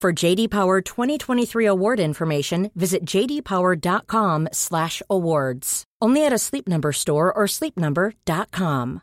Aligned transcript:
For 0.00 0.14
JD 0.14 0.48
Power 0.48 0.80
2023 0.80 1.66
award 1.66 2.00
information, 2.00 2.70
visit 2.74 3.04
jdpower.com/awards. 3.04 5.84
Only 6.00 6.24
at 6.24 6.32
a 6.32 6.38
Sleep 6.38 6.66
Number 6.66 6.92
store 6.92 7.30
or 7.30 7.44
sleepnumber.com. 7.44 9.02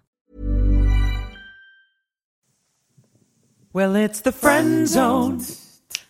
Well, 3.73 3.95
it's 3.95 4.21
the 4.21 4.31
friend 4.31 4.87
zone 4.87 5.41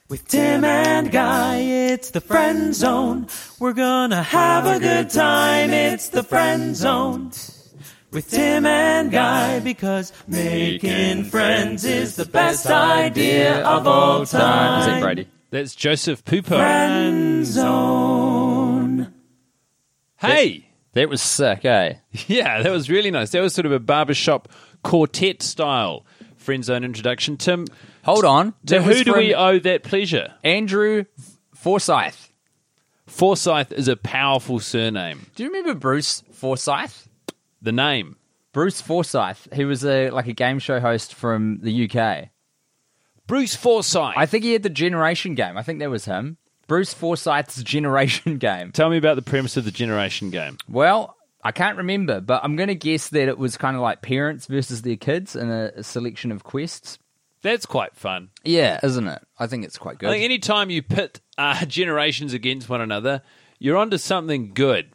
with 0.08 0.26
Tim 0.30 0.64
and 0.64 1.12
Guy. 1.12 1.58
It's 1.58 2.12
the 2.12 2.22
friend 2.22 2.74
zone. 2.74 3.28
We're 3.60 3.74
gonna 3.74 4.24
have 4.24 4.66
a 4.66 4.80
good 4.80 5.10
time. 5.10 5.72
It's 5.72 6.08
the 6.08 6.24
friend 6.24 6.78
zone 6.78 7.32
with 8.12 8.30
Tim 8.30 8.66
and 8.66 9.12
Guy 9.12 9.60
because 9.60 10.14
making 10.28 11.26
friends 11.26 11.84
is 11.86 12.16
the 12.16 12.26
best 12.26 12.66
idea 12.68 13.64
of 13.66 13.88
all 13.88 14.26
time. 14.26 14.82
Is 14.82 14.98
it 14.98 15.02
Brady? 15.02 15.28
That's 15.50 15.76
Joseph 15.76 16.24
Pupo. 16.26 16.48
Friend 16.58 17.46
zone. 17.46 19.14
Hey, 20.18 20.66
That 20.94 21.10
was 21.10 21.22
sick, 21.22 21.64
eh? 21.64 21.94
yeah, 22.28 22.62
that 22.64 22.72
was 22.72 22.90
really 22.90 23.12
nice. 23.12 23.30
That 23.32 23.42
was 23.42 23.54
sort 23.54 23.66
of 23.66 23.72
a 23.72 23.80
barbershop 23.80 24.50
quartet 24.84 25.42
style 25.44 26.06
friend 26.38 26.64
zone 26.66 26.84
introduction. 26.84 27.38
Tim, 27.38 27.66
Hold 28.04 28.26
on. 28.26 28.54
to 28.68 28.82
who 28.82 29.04
do 29.04 29.14
we 29.14 29.36
owe 29.36 29.60
that 29.60 29.84
pleasure? 29.84 30.34
Andrew 30.44 31.04
Forsyth. 31.54 32.32
Forsyth 33.06 33.72
is 33.72 33.88
a 33.88 33.96
powerful 33.96 34.60
surname. 34.60 35.28
Do 35.36 35.44
you 35.44 35.50
remember 35.50 35.76
Bruce 35.76 36.24
Forsyth? 36.32 37.08
The 37.62 37.72
name. 37.72 38.18
Bruce 38.54 38.82
Forsyth. 38.82 39.48
He 39.54 39.66
was 39.66 39.86
a 39.86 40.10
like 40.10 40.28
a 40.28 40.34
game 40.34 40.60
show 40.60 40.80
host 40.80 41.14
from 41.14 41.60
the 41.62 41.90
UK. 41.90 42.30
Bruce 43.28 43.56
Forsyth. 43.56 44.14
I 44.16 44.26
think 44.26 44.44
he 44.44 44.54
had 44.54 44.64
the 44.64 44.70
Generation 44.70 45.36
Game. 45.36 45.58
I 45.58 45.64
think 45.64 45.80
that 45.80 45.90
was 45.90 46.06
him. 46.06 46.38
Bruce 46.68 46.94
Forsyth's 46.94 47.62
Generation 47.64 48.38
Game. 48.40 48.72
Tell 48.72 48.90
me 48.90 48.98
about 48.98 49.16
the 49.16 49.22
premise 49.22 49.58
of 49.58 49.66
the 49.66 49.72
generation 49.72 50.30
game. 50.30 50.58
Well, 50.68 51.16
I 51.42 51.52
can't 51.52 51.78
remember, 51.78 52.20
but 52.20 52.44
I'm 52.44 52.56
going 52.56 52.68
to 52.68 52.76
guess 52.76 53.10
that 53.10 53.30
it 53.30 53.38
was 53.38 53.58
kind 53.58 53.76
of 53.76 53.82
like 53.82 54.02
parents 54.02 54.48
versus 54.48 54.82
their 54.82 54.98
kids 54.98 55.36
in 55.36 55.50
a, 55.50 55.72
a 55.78 55.84
selection 55.84 56.32
of 56.32 56.44
quests. 56.44 57.00
That's 57.42 57.66
quite 57.66 57.96
fun. 57.96 58.30
Yeah, 58.44 58.80
isn't 58.84 59.08
it? 59.08 59.22
I 59.40 59.48
think 59.48 59.64
it's 59.64 59.78
quite 59.78 60.00
good. 60.00 60.10
I 60.10 60.14
think 60.14 60.26
any 60.26 60.40
time 60.40 60.70
you 60.70 60.82
pit 60.82 61.22
uh, 61.38 61.64
generations 61.68 62.34
against 62.34 62.68
one 62.68 62.82
another, 62.82 63.22
you're 63.60 63.78
onto 63.78 63.98
something 63.98 64.54
good. 64.54 64.90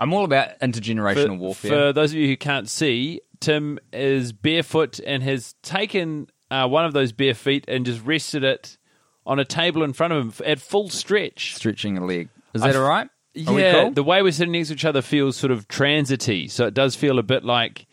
I'm 0.00 0.12
all 0.12 0.24
about 0.24 0.58
intergenerational 0.60 1.26
For, 1.26 1.34
warfare. 1.34 1.70
for 1.70 1.92
those 1.92 2.12
of 2.12 2.18
you 2.18 2.26
who 2.28 2.36
can't 2.36 2.68
see, 2.68 3.20
Tim 3.40 3.78
is 3.92 4.32
barefoot 4.32 5.00
and 5.04 5.22
has 5.22 5.54
taken 5.62 6.28
uh, 6.50 6.68
one 6.68 6.84
of 6.84 6.92
those 6.92 7.12
bare 7.12 7.34
feet 7.34 7.64
and 7.68 7.84
just 7.86 8.04
rested 8.04 8.44
it 8.44 8.76
on 9.24 9.38
a 9.38 9.44
table 9.44 9.82
in 9.82 9.92
front 9.92 10.12
of 10.12 10.40
him 10.40 10.46
at 10.46 10.60
full 10.60 10.88
stretch. 10.88 11.54
Stretching 11.54 11.96
a 11.98 12.04
leg. 12.04 12.28
Is 12.54 12.62
that 12.62 12.76
all 12.76 12.88
right? 12.88 13.08
Are 13.46 13.52
we 13.54 13.62
Yeah, 13.62 13.82
cool? 13.84 13.90
the 13.92 14.02
way 14.02 14.22
we're 14.22 14.32
sitting 14.32 14.52
next 14.52 14.68
to 14.68 14.74
each 14.74 14.84
other 14.84 15.00
feels 15.00 15.36
sort 15.36 15.50
of 15.52 15.66
transity, 15.68 16.48
so 16.48 16.66
it 16.66 16.74
does 16.74 16.94
feel 16.94 17.18
a 17.18 17.22
bit 17.22 17.44
like 17.44 17.86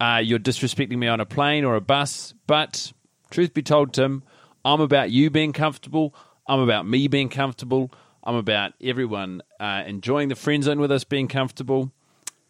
uh, 0.00 0.20
you're 0.22 0.38
disrespecting 0.38 0.98
me 0.98 1.06
on 1.06 1.20
a 1.20 1.24
plane 1.26 1.64
or 1.64 1.74
a 1.76 1.80
bus. 1.80 2.34
But 2.46 2.92
truth 3.30 3.54
be 3.54 3.62
told, 3.62 3.94
Tim, 3.94 4.22
I'm 4.64 4.80
about 4.80 5.10
you 5.10 5.30
being 5.30 5.52
comfortable. 5.52 6.14
I'm 6.46 6.60
about 6.60 6.86
me 6.86 7.08
being 7.08 7.30
comfortable. 7.30 7.90
I'm 8.24 8.36
about 8.36 8.72
everyone 8.82 9.42
uh, 9.60 9.84
enjoying 9.86 10.28
the 10.28 10.34
friend 10.34 10.64
zone 10.64 10.80
with 10.80 10.90
us 10.90 11.04
being 11.04 11.28
comfortable. 11.28 11.92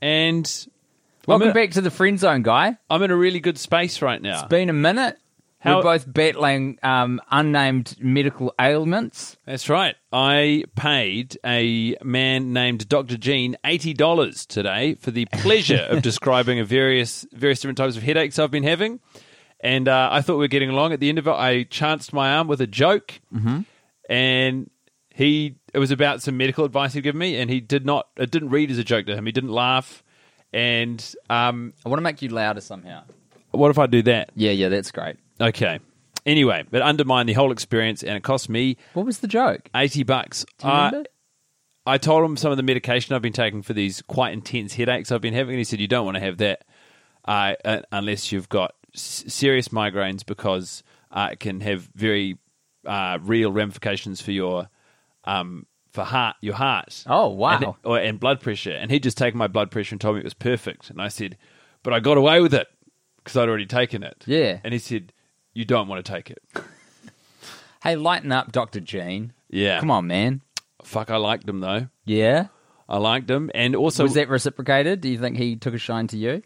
And 0.00 0.48
Welcome 1.26 1.52
back 1.52 1.72
to 1.72 1.80
the 1.80 1.90
friend 1.90 2.18
zone, 2.18 2.42
guy. 2.42 2.76
I'm 2.90 3.02
in 3.02 3.10
a 3.10 3.16
really 3.16 3.40
good 3.40 3.58
space 3.58 4.02
right 4.02 4.20
now. 4.20 4.40
It's 4.40 4.48
been 4.48 4.68
a 4.68 4.74
minute. 4.74 5.18
How- 5.58 5.76
We're 5.76 5.82
both 5.82 6.12
battling 6.12 6.78
um, 6.82 7.22
unnamed 7.30 7.96
medical 7.98 8.52
ailments. 8.60 9.38
That's 9.46 9.70
right. 9.70 9.96
I 10.12 10.64
paid 10.76 11.38
a 11.44 11.96
man 12.02 12.52
named 12.52 12.86
Dr. 12.86 13.16
Gene 13.16 13.56
eighty 13.64 13.94
dollars 13.94 14.44
today 14.44 14.94
for 14.96 15.10
the 15.10 15.24
pleasure 15.32 15.86
of 15.88 16.02
describing 16.02 16.60
a 16.60 16.64
various 16.64 17.26
various 17.32 17.60
different 17.60 17.78
types 17.78 17.96
of 17.96 18.02
headaches 18.02 18.38
I've 18.38 18.50
been 18.50 18.62
having. 18.64 19.00
And 19.60 19.88
uh, 19.88 20.10
I 20.12 20.20
thought 20.20 20.34
we 20.34 20.40
were 20.40 20.48
getting 20.48 20.68
along. 20.68 20.92
At 20.92 21.00
the 21.00 21.08
end 21.08 21.18
of 21.18 21.26
it, 21.26 21.32
I 21.32 21.62
chanced 21.62 22.12
my 22.12 22.34
arm 22.34 22.46
with 22.46 22.60
a 22.60 22.66
joke, 22.66 23.18
mm-hmm. 23.34 23.60
and 24.10 24.70
he 25.16 25.54
it 25.72 25.78
was 25.78 25.90
about 25.92 26.22
some 26.22 26.36
medical 26.36 26.64
advice 26.64 26.92
he'd 26.94 27.02
given 27.02 27.18
me, 27.20 27.36
and 27.40 27.48
he 27.50 27.60
did 27.60 27.86
not. 27.86 28.08
It 28.16 28.30
didn't 28.32 28.50
read 28.50 28.70
as 28.70 28.78
a 28.78 28.84
joke 28.84 29.06
to 29.06 29.14
him. 29.16 29.26
He 29.26 29.32
didn't 29.32 29.52
laugh. 29.52 30.02
And 30.52 31.04
um, 31.30 31.72
I 31.84 31.88
want 31.88 31.98
to 31.98 32.02
make 32.02 32.20
you 32.22 32.28
louder 32.28 32.60
somehow. 32.60 33.02
what 33.50 33.70
if 33.70 33.78
I 33.78 33.86
do 33.86 34.02
that? 34.02 34.30
Yeah, 34.36 34.52
yeah, 34.52 34.68
that's 34.68 34.90
great. 34.92 35.16
Okay. 35.40 35.80
Anyway, 36.26 36.64
it 36.72 36.80
undermined 36.82 37.28
the 37.28 37.32
whole 37.34 37.52
experience, 37.52 38.02
and 38.02 38.16
it 38.16 38.22
cost 38.22 38.48
me 38.48 38.76
What 38.94 39.04
was 39.06 39.18
the 39.18 39.28
joke? 39.28 39.68
eighty 39.74 40.02
bucks. 40.02 40.44
Do 40.58 40.66
you 40.66 40.72
Uh, 40.72 40.86
remember? 40.86 41.08
I 41.86 41.98
told 41.98 42.24
him 42.24 42.36
some 42.36 42.50
of 42.50 42.56
the 42.56 42.62
medication 42.62 43.14
I've 43.14 43.20
been 43.22 43.32
taking 43.34 43.60
for 43.62 43.74
these 43.74 44.00
quite 44.02 44.32
intense 44.32 44.74
headaches 44.74 45.12
I've 45.12 45.20
been 45.20 45.34
having, 45.34 45.54
and 45.54 45.58
he 45.58 45.64
said 45.64 45.80
you 45.80 45.88
don't 45.88 46.04
want 46.06 46.14
to 46.16 46.20
have 46.22 46.38
that 46.38 46.64
uh, 47.26 47.54
uh, 47.64 47.80
unless 47.92 48.32
you've 48.32 48.48
got 48.48 48.74
s- 48.94 49.24
serious 49.28 49.68
migraines 49.68 50.24
because 50.24 50.82
uh, 51.10 51.28
it 51.32 51.40
can 51.40 51.60
have 51.60 51.90
very 51.94 52.38
uh, 52.86 53.18
real 53.22 53.52
ramifications 53.52 54.20
for 54.22 54.30
your 54.32 54.68
um, 55.24 55.66
for 55.90 56.04
heart 56.04 56.36
your 56.40 56.54
heart. 56.54 57.04
Oh, 57.06 57.28
wow. 57.28 57.56
And, 57.56 57.74
or, 57.84 57.98
and 57.98 58.18
blood 58.20 58.40
pressure. 58.40 58.72
And 58.72 58.90
he'd 58.90 59.02
just 59.02 59.18
taken 59.18 59.38
my 59.38 59.48
blood 59.48 59.70
pressure 59.70 59.94
and 59.94 60.00
told 60.00 60.16
me 60.16 60.20
it 60.20 60.24
was 60.24 60.34
perfect. 60.34 60.90
And 60.90 61.00
I 61.00 61.08
said, 61.08 61.36
but 61.82 61.92
I 61.92 62.00
got 62.00 62.16
away 62.16 62.40
with 62.40 62.54
it 62.54 62.68
because 63.18 63.36
I'd 63.36 63.48
already 63.48 63.66
taken 63.66 64.02
it. 64.02 64.24
Yeah. 64.26 64.60
And 64.64 64.72
he 64.72 64.78
said, 64.78 65.12
you 65.52 65.64
don't 65.64 65.88
want 65.88 66.04
to 66.04 66.12
take 66.12 66.30
it. 66.30 66.38
Hey, 67.84 67.96
lighten 67.96 68.32
up, 68.32 68.50
Dr. 68.50 68.80
Gene. 68.80 69.34
Yeah. 69.50 69.78
Come 69.78 69.90
on, 69.90 70.06
man. 70.06 70.40
Fuck, 70.84 71.10
I 71.10 71.16
liked 71.18 71.46
him 71.46 71.60
though. 71.60 71.88
Yeah? 72.06 72.46
I 72.88 72.96
liked 72.96 73.28
him, 73.28 73.50
and 73.54 73.76
also 73.76 74.04
was 74.04 74.14
that 74.14 74.30
reciprocated? 74.30 75.02
Do 75.02 75.10
you 75.10 75.18
think 75.18 75.36
he 75.36 75.56
took 75.56 75.74
a 75.74 75.78
shine 75.78 76.06
to 76.06 76.16
you? 76.16 76.42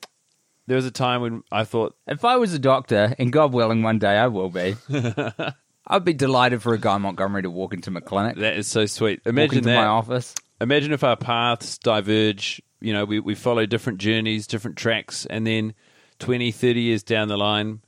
there 0.66 0.74
was 0.74 0.84
a 0.84 0.90
time 0.90 1.20
when 1.22 1.42
I 1.52 1.62
thought 1.62 1.94
If 2.08 2.24
I 2.24 2.38
was 2.38 2.54
a 2.54 2.58
doctor, 2.58 3.14
and 3.20 3.32
God 3.32 3.52
willing, 3.52 3.84
one 3.84 4.00
day 4.00 4.16
I 4.16 4.26
will 4.26 4.50
be, 4.50 4.74
I'd 5.88 6.04
be 6.04 6.12
delighted 6.12 6.62
for 6.62 6.74
a 6.74 6.78
guy 6.78 6.98
Montgomery 6.98 7.42
to 7.42 7.50
walk 7.50 7.72
into 7.72 7.90
my 7.90 8.00
clinic, 8.00 8.36
that 8.36 8.56
is 8.56 8.66
so 8.66 8.86
sweet. 8.86 9.20
Imagine 9.24 9.64
that. 9.64 9.74
my 9.74 9.86
office. 9.86 10.34
Imagine 10.60 10.92
if 10.92 11.02
our 11.02 11.16
paths 11.16 11.78
diverge. 11.78 12.60
You 12.80 12.92
know, 12.92 13.04
we 13.04 13.18
we 13.20 13.34
follow 13.34 13.64
different 13.66 13.98
journeys, 13.98 14.46
different 14.46 14.76
tracks, 14.76 15.26
and 15.26 15.46
then 15.46 15.74
20, 16.18 16.52
30 16.52 16.80
years 16.80 17.02
down 17.02 17.28
the 17.28 17.36
line, 17.36 17.80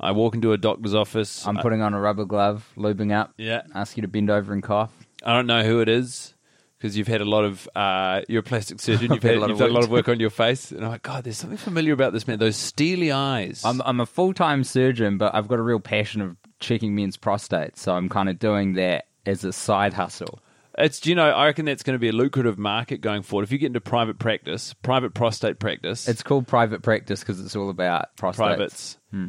I 0.00 0.12
walk 0.12 0.34
into 0.34 0.52
a 0.52 0.58
doctor's 0.58 0.94
office. 0.94 1.46
I'm 1.46 1.56
putting 1.56 1.82
on 1.82 1.94
a 1.94 2.00
rubber 2.00 2.24
glove, 2.24 2.68
lubing 2.76 3.12
up, 3.12 3.32
Yeah. 3.36 3.62
ask 3.74 3.96
you 3.96 4.00
to 4.02 4.08
bend 4.08 4.30
over 4.30 4.52
and 4.52 4.62
cough. 4.62 4.92
I 5.24 5.32
don't 5.34 5.46
know 5.46 5.62
who 5.62 5.80
it 5.80 5.88
is 5.88 6.34
because 6.78 6.96
you've 6.96 7.08
had 7.08 7.20
a 7.20 7.24
lot 7.24 7.44
of. 7.44 7.68
Uh, 7.74 8.22
you're 8.28 8.40
a 8.40 8.42
plastic 8.42 8.80
surgeon. 8.80 9.12
You've, 9.12 9.22
had 9.22 9.32
had, 9.32 9.38
a 9.38 9.40
lot 9.40 9.48
you've 9.50 9.60
of 9.60 9.66
done 9.66 9.70
a 9.70 9.72
lot 9.72 9.80
work. 9.82 9.86
of 9.86 9.90
work 9.92 10.08
on 10.08 10.20
your 10.20 10.30
face, 10.30 10.70
and 10.72 10.84
I'm 10.84 10.90
like, 10.90 11.02
God, 11.02 11.24
there's 11.24 11.38
something 11.38 11.56
familiar 11.58 11.92
about 11.92 12.12
this 12.12 12.26
man. 12.26 12.38
Those 12.38 12.56
steely 12.56 13.10
eyes. 13.12 13.62
I'm, 13.64 13.80
I'm 13.82 14.00
a 14.00 14.06
full 14.06 14.34
time 14.34 14.64
surgeon, 14.64 15.16
but 15.18 15.34
I've 15.34 15.48
got 15.48 15.58
a 15.58 15.62
real 15.62 15.80
passion 15.80 16.20
of 16.20 16.36
checking 16.64 16.94
men's 16.94 17.16
prostates, 17.16 17.78
so 17.78 17.94
I'm 17.94 18.08
kind 18.08 18.28
of 18.28 18.38
doing 18.38 18.74
that 18.74 19.06
as 19.26 19.44
a 19.44 19.52
side 19.52 19.92
hustle. 19.94 20.40
It's 20.76 21.06
you 21.06 21.14
know 21.14 21.30
I 21.30 21.46
reckon 21.46 21.66
that's 21.66 21.84
going 21.84 21.94
to 21.94 22.00
be 22.00 22.08
a 22.08 22.12
lucrative 22.12 22.58
market 22.58 23.00
going 23.00 23.22
forward. 23.22 23.44
If 23.44 23.52
you 23.52 23.58
get 23.58 23.68
into 23.68 23.80
private 23.80 24.18
practice, 24.18 24.74
private 24.82 25.14
prostate 25.14 25.58
practice, 25.60 26.08
It's 26.08 26.22
called 26.22 26.48
private 26.48 26.82
practice 26.82 27.20
because 27.20 27.40
it's 27.40 27.54
all 27.54 27.70
about 27.70 28.16
prostates. 28.16 28.34
privates. 28.36 28.98
Hmm. 29.10 29.26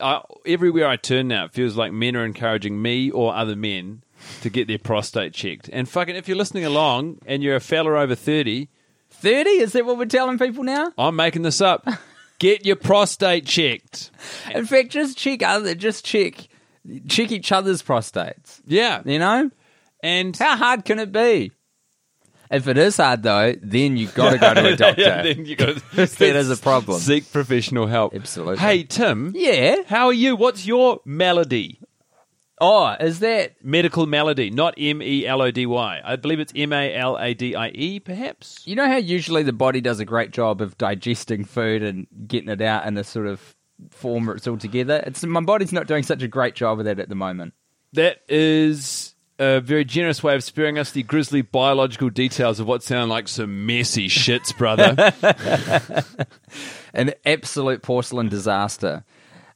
I, 0.00 0.22
everywhere 0.46 0.86
I 0.88 0.96
turn 0.96 1.28
now, 1.28 1.46
it 1.46 1.52
feels 1.52 1.76
like 1.76 1.92
men 1.92 2.16
are 2.16 2.24
encouraging 2.24 2.80
me 2.80 3.10
or 3.10 3.34
other 3.34 3.56
men 3.56 4.02
to 4.42 4.50
get 4.50 4.66
their 4.68 4.78
prostate 4.78 5.32
checked. 5.32 5.68
And 5.72 5.88
fucking, 5.88 6.16
if 6.16 6.26
you're 6.28 6.36
listening 6.36 6.64
along 6.64 7.18
and 7.26 7.42
you're 7.42 7.56
a 7.56 7.60
fella 7.60 7.92
over 8.00 8.14
30, 8.16 8.68
30? 9.10 9.50
Is 9.50 9.72
that 9.72 9.86
what 9.86 9.96
we're 9.98 10.06
telling 10.06 10.38
people 10.38 10.64
now? 10.64 10.92
I'm 10.98 11.16
making 11.16 11.42
this 11.42 11.60
up. 11.60 11.86
Get 12.40 12.64
your 12.66 12.76
prostate 12.76 13.46
checked. 13.46 14.10
In 14.54 14.64
fact, 14.66 14.90
just 14.90 15.18
check 15.18 15.42
other, 15.42 15.74
just 15.74 16.04
check, 16.04 16.46
check 17.08 17.32
each 17.32 17.52
other's 17.52 17.82
prostates. 17.82 18.60
Yeah. 18.66 19.02
You 19.04 19.18
know? 19.18 19.50
And 20.02 20.36
How 20.36 20.56
hard 20.56 20.84
can 20.84 20.98
it 20.98 21.12
be? 21.12 21.52
If 22.50 22.66
it 22.66 22.78
is 22.78 22.96
hard 22.96 23.22
though, 23.22 23.54
then 23.60 23.96
you've 23.98 24.14
got 24.14 24.30
to 24.30 24.38
go 24.38 24.54
to 24.54 24.66
a 24.72 24.76
doctor. 24.84 25.02
yeah, 25.02 25.22
then 25.22 25.44
you 25.44 25.54
got 25.54 25.76
to 25.76 25.82
That 26.06 26.36
is 26.36 26.50
a 26.50 26.56
problem. 26.56 26.98
Seek 26.98 27.30
professional 27.30 27.86
help. 27.86 28.14
Absolutely. 28.14 28.56
Hey, 28.58 28.84
Tim. 28.84 29.32
yeah. 29.36 29.82
How 29.86 30.06
are 30.06 30.12
you? 30.14 30.34
What's 30.34 30.66
your 30.66 31.00
malady? 31.04 31.78
Oh, 32.60 32.88
is 32.98 33.20
that 33.20 33.62
Medical 33.62 34.06
malady, 34.06 34.50
not 34.50 34.74
M 34.78 35.00
E 35.02 35.26
L 35.26 35.42
O 35.42 35.50
D 35.50 35.66
Y. 35.66 36.00
I 36.04 36.16
believe 36.16 36.40
it's 36.40 36.52
M 36.56 36.72
A 36.72 36.92
L 36.94 37.16
A 37.20 37.34
D 37.34 37.54
I 37.54 37.68
E, 37.68 38.00
perhaps. 38.00 38.62
you 38.66 38.74
know 38.74 38.86
how 38.88 38.96
usually 38.96 39.42
the 39.44 39.52
body 39.52 39.80
does 39.80 40.00
a 40.00 40.04
great 40.04 40.30
job 40.32 40.60
of 40.60 40.76
digesting 40.78 41.44
food 41.44 41.82
and 41.84 42.06
getting 42.26 42.48
it 42.48 42.60
out 42.62 42.86
in 42.86 42.96
a 42.96 43.04
sort 43.04 43.26
of 43.26 43.54
form 43.90 44.28
it's 44.30 44.46
all 44.46 44.56
together. 44.56 45.02
It's 45.06 45.24
my 45.24 45.40
body's 45.40 45.72
not 45.72 45.86
doing 45.86 46.02
such 46.02 46.22
a 46.22 46.28
great 46.28 46.54
job 46.54 46.78
of 46.78 46.84
that 46.86 46.98
at 46.98 47.08
the 47.08 47.14
moment. 47.14 47.54
That 47.92 48.18
is 48.28 49.14
a 49.38 49.60
very 49.60 49.84
generous 49.84 50.22
way 50.22 50.34
of 50.34 50.42
sparing 50.42 50.78
us 50.78 50.90
the 50.92 51.02
grisly 51.02 51.42
biological 51.42 52.10
details 52.10 52.60
of 52.60 52.66
what 52.66 52.82
sound 52.82 53.10
like 53.10 53.28
some 53.28 53.66
messy 53.66 54.08
shits, 54.08 54.56
brother. 54.56 54.94
An 56.94 57.14
absolute 57.24 57.82
porcelain 57.82 58.28
disaster. 58.28 59.04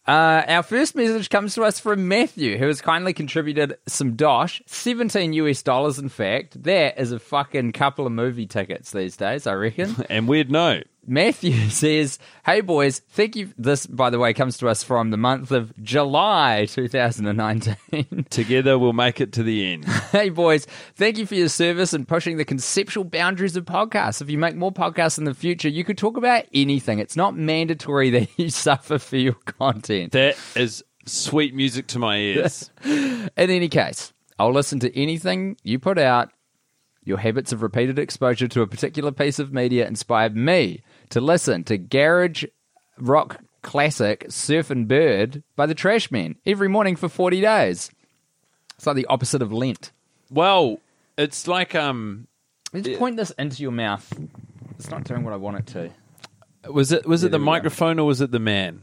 Uh, 0.07 0.43
our 0.49 0.63
first 0.65 0.97
message 0.97 1.31
comes 1.31 1.55
to 1.55 1.63
us 1.63 1.79
from 1.79 2.09
Matthew, 2.09 2.59
who 2.59 2.67
has 2.67 2.81
kindly 2.81 3.13
contributed 3.13 3.77
some 3.87 4.17
dosh, 4.17 4.61
17 4.67 5.33
US 5.35 5.63
dollars, 5.63 5.99
in 5.99 6.09
fact. 6.09 6.63
That 6.65 6.99
is 6.99 7.13
a 7.13 7.21
fucking 7.21 7.73
couple 7.73 8.07
of 8.07 8.13
movie 8.13 8.47
tickets 8.47 8.91
these 8.91 9.17
days, 9.17 9.47
I 9.47 9.55
reckon. 9.55 9.95
and 10.11 10.27
we'd 10.27 10.51
know. 10.51 10.81
Matthew 11.07 11.53
says, 11.71 12.19
Hey 12.45 12.61
boys, 12.61 13.01
thank 13.11 13.37
you. 13.37 13.53
This, 13.59 13.87
by 13.87 14.11
the 14.11 14.19
way, 14.19 14.33
comes 14.33 14.59
to 14.59 14.69
us 14.69 14.83
from 14.83 15.11
the 15.11 15.17
month 15.17 15.51
of 15.51 15.73
July 15.83 16.67
2019. 16.71 18.27
Together 18.31 18.79
we'll 18.79 18.93
make 18.93 19.21
it 19.21 19.33
to 19.35 19.43
the 19.43 19.73
end. 19.73 19.85
hey 19.85 20.29
boys, 20.29 20.67
thank 20.95 21.19
you 21.19 21.27
for 21.27 21.35
your 21.35 21.49
service 21.49 21.93
and 21.93 22.07
pushing 22.07 22.37
the 22.37 22.45
conceptual 22.45 23.05
boundaries 23.05 23.57
of 23.57 23.65
podcasts. 23.65 24.23
If 24.23 24.31
you 24.31 24.39
make 24.39 24.55
more 24.57 24.73
podcasts 24.73 25.19
in 25.19 25.25
the 25.25 25.35
future, 25.35 25.69
you 25.69 25.85
could 25.85 25.99
talk 25.99 26.17
about 26.17 26.45
anything. 26.55 26.99
It's 26.99 27.17
not 27.17 27.37
mandatory 27.37 28.11
that 28.11 28.29
you 28.39 28.51
suffer 28.51 28.99
for 28.99 29.17
your 29.17 29.35
content. 29.35 30.13
That 30.13 30.37
is 30.55 30.85
sweet 31.07 31.55
music 31.55 31.89
to 31.89 31.99
my 31.99 32.17
ears. 32.19 32.71
In 32.85 33.31
any 33.37 33.69
case, 33.69 34.13
I'll 34.39 34.53
listen 34.53 34.79
to 34.81 34.97
anything 34.99 35.57
you 35.63 35.79
put 35.79 35.99
out. 35.99 36.31
Your 37.05 37.19
habits 37.19 37.53
of 37.53 37.63
repeated 37.63 37.99
exposure 37.99 38.47
to 38.47 38.63
a 38.63 38.67
particular 38.69 39.11
piece 39.11 39.41
of 39.41 39.53
media 39.53 39.89
inspired 39.89 40.37
me 40.37 40.83
to 41.13 41.21
listen 41.21 41.65
to 41.65 41.79
Garage 41.79 42.45
Rock 42.99 43.41
Classic 43.63 44.27
Surfin' 44.29 44.87
Bird 44.89 45.43
by 45.57 45.67
the 45.67 45.75
Trashmen 45.75 46.37
every 46.45 46.69
morning 46.69 46.97
for 46.97 47.09
40 47.09 47.41
days. 47.41 47.91
It's 48.77 48.87
like 48.87 48.97
the 48.97 49.07
opposite 49.07 49.41
of 49.43 49.53
Lent. 49.53 49.93
well, 50.31 50.79
it's 51.17 51.47
like 51.47 51.75
um 51.75 52.27
Let's 52.73 52.89
point 52.99 53.17
this 53.17 53.31
into 53.33 53.63
your 53.63 53.71
mouth. 53.73 54.13
It's 54.79 54.91
not 54.91 55.05
doing 55.05 55.25
what 55.25 55.33
I 55.33 55.37
want 55.37 55.59
it 55.59 55.67
to. 55.69 55.91
was 56.73 56.91
it 56.91 57.07
was 57.07 57.23
Yeah, 57.23 57.27
it 57.27 57.31
the 57.31 57.39
there 57.39 57.41
we 57.41 57.45
go. 57.45 57.51
microphone 57.53 57.99
or 57.99 58.07
was 58.07 58.21
it 58.21 58.31
the 58.33 58.39
man? 58.41 58.83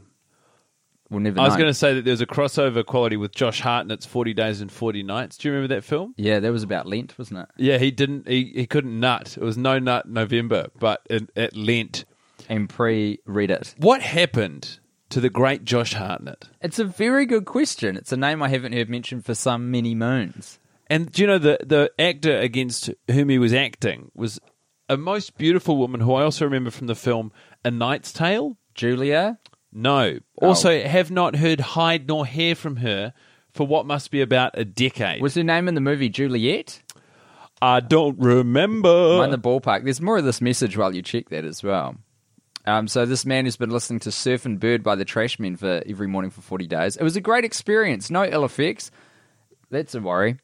We'll 1.10 1.18
never 1.20 1.40
I 1.40 1.44
was 1.44 1.56
going 1.56 1.66
to 1.66 1.74
say 1.74 1.94
that 1.94 2.04
there's 2.04 2.20
a 2.20 2.26
crossover 2.26 2.86
quality 2.86 3.16
with 3.16 3.34
Josh 3.34 3.60
Hartnett's 3.60 4.06
40 4.06 4.32
Days 4.32 4.60
and 4.60 4.70
40 4.70 5.02
Nights. 5.02 5.36
Do 5.38 5.48
you 5.48 5.54
remember 5.54 5.74
that 5.74 5.82
film? 5.82 6.14
Yeah, 6.16 6.38
that 6.38 6.52
was 6.52 6.62
about 6.62 6.86
Lent, 6.86 7.18
wasn't 7.18 7.40
it? 7.40 7.48
Yeah, 7.56 7.78
he 7.78 7.90
didn't. 7.90 8.28
He, 8.28 8.52
he 8.54 8.64
couldn't 8.66 8.98
nut. 8.98 9.36
It 9.36 9.42
was 9.42 9.58
no 9.58 9.80
nut 9.80 10.08
November, 10.08 10.68
but 10.78 11.00
it, 11.10 11.28
it 11.34 11.56
Lent. 11.56 12.04
And 12.50 12.68
pre 12.68 13.20
Reddit. 13.26 13.74
What 13.78 14.02
happened 14.02 14.80
to 15.10 15.20
the 15.20 15.30
great 15.30 15.64
Josh 15.64 15.94
Hartnett? 15.94 16.48
It's 16.60 16.78
a 16.78 16.84
very 16.84 17.24
good 17.24 17.46
question. 17.46 17.96
It's 17.96 18.12
a 18.12 18.16
name 18.16 18.42
I 18.42 18.48
haven't 18.48 18.72
heard 18.72 18.90
mentioned 18.90 19.24
for 19.24 19.34
some 19.34 19.70
many 19.70 19.94
moons. 19.94 20.58
And 20.88 21.10
do 21.10 21.22
you 21.22 21.28
know 21.28 21.38
the 21.38 21.58
the 21.64 21.92
actor 21.98 22.36
against 22.36 22.90
whom 23.10 23.28
he 23.28 23.38
was 23.38 23.54
acting 23.54 24.10
was 24.14 24.40
a 24.88 24.96
most 24.96 25.38
beautiful 25.38 25.76
woman 25.76 26.00
who 26.00 26.12
I 26.14 26.24
also 26.24 26.44
remember 26.44 26.70
from 26.70 26.88
the 26.88 26.96
film 26.96 27.32
A 27.64 27.70
Knight's 27.70 28.12
Tale. 28.12 28.58
Julia? 28.74 29.38
No, 29.72 30.18
oh. 30.40 30.46
also 30.46 30.82
have 30.82 31.10
not 31.10 31.36
heard 31.36 31.60
hide 31.60 32.08
nor 32.08 32.26
hair 32.26 32.56
from 32.56 32.76
her 32.76 33.12
for 33.52 33.66
what 33.66 33.86
must 33.86 34.10
be 34.10 34.20
about 34.20 34.58
a 34.58 34.64
decade. 34.64 35.22
Was 35.22 35.36
her 35.36 35.44
name 35.44 35.68
in 35.68 35.74
the 35.74 35.80
movie 35.80 36.08
Juliet? 36.08 36.82
I 37.62 37.80
don't 37.80 38.18
remember. 38.18 39.18
Mind 39.18 39.32
the 39.32 39.38
ballpark. 39.38 39.84
There's 39.84 40.00
more 40.00 40.18
of 40.18 40.24
this 40.24 40.40
message 40.40 40.76
while 40.76 40.94
you 40.94 41.02
check 41.02 41.28
that 41.28 41.44
as 41.44 41.62
well. 41.62 41.96
Um, 42.66 42.88
so 42.88 43.06
this 43.06 43.24
man 43.24 43.44
who's 43.44 43.56
been 43.56 43.70
listening 43.70 44.00
to 44.00 44.10
Surfin' 44.10 44.60
Bird 44.60 44.82
by 44.82 44.94
the 44.94 45.04
Trashmen 45.04 45.56
for 45.56 45.82
every 45.86 46.06
morning 46.06 46.30
for 46.30 46.42
40 46.42 46.66
days. 46.66 46.96
It 46.96 47.02
was 47.02 47.16
a 47.16 47.20
great 47.20 47.44
experience. 47.44 48.10
No 48.10 48.24
ill 48.24 48.44
effects. 48.44 48.90
That's 49.70 49.94
a 49.94 50.00
worry. 50.00 50.38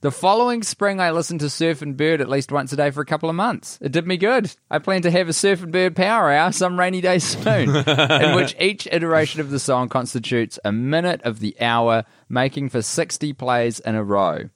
The 0.00 0.10
following 0.10 0.62
spring, 0.62 1.00
I 1.00 1.12
listened 1.12 1.40
to 1.40 1.46
Surfin' 1.46 1.96
Bird 1.96 2.20
at 2.20 2.28
least 2.28 2.52
once 2.52 2.72
a 2.72 2.76
day 2.76 2.90
for 2.90 3.00
a 3.00 3.06
couple 3.06 3.30
of 3.30 3.36
months. 3.36 3.78
It 3.80 3.90
did 3.90 4.06
me 4.06 4.18
good. 4.18 4.54
I 4.70 4.78
plan 4.78 5.00
to 5.02 5.10
have 5.10 5.28
a 5.28 5.32
Surfin' 5.32 5.70
Bird 5.70 5.96
power 5.96 6.30
hour 6.30 6.52
some 6.52 6.78
rainy 6.78 7.00
day 7.00 7.18
soon, 7.18 7.74
in 7.74 8.36
which 8.36 8.54
each 8.60 8.86
iteration 8.92 9.40
of 9.40 9.50
the 9.50 9.58
song 9.58 9.88
constitutes 9.88 10.58
a 10.62 10.72
minute 10.72 11.22
of 11.22 11.40
the 11.40 11.58
hour, 11.60 12.04
making 12.28 12.68
for 12.68 12.82
60 12.82 13.32
plays 13.32 13.80
in 13.80 13.94
a 13.94 14.04
row. 14.04 14.50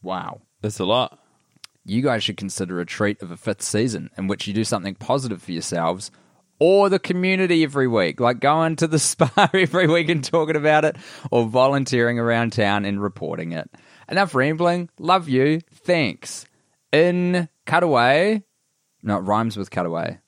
Wow 0.00 0.42
That's 0.62 0.78
a 0.78 0.84
lot. 0.84 1.18
You 1.86 2.02
guys 2.02 2.24
should 2.24 2.36
consider 2.36 2.80
a 2.80 2.86
treat 2.86 3.22
of 3.22 3.30
a 3.30 3.36
fifth 3.36 3.62
season 3.62 4.10
in 4.18 4.26
which 4.26 4.46
you 4.46 4.52
do 4.52 4.64
something 4.64 4.94
positive 4.94 5.42
for 5.42 5.52
yourselves 5.52 6.10
or 6.58 6.88
the 6.88 6.98
community 6.98 7.62
every 7.62 7.86
week, 7.86 8.18
like 8.20 8.40
going 8.40 8.76
to 8.76 8.86
the 8.86 8.98
spa 8.98 9.50
every 9.54 9.86
week 9.86 10.08
and 10.08 10.24
talking 10.24 10.56
about 10.56 10.84
it, 10.84 10.96
or 11.30 11.46
volunteering 11.46 12.18
around 12.18 12.52
town 12.52 12.84
and 12.84 13.02
reporting 13.02 13.52
it. 13.52 13.70
Enough 14.08 14.34
rambling. 14.34 14.88
Love 14.98 15.28
you. 15.28 15.60
Thanks. 15.72 16.46
In 16.92 17.48
Cutaway, 17.66 18.42
no, 19.02 19.18
it 19.18 19.20
rhymes 19.20 19.56
with 19.56 19.70
Cutaway. 19.70 20.18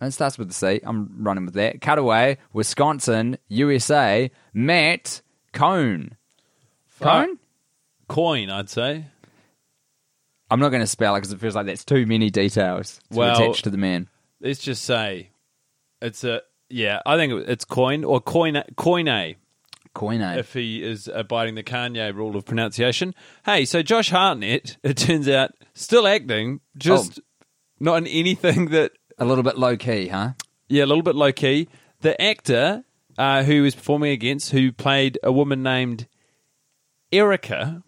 It 0.00 0.10
starts 0.10 0.36
with 0.36 0.48
the 0.48 0.54
C. 0.54 0.80
I'm 0.84 1.24
running 1.24 1.46
with 1.46 1.54
that. 1.54 1.80
Cutaway, 1.80 2.36
Wisconsin, 2.52 3.38
USA. 3.48 4.30
Matt 4.52 5.22
Cone. 5.52 6.16
Cone? 7.00 7.38
Coin, 8.08 8.50
I'd 8.50 8.68
say. 8.68 9.06
I'm 10.50 10.60
not 10.60 10.68
going 10.68 10.82
to 10.82 10.86
spell 10.86 11.14
it 11.16 11.18
because 11.20 11.32
it 11.32 11.40
feels 11.40 11.54
like 11.54 11.66
that's 11.66 11.84
too 11.84 12.06
many 12.06 12.30
details 12.30 13.00
to 13.10 13.18
Well- 13.18 13.34
attach 13.42 13.62
to 13.62 13.70
the 13.70 13.78
man. 13.78 14.08
Let's 14.40 14.60
just 14.60 14.84
say 14.84 15.30
it's 16.02 16.22
a 16.24 16.42
yeah. 16.68 17.00
I 17.06 17.16
think 17.16 17.48
it's 17.48 17.64
coin 17.64 18.04
or 18.04 18.20
coin 18.20 18.62
coine 18.76 19.36
Coine. 19.94 20.20
if 20.38 20.52
he 20.52 20.82
is 20.82 21.08
abiding 21.12 21.54
the 21.54 21.62
Kanye 21.62 22.14
rule 22.14 22.36
of 22.36 22.44
pronunciation. 22.44 23.14
Hey, 23.46 23.64
so 23.64 23.82
Josh 23.82 24.10
Hartnett, 24.10 24.76
it 24.82 24.98
turns 24.98 25.26
out, 25.28 25.52
still 25.72 26.06
acting, 26.06 26.60
just 26.76 27.18
not 27.80 27.96
in 27.96 28.06
anything 28.06 28.66
that 28.70 28.92
a 29.18 29.24
little 29.24 29.42
bit 29.42 29.56
low 29.56 29.76
key, 29.78 30.08
huh? 30.08 30.32
Yeah, 30.68 30.84
a 30.84 30.86
little 30.86 31.02
bit 31.02 31.14
low 31.14 31.32
key. 31.32 31.68
The 32.02 32.20
actor 32.20 32.84
uh, 33.16 33.42
who 33.44 33.62
was 33.62 33.74
performing 33.74 34.12
against, 34.12 34.50
who 34.50 34.70
played 34.70 35.18
a 35.22 35.32
woman 35.32 35.62
named 35.62 36.06
Erica, 37.12 37.82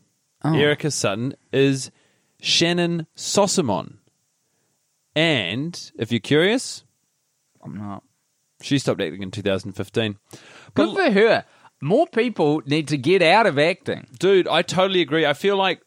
Oh. 0.45 0.55
Erica 0.55 0.91
Sutton, 0.91 1.35
is 1.53 1.91
Shannyn 2.40 3.07
Sossamon. 3.16 3.99
And 5.14 5.90
if 5.99 6.12
you're 6.12 6.21
curious, 6.21 6.85
I'm 7.62 7.76
not. 7.76 8.04
she 8.62 8.78
stopped 8.78 9.00
acting 9.00 9.23
in 9.23 9.30
2015. 9.30 10.16
Good 10.75 10.97
for 10.97 11.11
her. 11.11 11.45
More 11.80 12.07
people 12.07 12.62
need 12.66 12.88
to 12.88 12.97
get 12.97 13.23
out 13.23 13.47
of 13.47 13.59
acting. 13.59 14.07
Dude, 14.18 14.49
I 14.49 14.62
totally 14.62 15.00
agree. 15.00 15.26
I 15.26 15.33
feel 15.33 15.57
like, 15.57 15.80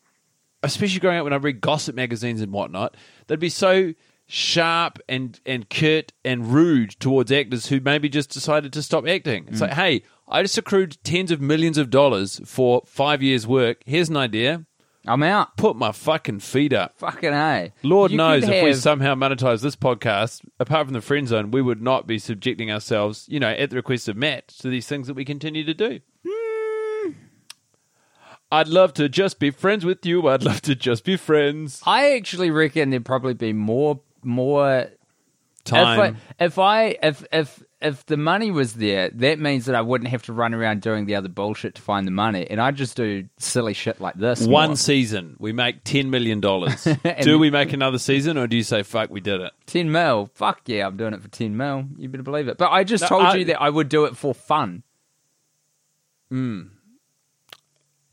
especially 0.63 0.99
growing 0.99 1.19
up 1.19 1.23
when 1.23 1.33
I 1.33 1.37
read 1.37 1.61
gossip 1.61 1.95
magazines 1.95 2.41
and 2.41 2.51
whatnot, 2.51 2.95
they'd 3.27 3.39
be 3.39 3.49
so 3.49 3.93
sharp 4.27 4.99
and, 5.09 5.39
and 5.45 5.69
curt 5.69 6.13
and 6.23 6.53
rude 6.53 6.91
towards 6.91 7.31
actors 7.31 7.67
who 7.67 7.81
maybe 7.81 8.07
just 8.07 8.29
decided 8.29 8.71
to 8.73 8.81
stop 8.81 9.05
acting. 9.05 9.45
It's 9.49 9.57
mm. 9.57 9.61
like, 9.61 9.73
hey, 9.73 10.03
I 10.27 10.41
just 10.41 10.57
accrued 10.57 10.97
tens 11.03 11.31
of 11.31 11.41
millions 11.41 11.77
of 11.77 11.89
dollars 11.89 12.39
for 12.45 12.83
five 12.85 13.21
years' 13.21 13.45
work. 13.45 13.81
Here's 13.85 14.09
an 14.09 14.15
idea. 14.15 14.65
I'm 15.07 15.23
out. 15.23 15.57
Put 15.57 15.75
my 15.75 15.91
fucking 15.91 16.39
feet 16.41 16.73
up. 16.73 16.99
Fucking 16.99 17.33
A. 17.33 17.73
Lord 17.81 18.11
You 18.11 18.17
knows 18.17 18.43
could 18.45 18.53
if 18.53 18.63
we 18.63 18.69
have- 18.69 18.77
somehow 18.79 19.15
monetize 19.15 19.61
this 19.61 19.75
podcast, 19.75 20.41
apart 20.59 20.85
from 20.87 20.93
the 20.93 21.01
friend 21.01 21.27
zone, 21.27 21.49
we 21.51 21.61
would 21.61 21.81
not 21.81 22.05
be 22.05 22.19
subjecting 22.19 22.71
ourselves, 22.71 23.25
you 23.27 23.39
know, 23.39 23.49
at 23.49 23.71
the 23.71 23.75
request 23.77 24.07
of 24.07 24.15
Matt, 24.15 24.47
to 24.59 24.69
these 24.69 24.87
things 24.87 25.07
that 25.07 25.15
we 25.15 25.25
continue 25.25 25.63
to 25.63 25.73
do. 25.73 25.99
Hmm. 26.27 27.11
I'd 28.51 28.67
love 28.67 28.93
to 28.95 29.07
just 29.09 29.39
be 29.39 29.49
friends 29.49 29.85
with 29.85 30.05
you. 30.05 30.27
I'd 30.27 30.43
love 30.43 30.61
to 30.63 30.75
just 30.75 31.03
be 31.05 31.15
friends. 31.17 31.81
I 31.85 32.13
actually 32.15 32.51
reckon 32.51 32.89
there'd 32.89 33.05
probably 33.05 33.33
be 33.33 33.53
more 33.53 34.01
more 34.23 34.87
Time. 35.63 36.17
If 36.39 36.57
I 36.57 36.95
if 36.95 36.97
I 37.03 37.07
if 37.07 37.25
if 37.31 37.63
if 37.81 38.05
the 38.05 38.17
money 38.17 38.51
was 38.51 38.73
there, 38.73 39.09
that 39.09 39.39
means 39.39 39.65
that 39.65 39.75
I 39.75 39.81
wouldn't 39.81 40.09
have 40.11 40.23
to 40.23 40.33
run 40.33 40.53
around 40.53 40.81
doing 40.81 41.05
the 41.05 41.15
other 41.15 41.29
bullshit 41.29 41.75
to 41.75 41.81
find 41.81 42.05
the 42.05 42.11
money, 42.11 42.45
and 42.49 42.61
I 42.61 42.71
just 42.71 42.95
do 42.95 43.27
silly 43.39 43.73
shit 43.73 43.99
like 43.99 44.15
this. 44.15 44.41
One 44.45 44.69
more. 44.69 44.75
season, 44.75 45.35
we 45.39 45.51
make 45.51 45.83
ten 45.83 46.09
million 46.09 46.39
dollars. 46.41 46.87
do 47.21 47.39
we 47.39 47.49
make 47.49 47.73
another 47.73 47.97
season, 47.99 48.37
or 48.37 48.47
do 48.47 48.55
you 48.55 48.63
say 48.63 48.83
fuck, 48.83 49.09
we 49.09 49.19
did 49.21 49.41
it? 49.41 49.51
ten 49.65 49.91
mil. 49.91 50.29
Fuck 50.35 50.61
yeah, 50.67 50.85
I'm 50.87 50.97
doing 50.97 51.13
it 51.13 51.21
for 51.21 51.27
ten 51.29 51.57
mil. 51.57 51.85
You 51.97 52.07
better 52.09 52.23
believe 52.23 52.47
it. 52.47 52.57
But 52.57 52.71
I 52.71 52.83
just 52.83 53.01
No, 53.03 53.07
told 53.09 53.23
I- 53.23 53.35
you 53.35 53.45
that 53.45 53.61
I 53.61 53.69
would 53.69 53.89
do 53.89 54.05
it 54.05 54.15
for 54.15 54.33
fun. 54.33 54.83
Hmm. 56.29 56.61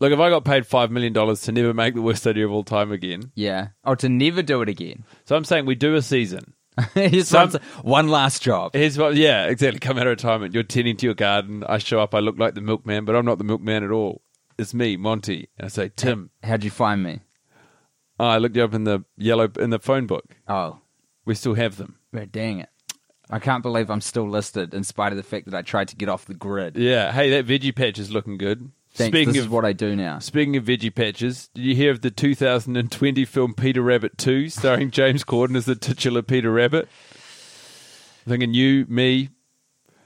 Look, 0.01 0.13
if 0.13 0.21
I 0.21 0.31
got 0.31 0.45
paid 0.45 0.67
five 0.67 0.91
million 0.91 1.13
dollars 1.13 1.41
to 1.43 1.53
never 1.53 1.75
make 1.75 1.95
the 1.95 2.03
worst 2.03 2.27
idea 2.27 2.47
of 2.47 2.53
all 2.53 2.63
time 2.65 2.93
again, 2.93 3.33
Yeah, 3.35 3.69
or 3.85 3.97
to 3.97 4.09
never 4.09 4.43
do 4.43 4.63
it 4.63 4.69
again. 4.69 5.05
so 5.25 5.35
I'm 5.37 5.45
saying 5.45 5.67
we 5.67 5.75
do 5.75 5.95
a 5.97 6.03
season. 6.03 6.55
Here's 6.95 7.29
Some- 7.29 7.51
one, 7.51 7.61
one 7.83 8.09
last 8.09 8.43
job. 8.43 8.73
Here's 8.75 8.99
what, 8.99 9.15
yeah, 9.17 9.47
exactly. 9.47 9.81
Come 9.81 9.99
out 9.99 10.07
of 10.07 10.11
retirement, 10.11 10.55
you're 10.55 10.63
tending 10.63 10.97
to 10.99 11.07
your 11.07 11.15
garden. 11.15 11.65
I 11.69 11.79
show 11.79 12.01
up, 12.01 12.15
I 12.15 12.21
look 12.21 12.39
like 12.39 12.55
the 12.55 12.61
milkman, 12.61 13.05
but 13.05 13.17
I'm 13.17 13.25
not 13.25 13.39
the 13.39 13.45
milkman 13.45 13.85
at 13.85 13.91
all. 13.91 14.23
It's 14.59 14.75
me, 14.75 14.97
Monty. 14.97 15.49
And 15.59 15.67
I 15.67 15.69
say, 15.69 15.91
Tim. 15.95 16.31
How'd 16.43 16.65
you 16.65 16.71
find 16.71 17.03
me? 17.03 17.21
Oh, 18.21 18.27
I 18.27 18.39
looked 18.39 18.57
you 18.57 18.65
up 18.65 18.75
in 18.75 18.85
the 18.85 19.05
yellow 19.17 19.49
in 19.59 19.71
the 19.71 19.79
phone 19.79 20.07
book. 20.07 20.25
Oh, 20.49 20.81
We 21.25 21.35
still 21.37 21.55
have 21.55 21.77
them. 21.77 21.97
well, 22.13 22.27
dang 22.31 22.59
it! 22.61 22.69
I 23.31 23.39
can't 23.39 23.63
believe 23.63 23.91
I'm 23.91 24.01
still 24.01 24.29
listed, 24.29 24.75
in 24.75 24.83
spite 24.85 25.13
of 25.13 25.17
the 25.17 25.23
fact 25.23 25.45
that 25.47 25.55
I 25.57 25.63
tried 25.63 25.89
to 25.89 25.97
get 25.97 26.09
off 26.09 26.25
the 26.25 26.35
grid. 26.35 26.77
Yeah. 26.77 27.13
Hey, 27.13 27.31
that 27.31 27.47
veggie 27.47 27.75
patch 27.77 27.99
is 27.99 28.11
looking 28.11 28.37
good. 28.39 28.73
Thanks. 28.95 29.13
Speaking 29.13 29.33
this 29.33 29.41
of 29.41 29.47
is 29.47 29.51
what 29.51 29.65
I 29.65 29.73
do 29.73 29.95
now. 29.95 30.19
Speaking 30.19 30.57
of 30.57 30.65
veggie 30.65 30.95
patches, 30.95 31.49
did 31.55 31.65
you 31.65 31.75
hear 31.75 31.91
of 31.91 32.01
the 32.01 32.11
2020 32.11 33.25
film 33.25 33.55
Peter 33.55 33.83
Rabbit 33.83 34.19
2, 34.19 34.49
starring 34.49 34.91
James 34.91 35.25
Corden 35.25 35.57
as 35.57 35.67
the 35.67 35.77
titular 35.77 36.23
Peter 36.23 36.51
Rabbit? 36.51 36.89
I'm 38.27 38.31
thinking 38.31 38.55
you, 38.55 38.87
me, 38.89 39.29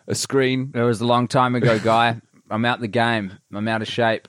a 0.07 0.15
screen. 0.15 0.73
It 0.75 0.83
was 0.83 1.01
a 1.01 1.07
long 1.07 1.29
time 1.29 1.55
ago, 1.55 1.79
guy. 1.79 2.21
I'm 2.51 2.65
out 2.65 2.81
the 2.81 2.89
game. 2.89 3.39
I'm 3.53 3.67
out 3.67 3.81
of 3.83 3.89
shape. 3.89 4.29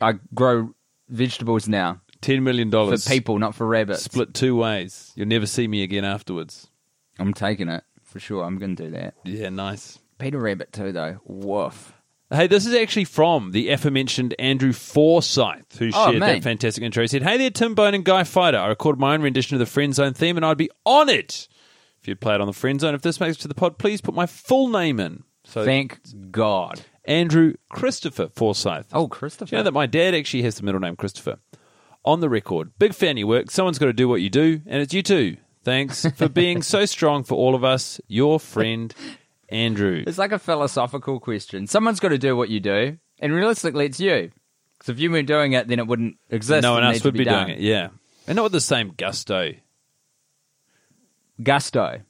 I 0.00 0.14
grow 0.34 0.74
vegetables 1.08 1.68
now 1.68 2.00
$10 2.22 2.42
million. 2.42 2.70
for 2.70 2.96
people, 3.08 3.38
not 3.38 3.54
for 3.54 3.66
rabbits. 3.66 4.02
Split 4.02 4.34
two 4.34 4.56
ways. 4.56 5.12
You'll 5.16 5.28
never 5.28 5.46
see 5.46 5.66
me 5.66 5.82
again 5.82 6.04
afterwards. 6.04 6.68
I'm 7.18 7.32
taking 7.34 7.68
it 7.68 7.82
for 8.04 8.20
sure. 8.20 8.44
I'm 8.44 8.58
going 8.58 8.76
to 8.76 8.84
do 8.84 8.90
that. 8.92 9.14
Yeah, 9.24 9.48
nice. 9.48 9.98
Peter 10.18 10.38
Rabbit 10.38 10.72
too, 10.72 10.92
though. 10.92 11.18
Woof. 11.24 11.92
Hey, 12.30 12.48
this 12.48 12.66
is 12.66 12.74
actually 12.74 13.04
from 13.04 13.52
the 13.52 13.68
aforementioned 13.68 14.34
Andrew 14.38 14.72
Forsyth, 14.72 15.78
who 15.78 15.90
Oh, 15.94 16.06
shared 16.10 16.18
man. 16.18 16.34
that 16.36 16.42
fantastic 16.42 16.82
intro. 16.82 17.02
He 17.04 17.06
said, 17.08 17.22
Hey 17.22 17.36
there, 17.38 17.50
Tim 17.50 17.74
Bone 17.76 17.94
and 17.94 18.04
Guy 18.04 18.24
Fighter. 18.24 18.58
I 18.58 18.66
recorded 18.66 18.98
my 18.98 19.14
own 19.14 19.22
rendition 19.22 19.54
of 19.54 19.60
the 19.60 19.66
Friend 19.66 19.94
Zone 19.94 20.12
theme, 20.12 20.36
and 20.36 20.44
I'd 20.44 20.56
be 20.58 20.70
honoured 20.84 21.30
if 22.00 22.08
you'd 22.08 22.20
play 22.20 22.34
it 22.34 22.40
on 22.40 22.48
the 22.48 22.52
Friend 22.52 22.80
Zone. 22.80 22.94
If 22.96 23.02
this 23.02 23.20
makes 23.20 23.36
it 23.36 23.42
to 23.42 23.48
the 23.48 23.54
pod, 23.54 23.78
please 23.78 24.00
put 24.00 24.14
my 24.14 24.26
full 24.26 24.68
name 24.68 24.98
in. 24.98 25.22
So, 25.44 25.64
Thank 25.64 26.00
God. 26.32 26.80
Andrew 27.04 27.54
Christopher 27.70 28.28
Forsyth. 28.34 28.86
Oh, 28.92 29.02
Do 29.04 29.08
Christopher. 29.10 29.54
you 29.54 29.60
know 29.60 29.62
that 29.62 29.72
my 29.74 29.86
dad 29.86 30.12
actually 30.12 30.42
has 30.42 30.56
the 30.56 30.64
middle 30.64 30.80
name 30.80 30.96
Christopher? 30.96 31.38
On 32.04 32.18
the 32.18 32.28
record, 32.28 32.72
big 32.80 32.92
fan 32.94 33.12
of 33.12 33.18
your 33.18 33.28
work. 33.28 33.52
Someone's 33.52 33.78
got 33.78 33.86
to 33.86 33.92
do 33.92 34.08
what 34.08 34.20
you 34.20 34.30
do, 34.30 34.60
and 34.66 34.82
it's 34.82 34.92
you 34.92 35.02
too. 35.04 35.36
Thanks 35.62 36.04
for 36.16 36.28
being 36.28 36.62
so 36.62 36.84
strong 36.86 37.22
for 37.22 37.36
all 37.36 37.54
of 37.54 37.62
us. 37.62 38.00
Your 38.08 38.40
friend, 38.40 38.92
Andrew. 39.48 40.04
It's 40.06 40.18
like 40.18 40.32
a 40.32 40.38
philosophical 40.38 41.20
question. 41.20 41.66
Someone's 41.66 42.00
got 42.00 42.08
to 42.08 42.18
do 42.18 42.36
what 42.36 42.48
you 42.48 42.60
do, 42.60 42.98
and 43.20 43.32
realistically, 43.32 43.86
it's 43.86 44.00
you. 44.00 44.30
Because 44.78 44.90
if 44.90 45.00
you 45.00 45.10
weren't 45.10 45.26
doing 45.28 45.52
it, 45.52 45.68
then 45.68 45.78
it 45.78 45.86
wouldn't 45.86 46.18
exist. 46.30 46.62
No 46.62 46.72
one 46.72 46.84
else 46.84 47.02
would 47.04 47.14
be, 47.14 47.24
done. 47.24 47.46
doing 47.46 47.58
it, 47.58 47.62
yeah. 47.62 47.88
And 48.26 48.36
not 48.36 48.44
with 48.44 48.52
the 48.52 48.60
same 48.60 48.92
gusto. 48.96 49.52
Gusto. 51.42 52.00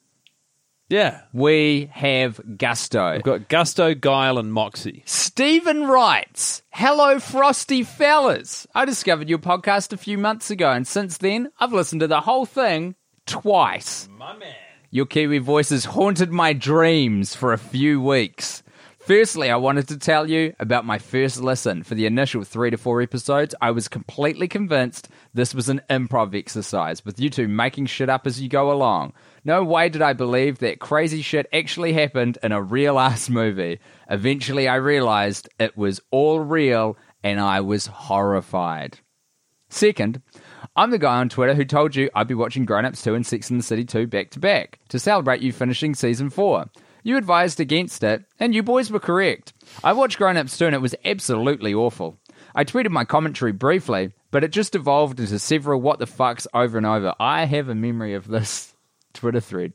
Yeah. 0.89 1.23
We 1.33 1.89
have 1.93 2.41
gusto. 2.59 3.15
We've 3.15 3.23
got 3.23 3.49
gusto, 3.49 3.95
guile, 3.95 4.39
and 4.39 4.53
moxie. 4.53 5.03
Stephen 5.05 5.87
writes, 5.87 6.63
Hello, 6.71 7.19
frosty 7.19 7.83
fellas. 7.83 8.67
I 8.75 8.85
discovered 8.85 9.29
your 9.29 9.39
podcast 9.39 9.93
a 9.93 9.97
few 9.97 10.17
months 10.17 10.51
ago, 10.51 10.71
and 10.71 10.87
since 10.87 11.19
then, 11.19 11.51
I've 11.59 11.73
listened 11.73 12.01
to 12.01 12.07
the 12.07 12.21
whole 12.21 12.47
thing 12.47 12.95
twice. 13.27 14.09
My 14.17 14.37
man. 14.37 14.55
Your 14.97 15.05
Kiwi 15.05 15.41
voices 15.41 15.85
haunted 15.85 16.33
my 16.33 16.55
dreams 16.55 17.37
for 17.37 17.53
a 17.53 17.59
few 17.59 18.01
weeks. 18.01 18.63
Firstly, 18.99 19.51
I 19.51 19.57
wanted 19.57 19.89
to 19.89 19.99
tell 19.99 20.31
you 20.31 20.55
about 20.59 20.87
my 20.87 20.97
first 20.97 21.39
listen. 21.39 21.83
For 21.83 21.95
the 21.95 22.07
initial 22.07 22.45
three 22.45 22.71
to 22.71 22.79
four 22.79 23.03
episodes, 23.03 23.55
I 23.61 23.73
was 23.73 23.89
completely 23.89 24.49
convinced 24.49 25.11
this 25.35 25.55
was 25.55 25.69
an 25.69 25.83
improv 25.91 26.35
exercise, 26.35 27.05
with 27.05 27.21
you 27.21 27.29
two 27.29 27.47
making 27.47 27.85
shit 27.85 28.09
up 28.09 28.27
as 28.27 28.41
you 28.41 28.49
go 28.49 28.73
along. 28.73 29.13
No 29.45 29.63
way 29.63 29.91
did 29.91 30.01
I 30.01 30.15
believe 30.15 30.61
that 30.61 30.81
crazy 30.81 31.21
shit 31.21 31.47
actually 31.53 31.93
happened 31.93 32.39
in 32.43 32.53
a 32.53 32.63
real 32.63 32.99
ass 32.99 33.29
movie. 33.29 33.81
Eventually, 34.09 34.67
I 34.67 34.77
realized 34.77 35.47
it 35.61 35.77
was 35.77 36.01
all 36.11 36.41
real, 36.41 36.97
and 37.23 37.39
I 37.39 37.61
was 37.61 37.87
horrified. 37.87 39.01
Second, 39.69 40.23
I'm 40.75 40.91
the 40.91 40.99
guy 40.99 41.17
on 41.17 41.29
Twitter 41.29 41.55
who 41.55 41.65
told 41.65 41.97
you 41.97 42.11
I'd 42.15 42.29
be 42.29 42.35
watching 42.35 42.65
Grown 42.65 42.85
Ups 42.85 43.03
2 43.03 43.15
and 43.15 43.27
Sex 43.27 43.51
in 43.51 43.57
the 43.57 43.63
City 43.63 43.85
2 43.85 44.07
back 44.07 44.31
to 44.31 44.39
back 44.41 44.79
to 44.89 44.99
celebrate 44.99 45.41
you 45.41 45.53
finishing 45.53 45.95
season 45.95 46.31
4. 46.31 46.67
You 47.03 47.17
advised 47.17 47.61
against 47.61 48.03
it, 48.03 48.25
and 48.41 48.55
you 48.55 48.63
boys 48.63 48.91
were 48.91 48.99
correct. 48.99 49.53
I 49.85 49.93
watched 49.93 50.19
Grown 50.19 50.37
Ups 50.37 50.59
2 50.59 50.67
and 50.67 50.75
it 50.75 50.81
was 50.81 50.95
absolutely 51.05 51.73
awful. 51.73 52.19
I 52.55 52.65
tweeted 52.65 52.91
my 52.91 53.05
commentary 53.05 53.53
briefly, 53.53 54.13
but 54.31 54.43
it 54.43 54.51
just 54.51 54.75
evolved 54.75 55.21
into 55.21 55.39
several 55.39 55.81
what 55.81 55.99
the 55.99 56.07
fucks 56.07 56.47
over 56.53 56.77
and 56.77 56.87
over. 56.87 57.15
I 57.21 57.45
have 57.45 57.69
a 57.69 57.75
memory 57.75 58.15
of 58.15 58.27
this 58.27 58.75
Twitter 59.13 59.41
thread 59.41 59.73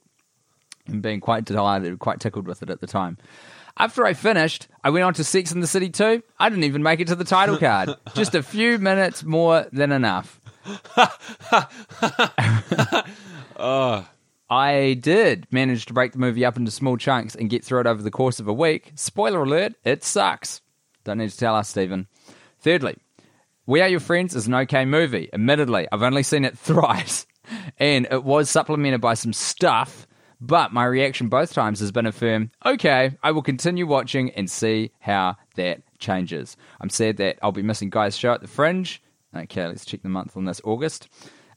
and 0.87 1.01
being 1.01 1.19
quite 1.21 1.45
delighted, 1.45 1.99
quite 1.99 2.19
tickled 2.19 2.47
with 2.47 2.63
it 2.63 2.69
at 2.69 2.81
the 2.81 2.87
time. 2.87 3.17
After 3.77 4.05
I 4.05 4.13
finished, 4.13 4.67
I 4.83 4.89
went 4.89 5.05
on 5.05 5.13
to 5.13 5.23
Sex 5.23 5.51
in 5.51 5.61
the 5.61 5.67
City 5.67 5.89
2. 5.89 6.21
I 6.39 6.49
didn't 6.49 6.65
even 6.65 6.83
make 6.83 6.99
it 6.99 7.07
to 7.07 7.15
the 7.15 7.23
title 7.23 7.57
card. 7.57 7.91
Just 8.15 8.35
a 8.35 8.43
few 8.43 8.77
minutes 8.77 9.23
more 9.23 9.67
than 9.71 9.91
enough. 9.91 10.40
Uh. 13.57 14.03
I 14.49 14.97
did 14.99 15.47
manage 15.49 15.85
to 15.85 15.93
break 15.93 16.11
the 16.11 16.19
movie 16.19 16.43
up 16.43 16.57
into 16.57 16.71
small 16.71 16.97
chunks 16.97 17.35
and 17.35 17.49
get 17.49 17.63
through 17.63 17.81
it 17.81 17.87
over 17.87 18.03
the 18.03 18.11
course 18.11 18.41
of 18.41 18.49
a 18.49 18.53
week. 18.53 18.91
Spoiler 18.95 19.43
alert, 19.43 19.75
it 19.85 20.03
sucks. 20.03 20.59
Don't 21.05 21.19
need 21.19 21.29
to 21.29 21.37
tell 21.37 21.55
us, 21.55 21.69
Stephen. 21.69 22.07
Thirdly, 22.59 22.97
We 23.65 23.79
Are 23.79 23.87
Your 23.87 24.01
Friends 24.01 24.35
is 24.35 24.47
an 24.47 24.55
okay 24.55 24.83
movie. 24.83 25.29
Admittedly, 25.31 25.87
I've 25.89 26.03
only 26.03 26.23
seen 26.23 26.43
it 26.43 26.57
thrice, 26.57 27.25
and 27.79 28.07
it 28.11 28.25
was 28.25 28.49
supplemented 28.49 28.99
by 28.99 29.13
some 29.13 29.31
stuff, 29.31 30.05
but 30.41 30.73
my 30.73 30.83
reaction 30.83 31.29
both 31.29 31.53
times 31.53 31.79
has 31.79 31.93
been 31.93 32.05
a 32.05 32.11
firm, 32.11 32.51
okay, 32.65 33.17
I 33.23 33.31
will 33.31 33.43
continue 33.43 33.87
watching 33.87 34.31
and 34.31 34.51
see 34.51 34.91
how 34.99 35.37
that 35.55 35.81
changes. 35.97 36.57
I'm 36.81 36.89
sad 36.89 37.15
that 37.17 37.39
I'll 37.41 37.53
be 37.53 37.61
missing 37.61 37.89
Guy's 37.89 38.17
show 38.17 38.33
at 38.33 38.41
the 38.41 38.47
Fringe. 38.47 39.01
Okay, 39.35 39.65
let's 39.67 39.85
check 39.85 40.01
the 40.01 40.09
month 40.09 40.35
on 40.35 40.45
this 40.45 40.61
August. 40.63 41.07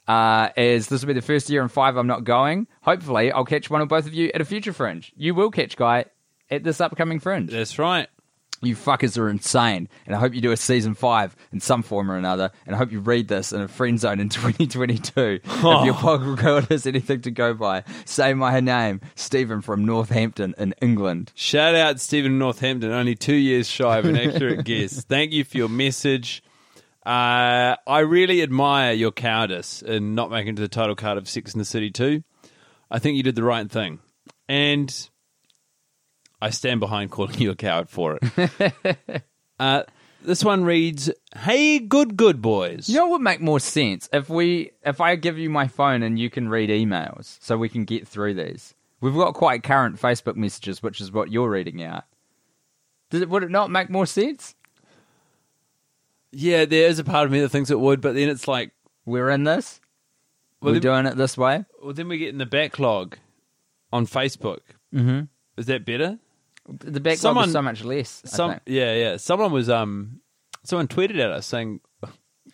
Uh, 0.07 0.51
as 0.57 0.89
this 0.89 1.01
will 1.01 1.09
be 1.09 1.15
the 1.15 1.23
first 1.23 1.49
year 1.49 1.63
in 1.63 1.69
five 1.69 1.97
I'm 1.97 2.07
not 2.07 2.25
going. 2.25 2.67
Hopefully, 2.83 3.33
I'll 3.33 3.45
catch 3.45 3.71
one 3.71 3.81
or 3.81 3.87
both 3.87 4.07
of 4.07 4.13
you 4.15 4.31
at 4.35 4.41
a 4.41 4.45
future 4.45 4.73
Fringe. 4.73 5.13
You 5.17 5.35
will 5.35 5.51
catch 5.51 5.77
Guy 5.77 6.05
at 6.51 6.63
this 6.63 6.81
upcoming 6.81 7.21
Fringe. 7.21 7.51
That's 7.51 7.79
right. 7.79 8.09
You 8.61 8.77
fuckers 8.77 9.19
are 9.19 9.29
insane. 9.29 9.89
And 10.07 10.15
I 10.15 10.19
hope 10.19 10.35
you 10.35 10.41
do 10.41 10.53
a 10.53 10.57
season 10.57 10.95
five 10.95 11.37
in 11.53 11.61
some 11.61 11.83
form 11.83 12.11
or 12.11 12.17
another. 12.17 12.51
And 12.67 12.75
I 12.75 12.79
hope 12.79 12.93
you 12.93 13.01
read 13.01 13.29
this 13.29 13.53
in 13.53 13.61
a 13.61 13.69
friend 13.69 13.99
zone 13.99 14.21
in 14.21 14.29
2022. 14.31 15.41
If 15.43 15.63
your 15.63 15.95
podcast 15.95 16.69
has 16.71 16.87
anything 16.87 17.21
to 17.23 17.31
go 17.31 17.53
by, 17.55 17.85
say 18.05 18.33
my 18.35 18.61
name, 18.61 19.01
Stephen 19.17 19.61
from 19.61 19.85
Northampton 19.85 20.55
in 20.57 20.75
England. 20.81 21.33
Shout 21.35 21.75
out 21.75 22.01
Stephen 22.01 22.39
Northampton, 22.39 22.93
only 22.93 23.15
two 23.15 23.35
years 23.35 23.69
shy 23.69 23.99
of 23.99 24.05
an 24.07 24.17
accurate 24.17 24.65
guess. 24.65 25.03
Thank 25.03 25.33
you 25.33 25.45
for 25.45 25.57
your 25.57 25.69
message. 25.69 26.43
Uh, 27.05 27.77
I 27.87 27.99
really 28.01 28.43
admire 28.43 28.93
your 28.93 29.13
cowardice 29.13 29.83
in 29.83 30.15
not 30.15 30.31
making 30.31 30.55
it 30.55 30.57
to 30.57 30.63
the 30.63 30.69
title 30.69 30.95
card 30.95 31.19
of 31.19 31.29
Six 31.29 31.53
in 31.53 31.59
the 31.59 31.65
City 31.65 31.91
2. 31.91 32.23
I 32.91 32.99
think 32.99 33.17
you 33.17 33.23
did 33.23 33.35
the 33.35 33.43
right 33.43 33.71
thing. 33.71 33.99
And 34.49 35.11
I 36.41 36.51
stand 36.51 36.81
behind 36.81 37.11
calling 37.11 37.35
you 37.39 37.51
a 37.51 37.57
coward 37.57 37.91
for 37.91 38.19
it. 38.21 39.23
uh, 39.59 39.83
this 40.23 40.43
one 40.43 40.65
reads 40.65 41.11
Hey, 41.37 41.79
good, 41.79 42.17
good 42.17 42.41
boys. 42.41 42.89
You 42.89 42.97
know 42.97 43.07
what 43.07 43.13
would 43.13 43.23
make 43.23 43.41
more 43.41 43.61
sense 43.61 44.09
if 44.13 44.31
we 44.31 44.71
if 44.83 45.01
I 45.01 45.17
give 45.17 45.39
you 45.39 45.51
my 45.51 45.69
phone 45.69 46.03
and 46.03 46.19
you 46.19 46.31
can 46.31 46.49
read 46.49 46.71
emails 46.71 47.39
so 47.41 47.59
we 47.59 47.69
can 47.69 47.85
get 47.85 48.09
through 48.09 48.35
these. 48.35 48.75
We've 49.01 49.15
got 49.15 49.35
quite 49.35 49.63
current 49.63 50.01
Facebook 50.01 50.37
messages, 50.37 50.83
which 50.83 51.01
is 51.01 51.13
what 51.13 51.31
you're 51.31 51.51
reading 51.51 51.83
out. 51.83 52.05
Does 53.11 53.21
it, 53.21 53.29
would 53.29 53.43
it 53.43 53.51
not 53.51 53.71
make 53.71 53.91
more 53.91 54.07
sense? 54.07 54.55
Yeah, 56.35 56.65
there 56.65 56.89
is 56.89 56.99
a 56.99 57.05
part 57.05 57.27
of 57.27 57.33
me 57.33 57.41
that 57.41 57.49
thinks 57.51 57.71
it 57.71 57.79
would, 57.81 58.01
but 58.01 58.15
then 58.15 58.29
it's 58.29 58.49
like, 58.49 58.73
We're 59.05 59.31
in 59.31 59.45
this. 59.45 59.81
Well, 60.61 60.73
We're 60.73 60.81
then- 60.81 60.83
doing 61.05 61.07
it 61.07 61.17
this 61.17 61.37
way. 61.37 61.65
well, 61.83 61.93
then 61.93 62.09
we 62.09 62.19
get 62.19 62.31
in 62.31 62.39
the 62.39 62.47
backlog 62.47 63.17
on 63.93 64.07
Facebook. 64.07 64.61
Mm-hmm. 64.95 65.23
Is 65.59 65.67
that 65.67 65.85
better? 65.85 66.19
The 66.69 67.01
backlog 67.01 67.19
Someone- 67.19 67.49
is 67.49 67.53
so 67.53 67.63
much 67.63 67.85
less. 67.85 68.23
I 68.25 68.29
Some 68.29 68.51
think. 68.53 68.63
yeah, 68.67 68.95
yeah. 68.95 69.17
Someone 69.19 69.53
was 69.53 69.69
um, 69.69 70.21
someone 70.63 70.89
tweeted 70.89 71.19
at 71.21 71.31
us 71.31 71.47
saying, 71.47 71.81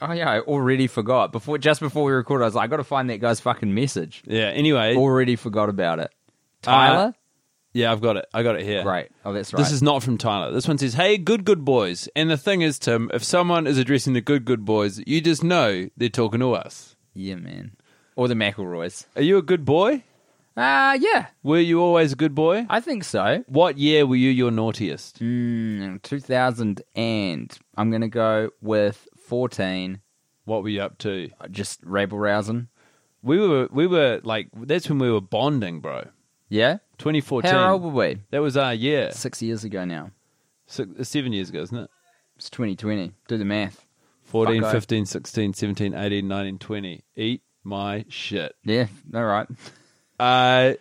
Oh 0.03 0.13
yeah, 0.13 0.31
I 0.31 0.41
already 0.41 0.87
forgot. 0.87 1.31
Before 1.31 1.59
just 1.59 1.81
before 1.81 2.05
we 2.05 2.13
recorded, 2.13 2.45
I 2.45 2.47
was 2.49 2.55
like, 2.55 2.65
I 2.65 2.67
got 2.69 2.79
to 2.79 2.85
find 2.85 3.09
that 3.11 3.19
guy's 3.21 3.39
fucking 3.41 3.73
message. 3.75 4.23
yeah. 4.27 4.47
Anyway, 4.47 4.97
Already 4.97 5.37
forgot 5.37 5.69
about 5.69 5.99
it. 6.01 6.11
Tyler, 6.63 7.15
Yeah, 7.73 7.93
I've 7.93 8.01
got 8.01 8.17
it. 8.17 8.27
I 8.35 8.43
got 8.43 8.57
it 8.57 8.65
here. 8.65 8.85
Right. 8.85 9.11
Oh, 9.25 9.33
that's 9.33 9.53
right. 9.53 9.59
This 9.61 9.71
is 9.71 9.83
not 9.83 10.03
from 10.03 10.19
Tyler. 10.19 10.51
This 10.53 10.67
one 10.67 10.77
says, 10.79 10.95
"Hey, 10.95 11.17
good 11.19 11.45
good 11.45 11.65
boys." 11.65 12.09
And 12.17 12.29
the 12.31 12.37
thing 12.37 12.63
is, 12.63 12.79
Tim, 12.79 13.11
if 13.15 13.23
someone 13.23 13.67
is 13.69 13.79
addressing 13.79 14.13
the 14.13 14.21
good 14.21 14.45
good 14.45 14.65
boys, 14.65 15.01
you 15.07 15.21
just 15.21 15.45
know 15.45 15.89
they're 15.97 16.09
talking 16.09 16.41
to 16.41 16.53
us. 16.55 16.97
yeah, 17.15 17.37
man. 17.37 17.73
Or 18.17 18.27
the 18.29 18.35
McElroys. 18.35 19.07
Are 19.17 19.23
you 19.23 19.39
a 19.39 19.43
good 19.43 19.65
boy? 19.65 20.03
Ah, 20.57 20.95
yeah. 20.95 21.29
Were 21.45 21.61
you 21.61 21.81
always 21.81 22.13
a 22.13 22.17
good 22.17 22.35
boy? 22.35 22.67
I 22.69 22.81
think 22.81 23.05
so. 23.05 23.45
What 23.47 23.79
year 23.79 24.05
were 24.05 24.17
you 24.17 24.29
your 24.31 24.51
naughtiest? 24.51 25.21
Mm, 25.21 26.03
2000 26.03 26.83
and 26.97 27.57
I'm 27.77 27.89
going 27.91 28.03
to 28.03 28.09
go 28.09 28.51
with 28.61 29.09
14. 29.17 30.01
What 30.45 30.63
were 30.65 30.69
you 30.69 30.83
up 30.83 30.99
to? 30.99 31.31
uh, 31.41 31.47
Just 31.49 31.81
rabble 31.85 32.19
rousing. 32.19 32.67
We 33.23 33.39
were 33.39 33.69
we 33.71 33.87
were 33.87 34.21
like 34.25 34.49
that's 34.55 34.89
when 34.89 34.99
we 34.99 35.11
were 35.11 35.21
bonding, 35.21 35.81
bro. 35.81 36.09
Yeah? 36.49 36.79
2014. 37.01 37.51
How 37.51 37.73
old 37.73 37.83
were 37.83 37.91
we? 37.91 38.19
That 38.31 38.41
was 38.43 38.57
our 38.57 38.73
year. 38.75 39.11
Six 39.13 39.43
years 39.43 39.65
ago 39.65 39.85
now. 39.85 40.11
Six, 40.67 40.89
uh, 40.99 41.05
seven 41.05 41.33
years 41.33 41.49
ago, 41.51 41.61
isn't 41.63 41.77
it? 41.77 41.91
It's 42.37 42.49
2020. 42.51 43.13
Do 43.29 43.37
the 43.39 43.45
math. 43.45 43.85
14, 44.25 44.63
Fucko. 44.63 44.71
15, 44.73 45.07
16, 45.07 45.55
17, 45.55 45.95
18, 45.95 46.29
19, 46.29 46.59
20. 46.59 47.05
Eat 47.17 47.43
my 47.65 48.05
shit. 48.09 48.55
Yeah, 48.65 48.87
all 49.15 49.25
right. 49.25 49.49
Uh, 50.21 50.75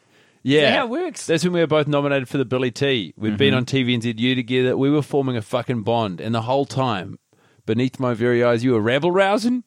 yeah. 0.43 0.75
how 0.75 0.83
it 0.83 0.89
works? 0.89 1.25
That's 1.25 1.45
when 1.45 1.53
we 1.53 1.61
were 1.61 1.67
both 1.67 1.87
nominated 1.87 2.27
for 2.27 2.37
the 2.37 2.43
Billy 2.43 2.71
T. 2.71 3.13
we 3.15 3.29
had 3.29 3.37
been 3.37 3.53
on 3.53 3.63
TVNZU 3.63 4.35
together. 4.35 4.75
We 4.75 4.89
were 4.89 5.01
forming 5.01 5.37
a 5.37 5.41
fucking 5.41 5.83
bond. 5.83 6.19
And 6.19 6.35
the 6.35 6.41
whole 6.41 6.65
time, 6.65 7.19
beneath 7.65 8.01
my 8.01 8.13
very 8.13 8.43
eyes, 8.43 8.65
you 8.65 8.73
were 8.73 8.81
rabble 8.81 9.11
rousing? 9.11 9.63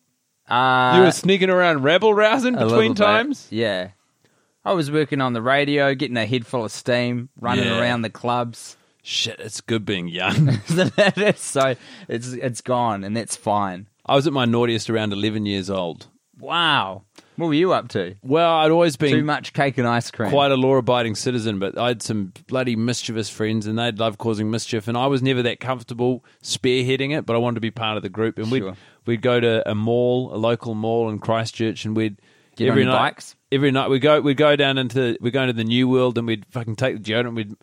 Uh, 0.47 0.93
You 0.97 1.03
were 1.05 1.11
sneaking 1.11 1.49
around 1.49 1.83
rabble 1.85 2.13
rousing 2.13 2.55
between 2.55 2.95
times? 2.95 3.47
Yeah. 3.49 3.93
I 4.65 4.73
was 4.73 4.91
working 4.91 5.21
on 5.21 5.33
the 5.33 5.43
radio, 5.43 5.95
getting 5.95 6.17
a 6.17 6.27
head 6.27 6.47
full 6.47 6.65
of 6.65 6.71
steam, 6.73 7.29
running 7.41 7.65
Yeah. 7.67 7.81
around 7.81 8.03
the 8.03 8.11
clubs. 8.11 8.77
Shit, 9.03 9.41
it's 9.41 9.61
good 9.61 9.85
being 9.85 10.07
young. 10.09 10.59
So 11.37 11.75
it's 12.09 12.33
it's 12.33 12.61
gone 12.61 13.03
and 13.05 13.17
that's 13.17 13.35
fine. 13.37 13.89
I 14.07 14.15
was 14.15 14.27
at 14.27 14.33
my 14.33 14.45
naughtiest 14.45 14.89
around 14.91 15.13
11 15.13 15.47
years 15.47 15.69
old. 15.71 16.07
Wow. 16.39 17.03
What 17.37 17.47
were 17.49 17.55
you 17.55 17.73
up 17.73 17.89
to? 17.91 18.15
Well, 18.23 18.53
I'd 18.59 18.71
always 18.71 18.97
been 18.97 19.11
Too 19.13 19.25
much 19.25 19.53
cake 19.53 19.79
and 19.79 19.89
ice 19.89 20.11
cream. 20.11 20.31
quite 20.31 20.51
a 20.53 20.57
law 20.57 20.77
abiding 20.77 21.15
citizen, 21.15 21.59
but 21.59 21.77
I 21.79 21.89
had 21.89 22.03
some 22.03 22.33
bloody 22.47 22.77
mischievous 22.77 23.29
friends 23.31 23.67
and 23.67 23.79
they'd 23.79 23.99
love 23.99 24.19
causing 24.19 24.51
mischief. 24.51 24.87
And 24.87 24.97
I 24.97 25.07
was 25.07 25.23
never 25.23 25.43
that 25.43 25.59
comfortable 25.61 26.25
spearheading 26.43 27.17
it, 27.17 27.25
but 27.27 27.35
I 27.35 27.39
wanted 27.39 27.57
to 27.57 27.61
be 27.61 27.71
part 27.71 27.97
of 27.97 28.03
the 28.03 28.09
group. 28.09 28.39
And 28.39 28.49
Sure. 28.49 28.61
we'd, 28.71 28.75
we'd 29.07 29.23
go 29.23 29.41
to 29.41 29.69
a 29.69 29.75
mall, 29.75 30.33
a 30.35 30.37
local 30.37 30.75
mall 30.75 31.09
in 31.11 31.19
Christchurch, 31.21 31.85
and 31.85 31.97
we'd 31.97 32.19
Get 32.57 32.71
on 32.71 32.77
your 32.77 32.87
night. 32.87 32.99
bikes? 32.99 33.35
Every 33.53 33.71
night 33.71 33.91
we 33.91 33.99
go, 33.99 34.19
we'd 34.21 34.39
go 34.39 34.57
down 34.57 34.79
into, 34.79 35.17
we'd 35.21 35.33
go 35.33 35.43
into 35.43 35.53
the 35.53 35.63
New 35.63 35.87
World 35.87 36.17
and 36.17 36.27
we'd 36.27 36.47
fucking 36.47 36.77
take 36.77 37.03
the 37.03 37.13
deodorant, 37.13 37.35
we'd 37.35 37.55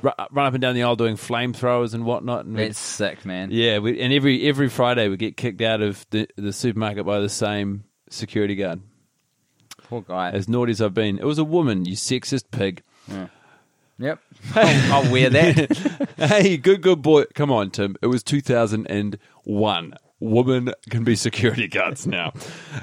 run 0.00 0.14
up 0.46 0.54
and 0.54 0.62
down 0.62 0.76
the 0.76 0.84
aisle 0.84 0.94
doing 0.94 1.16
flamethrowers 1.16 1.92
and 1.92 2.04
whatnot. 2.04 2.44
And 2.44 2.56
That's 2.56 2.78
sick, 2.78 3.24
man. 3.26 3.50
yeah, 3.50 3.78
we, 3.78 4.00
and 4.00 4.12
every 4.12 4.46
every 4.48 4.68
Friday 4.68 5.08
we 5.08 5.16
get 5.16 5.36
kicked 5.36 5.60
out 5.60 5.82
of 5.82 6.06
the, 6.10 6.28
the 6.36 6.52
supermarket 6.52 7.04
by 7.04 7.18
the 7.18 7.28
same 7.28 7.82
security 8.10 8.54
guard. 8.54 8.80
Poor 9.88 10.02
guy. 10.02 10.30
As 10.30 10.48
naughty 10.48 10.70
as 10.70 10.80
I've 10.80 10.94
been, 10.94 11.18
it 11.18 11.24
was 11.24 11.38
a 11.38 11.44
woman, 11.44 11.84
you 11.84 11.96
sexist 11.96 12.44
pig. 12.52 12.82
Yep. 13.98 14.18
I'll, 14.54 14.92
I'll 15.04 15.12
wear 15.12 15.30
that. 15.30 16.08
hey, 16.16 16.56
good, 16.56 16.80
good 16.80 17.02
boy. 17.02 17.24
Come 17.34 17.50
on, 17.50 17.70
Tim. 17.70 17.96
It 18.02 18.06
was 18.06 18.22
2001. 18.22 19.94
Women 20.20 20.72
can 20.90 21.04
be 21.04 21.16
security 21.16 21.68
guards 21.68 22.06
now. 22.06 22.32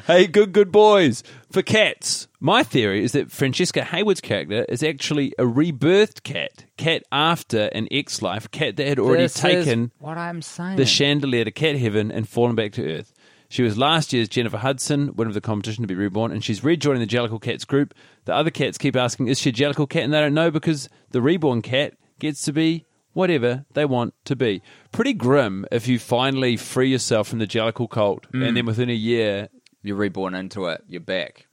hey, 0.08 0.28
good, 0.28 0.52
good 0.54 0.72
boys. 0.72 1.24
For 1.50 1.62
cats, 1.62 2.28
my 2.42 2.64
theory 2.64 3.04
is 3.04 3.12
that 3.12 3.32
Francesca 3.32 3.84
Hayward's 3.84 4.20
character 4.20 4.66
is 4.68 4.82
actually 4.82 5.32
a 5.38 5.44
rebirthed 5.44 6.24
cat. 6.24 6.66
Cat 6.76 7.04
after 7.12 7.66
an 7.68 7.88
ex 7.92 8.22
life. 8.24 8.50
Cat 8.50 8.76
that 8.78 8.88
had 8.88 8.98
already 8.98 9.24
This 9.24 9.36
taken 9.36 9.92
what 10.00 10.18
I'm 10.18 10.42
saying. 10.42 10.76
the 10.76 10.86
chandelier 10.86 11.46
to 11.46 11.52
cat 11.52 11.78
heaven 11.78 12.12
and 12.12 12.28
fallen 12.28 12.56
back 12.56 12.72
to 12.74 12.98
earth. 12.98 13.14
She 13.48 13.62
was 13.62 13.78
last 13.78 14.12
year's 14.12 14.28
Jennifer 14.28 14.58
Hudson, 14.58 15.14
winner 15.16 15.28
of 15.28 15.34
the 15.36 15.42
competition 15.42 15.84
to 15.84 15.88
be 15.88 15.94
reborn, 15.94 16.32
and 16.32 16.44
she's 16.44 16.64
rejoining 16.64 17.02
the 17.02 17.08
Jellicle 17.08 17.42
Cats 17.42 17.66
group. 17.66 17.94
The 18.26 18.34
other 18.34 18.50
cats 18.50 18.78
keep 18.78 18.96
asking, 18.96 19.28
is 19.28 19.40
she 19.40 19.50
a 19.50 19.54
Jellicle 19.54 19.90
cat? 19.90 20.04
And 20.04 20.14
they 20.14 20.22
don't 20.22 20.34
know 20.34 20.52
because 20.52 20.90
the 21.12 21.22
reborn 21.22 21.62
cat 21.62 21.94
gets 22.18 22.42
to 22.44 22.54
be 22.54 22.86
whatever 23.14 23.66
they 23.74 23.86
want 23.86 24.14
to 24.26 24.36
be. 24.36 24.64
Pretty 24.92 25.14
grim 25.14 25.66
if 25.72 25.88
you 25.88 26.00
finally 26.00 26.56
free 26.58 26.90
yourself 26.90 27.28
from 27.28 27.40
the 27.40 27.48
Jellicle 27.48 27.90
cult, 27.90 28.26
and 28.34 28.42
mm. 28.42 28.56
then 28.56 28.66
within 28.66 28.90
a 28.90 28.94
year, 28.94 29.50
You're 29.84 29.98
reborn 29.98 30.34
into 30.34 30.68
it. 30.68 30.84
You're 30.88 31.02
back. 31.02 31.48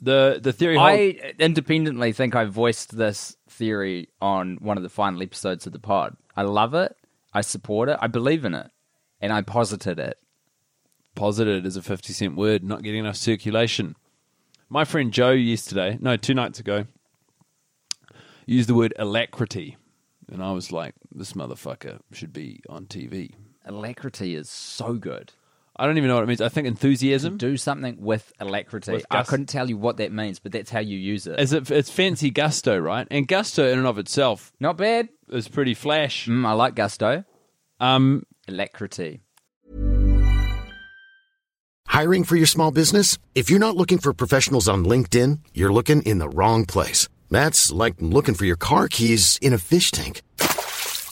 The 0.00 0.38
the 0.42 0.52
theory. 0.52 0.76
Hold- 0.76 0.88
I 0.88 1.32
independently 1.38 2.12
think 2.12 2.34
I 2.34 2.44
voiced 2.44 2.96
this 2.96 3.36
theory 3.48 4.08
on 4.20 4.56
one 4.60 4.76
of 4.76 4.82
the 4.82 4.88
final 4.88 5.22
episodes 5.22 5.66
of 5.66 5.72
the 5.72 5.78
pod. 5.78 6.16
I 6.36 6.42
love 6.42 6.74
it. 6.74 6.94
I 7.32 7.40
support 7.40 7.88
it. 7.88 7.98
I 8.00 8.06
believe 8.06 8.44
in 8.44 8.54
it. 8.54 8.70
And 9.20 9.32
I 9.32 9.42
posited 9.42 9.98
it. 9.98 10.18
posited 11.14 11.64
is 11.64 11.76
a 11.76 11.82
50 11.82 12.12
cent 12.12 12.36
word, 12.36 12.62
not 12.62 12.82
getting 12.82 13.00
enough 13.00 13.16
circulation. 13.16 13.96
My 14.68 14.84
friend 14.84 15.12
Joe 15.12 15.30
yesterday, 15.30 15.96
no, 16.00 16.16
two 16.16 16.34
nights 16.34 16.60
ago, 16.60 16.86
used 18.44 18.68
the 18.68 18.74
word 18.74 18.92
alacrity. 18.98 19.76
And 20.30 20.42
I 20.42 20.52
was 20.52 20.72
like, 20.72 20.94
this 21.10 21.32
motherfucker 21.32 22.00
should 22.12 22.32
be 22.32 22.60
on 22.68 22.86
TV. 22.86 23.32
Alacrity 23.64 24.34
is 24.34 24.50
so 24.50 24.94
good. 24.94 25.32
I 25.78 25.86
don't 25.86 25.98
even 25.98 26.08
know 26.08 26.14
what 26.14 26.24
it 26.24 26.28
means. 26.28 26.40
I 26.40 26.48
think 26.48 26.66
enthusiasm. 26.66 27.36
Do 27.36 27.56
something 27.56 27.96
with 28.00 28.32
alacrity. 28.40 28.92
With 28.92 29.06
I 29.10 29.22
couldn't 29.24 29.46
tell 29.46 29.68
you 29.68 29.76
what 29.76 29.98
that 29.98 30.10
means, 30.10 30.38
but 30.38 30.52
that's 30.52 30.70
how 30.70 30.80
you 30.80 30.96
use 30.98 31.26
it. 31.26 31.38
Is 31.38 31.52
it, 31.52 31.70
it's 31.70 31.90
fancy 31.90 32.30
gusto, 32.30 32.78
right? 32.78 33.06
And 33.10 33.28
gusto 33.28 33.70
in 33.70 33.78
and 33.78 33.86
of 33.86 33.98
itself 33.98 34.52
Not 34.58 34.76
bad. 34.78 35.08
is 35.28 35.48
pretty 35.48 35.74
flash. 35.74 36.26
Mm, 36.26 36.46
I 36.46 36.52
like 36.52 36.74
gusto. 36.74 37.24
Um, 37.78 38.24
Alacrity. 38.48 39.20
Hiring 41.88 42.24
for 42.24 42.36
your 42.36 42.46
small 42.46 42.70
business? 42.70 43.18
If 43.34 43.48
you're 43.50 43.58
not 43.58 43.76
looking 43.76 43.98
for 43.98 44.12
professionals 44.12 44.68
on 44.68 44.84
LinkedIn, 44.84 45.40
you're 45.54 45.72
looking 45.72 46.02
in 46.02 46.18
the 46.18 46.28
wrong 46.28 46.64
place. 46.66 47.08
That's 47.30 47.72
like 47.72 47.94
looking 48.00 48.34
for 48.34 48.44
your 48.44 48.56
car 48.56 48.88
keys 48.88 49.38
in 49.42 49.52
a 49.52 49.58
fish 49.58 49.90
tank. 49.90 50.22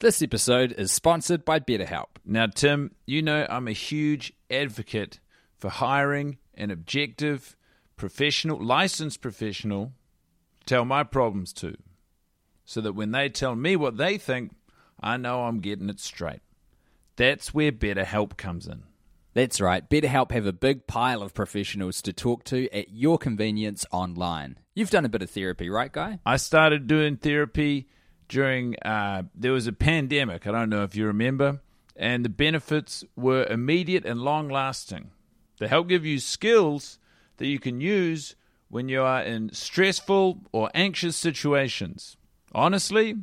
This 0.00 0.22
episode 0.22 0.72
is 0.78 0.90
sponsored 0.90 1.44
by 1.44 1.60
BetterHelp. 1.60 2.06
Now, 2.24 2.46
Tim, 2.46 2.94
you 3.04 3.20
know 3.20 3.46
I'm 3.50 3.68
a 3.68 3.72
huge 3.72 4.32
advocate 4.50 5.20
for 5.58 5.68
hiring 5.68 6.38
an 6.54 6.70
objective, 6.70 7.54
professional, 7.98 8.64
licensed 8.64 9.20
professional 9.20 9.92
to 10.60 10.64
tell 10.64 10.86
my 10.86 11.02
problems 11.02 11.52
to, 11.52 11.76
so 12.64 12.80
that 12.80 12.94
when 12.94 13.10
they 13.10 13.28
tell 13.28 13.54
me 13.54 13.76
what 13.76 13.98
they 13.98 14.16
think, 14.16 14.52
I 15.02 15.18
know 15.18 15.42
I'm 15.42 15.60
getting 15.60 15.90
it 15.90 16.00
straight. 16.00 16.40
That's 17.16 17.52
where 17.52 17.70
BetterHelp 17.70 18.38
comes 18.38 18.66
in. 18.66 18.84
That's 19.34 19.60
right, 19.60 19.86
BetterHelp 19.86 20.30
have 20.30 20.46
a 20.46 20.52
big 20.54 20.86
pile 20.86 21.20
of 21.20 21.34
professionals 21.34 22.00
to 22.00 22.14
talk 22.14 22.44
to 22.44 22.74
at 22.74 22.88
your 22.88 23.18
convenience 23.18 23.84
online. 23.92 24.56
You've 24.74 24.88
done 24.88 25.04
a 25.04 25.10
bit 25.10 25.20
of 25.20 25.28
therapy, 25.28 25.68
right, 25.68 25.92
Guy? 25.92 26.20
I 26.24 26.38
started 26.38 26.86
doing 26.86 27.18
therapy 27.18 27.88
during 28.30 28.76
uh, 28.82 29.24
there 29.34 29.52
was 29.52 29.66
a 29.66 29.72
pandemic. 29.72 30.46
I 30.46 30.52
don't 30.52 30.70
know 30.70 30.84
if 30.84 30.94
you 30.94 31.04
remember, 31.04 31.60
and 31.96 32.24
the 32.24 32.30
benefits 32.30 33.04
were 33.16 33.44
immediate 33.44 34.06
and 34.06 34.22
long 34.22 34.48
lasting. 34.48 35.10
They 35.58 35.68
help 35.68 35.88
give 35.88 36.06
you 36.06 36.18
skills 36.18 36.98
that 37.36 37.48
you 37.48 37.58
can 37.58 37.80
use 37.80 38.36
when 38.68 38.88
you 38.88 39.02
are 39.02 39.22
in 39.22 39.52
stressful 39.52 40.38
or 40.52 40.70
anxious 40.74 41.16
situations. 41.16 42.16
Honestly, 42.54 43.16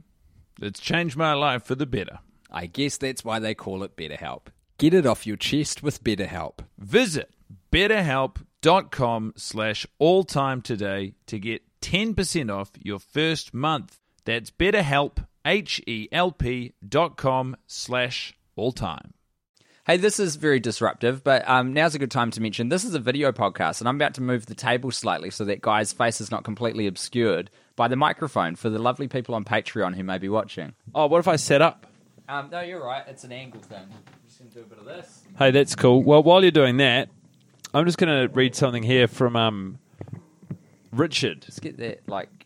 it's 0.62 0.80
changed 0.80 1.16
my 1.16 1.34
life 1.34 1.64
for 1.64 1.76
the 1.76 1.86
better. 1.86 2.20
I 2.52 2.66
guess 2.66 2.98
that's 2.98 3.24
why 3.24 3.40
they 3.40 3.56
call 3.56 3.84
it 3.84 3.96
BetterHelp. 3.96 4.48
Get 4.78 4.94
it 4.94 5.06
off 5.06 5.26
your 5.26 5.38
chest 5.38 5.82
with 5.82 6.04
BetterHelp. 6.04 6.60
Visit 6.78 7.32
betterhelp.com 7.72 9.34
slash 9.38 9.88
alltime 10.00 10.62
today 10.64 11.14
to 11.28 11.40
get 11.40 11.64
10% 11.82 12.54
off 12.54 12.72
your 12.82 13.00
first 13.00 13.54
month. 13.54 14.00
That's 14.28 14.52
betterhelp, 14.52 15.26
H-E-L-P 15.46 16.74
dot 16.86 17.16
com 17.16 17.56
slash 17.66 18.34
alltime. 18.58 19.12
Hey, 19.86 19.96
this 19.96 20.20
is 20.20 20.36
very 20.36 20.60
disruptive, 20.60 21.24
but 21.24 21.48
um, 21.48 21.72
now's 21.72 21.96
a 21.96 22.00
good 22.00 22.12
time 22.12 22.32
to 22.32 22.42
mention 22.42 22.68
this 22.68 22.84
is 22.84 22.94
a 22.94 23.00
video 23.00 23.32
podcast, 23.32 23.80
and 23.80 23.88
I'm 23.88 23.96
about 23.96 24.16
to 24.16 24.22
move 24.22 24.46
the 24.46 24.54
table 24.54 24.92
slightly 24.92 25.30
so 25.30 25.46
that 25.46 25.62
Guy's 25.62 25.94
face 25.94 26.20
is 26.20 26.30
not 26.30 26.44
completely 26.44 26.88
obscured 26.88 27.50
by 27.78 27.88
the 27.88 27.96
microphone 27.96 28.58
for 28.58 28.70
the 28.70 28.80
lovely 28.80 29.08
people 29.08 29.34
on 29.34 29.46
Patreon 29.46 29.96
who 29.96 30.04
may 30.04 30.18
be 30.18 30.28
watching. 30.28 30.74
Oh, 30.94 31.08
what 31.08 31.20
if 31.20 31.30
I 31.30 31.38
set 31.38 31.62
up? 31.62 31.88
Um, 32.28 32.50
no, 32.52 32.60
you're 32.60 32.84
right. 32.84 33.06
It's 33.08 33.24
an 33.24 33.32
angle 33.32 33.62
thing. 33.62 33.80
I'm 33.80 34.28
just 34.28 34.40
going 34.40 34.52
to 34.52 34.56
do 34.56 34.62
a 34.62 34.66
bit 34.66 34.80
of 34.80 34.84
this. 34.84 35.22
Hey, 35.40 35.52
that's 35.52 35.74
cool. 35.74 36.04
Well, 36.04 36.22
while 36.22 36.42
you're 36.42 36.52
doing 36.52 36.76
that, 36.78 37.08
I'm 37.74 37.86
just 37.86 37.98
going 37.98 38.28
to 38.28 38.34
read 38.34 38.56
something 38.56 38.84
here 38.84 39.08
from 39.08 39.38
um, 39.38 39.80
Richard, 40.92 41.44
Just 41.44 41.62
get 41.62 41.78
that, 41.78 42.10
like, 42.10 42.37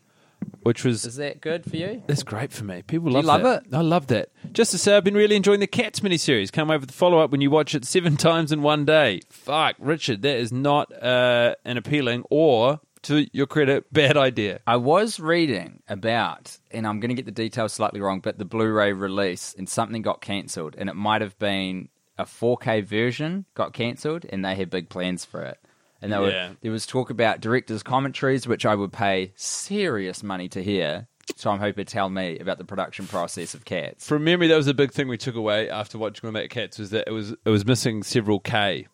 which 0.62 0.84
was 0.84 1.04
is 1.04 1.16
that 1.16 1.40
good 1.40 1.64
for 1.64 1.76
you? 1.76 2.02
That's 2.06 2.22
great 2.22 2.52
for 2.52 2.64
me. 2.64 2.82
People 2.82 3.10
love 3.10 3.24
you 3.24 3.28
love 3.28 3.42
that. 3.42 3.66
it? 3.66 3.74
I 3.74 3.80
love 3.80 4.06
that. 4.08 4.30
Just 4.52 4.70
to 4.72 4.78
say, 4.78 4.96
I've 4.96 5.04
been 5.04 5.14
really 5.14 5.36
enjoying 5.36 5.60
the 5.60 5.66
Cats 5.66 6.00
miniseries. 6.00 6.52
Come 6.52 6.70
over 6.70 6.86
the 6.86 6.92
follow 6.92 7.18
up 7.18 7.30
when 7.30 7.40
you 7.40 7.50
watch 7.50 7.74
it 7.74 7.84
seven 7.84 8.16
times 8.28 8.52
in 8.52 8.62
one 8.62 8.84
day. 8.84 9.20
Fuck, 9.30 9.76
Richard, 9.78 10.22
that 10.22 10.36
is 10.36 10.52
not 10.52 10.92
uh, 11.02 11.54
an 11.64 11.76
appealing 11.76 12.24
or, 12.30 12.80
to 13.02 13.26
your 13.32 13.46
credit, 13.46 13.92
bad 13.92 14.16
idea. 14.16 14.60
I 14.66 14.76
was 14.76 15.18
reading 15.18 15.82
about, 15.88 16.56
and 16.70 16.86
I'm 16.86 17.00
going 17.00 17.08
to 17.08 17.14
get 17.14 17.26
the 17.26 17.32
details 17.32 17.72
slightly 17.72 18.00
wrong, 18.00 18.20
but 18.20 18.38
the 18.38 18.44
Blu-ray 18.44 18.92
release 18.92 19.54
and 19.58 19.68
something 19.68 20.02
got 20.02 20.20
cancelled, 20.20 20.76
and 20.78 20.88
it 20.88 20.94
might 20.94 21.20
have 21.20 21.38
been 21.38 21.88
a 22.18 22.24
4K 22.24 22.84
version 22.84 23.46
got 23.54 23.72
cancelled, 23.72 24.24
and 24.28 24.44
they 24.44 24.54
had 24.54 24.70
big 24.70 24.88
plans 24.88 25.24
for 25.24 25.42
it. 25.42 25.58
And 26.02 26.12
they 26.12 26.16
Yeah. 26.16 26.48
were, 26.50 26.56
there 26.60 26.72
was 26.72 26.84
talk 26.84 27.10
about 27.10 27.40
directors' 27.40 27.82
commentaries, 27.82 28.46
which 28.46 28.66
I 28.66 28.74
would 28.74 28.92
pay 28.92 29.32
serious 29.36 30.22
money 30.22 30.48
to 30.50 30.62
hear. 30.62 31.06
So 31.36 31.50
I'm 31.50 31.60
hoping 31.60 31.84
to 31.84 31.92
tell 31.92 32.10
me 32.10 32.38
about 32.40 32.58
the 32.58 32.64
production 32.64 33.06
process 33.06 33.54
of 33.54 33.64
Cats. 33.64 34.06
From 34.08 34.24
memory, 34.24 34.48
that 34.48 34.56
was 34.56 34.66
a 34.66 34.74
big 34.74 34.92
thing 34.92 35.06
we 35.06 35.16
took 35.16 35.36
away 35.36 35.70
after 35.70 35.96
watching 35.96 36.26
all 36.26 36.32
that 36.32 36.50
Cats 36.50 36.78
was 36.78 36.90
that 36.90 37.04
it 37.06 37.12
was 37.12 37.30
it 37.30 37.48
was 37.50 37.64
missing 37.64 38.02
several 38.02 38.40
K. 38.40 38.88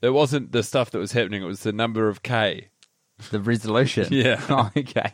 It 0.00 0.10
wasn't 0.10 0.52
the 0.52 0.62
stuff 0.62 0.92
that 0.92 0.98
was 0.98 1.10
happening; 1.12 1.42
it 1.42 1.46
was 1.46 1.64
the 1.64 1.72
number 1.72 2.08
of 2.08 2.22
K. 2.22 2.68
The 3.30 3.40
resolution. 3.40 4.06
Yeah. 4.12 4.40
oh, 4.48 4.70
okay. 4.76 5.12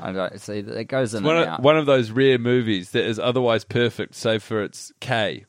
I 0.00 0.12
don't 0.12 0.40
see 0.40 0.60
that 0.60 0.76
it 0.76 0.84
goes 0.84 1.14
in 1.14 1.24
One 1.24 1.36
and 1.36 1.44
of, 1.44 1.48
out. 1.54 1.62
one 1.62 1.76
of 1.76 1.86
those 1.86 2.10
rare 2.10 2.38
movies 2.38 2.90
that 2.92 3.04
is 3.04 3.18
otherwise 3.18 3.64
perfect, 3.64 4.14
save 4.14 4.42
for 4.42 4.62
its 4.62 4.92
K. 5.00 5.44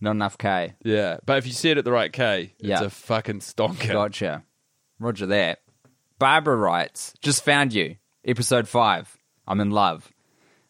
Not 0.00 0.10
enough 0.12 0.36
K. 0.38 0.74
Yeah, 0.84 1.18
but 1.24 1.38
if 1.38 1.46
you 1.46 1.52
see 1.52 1.70
it 1.70 1.78
at 1.78 1.84
the 1.84 1.92
right 1.92 2.12
K, 2.12 2.54
it's 2.58 2.68
Yeah. 2.68 2.82
a 2.84 2.90
fucking 2.90 3.40
stonker. 3.40 3.92
Gotcha. 3.92 4.44
Roger 4.98 5.26
that. 5.26 5.60
Barbara 6.18 6.56
writes, 6.56 7.12
just 7.20 7.44
found 7.44 7.72
you. 7.74 7.96
Episode 8.24 8.68
5. 8.68 9.16
I'm 9.46 9.60
in 9.60 9.70
love. 9.70 10.10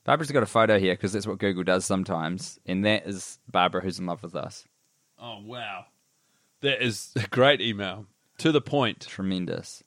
Barbara's 0.05 0.31
got 0.31 0.43
a 0.43 0.47
photo 0.47 0.79
here 0.79 0.95
because 0.95 1.13
that's 1.13 1.27
what 1.27 1.39
Google 1.39 1.65
does 1.65 1.85
sometimes. 1.85 2.59
And 2.67 2.85
that 2.85 3.07
is 3.07 3.39
Barbara 3.51 3.81
who's 3.83 3.99
in 3.99 4.07
love 4.07 4.23
with 4.23 4.37
us. 4.37 4.65
Oh 5.19 5.41
wow, 5.43 5.87
that 6.61 6.85
is 6.85 7.13
a 7.17 7.27
great 7.29 7.61
email 7.61 8.07
to 8.39 8.53
the 8.53 8.61
point. 8.61 9.01
Tremendous. 9.01 9.83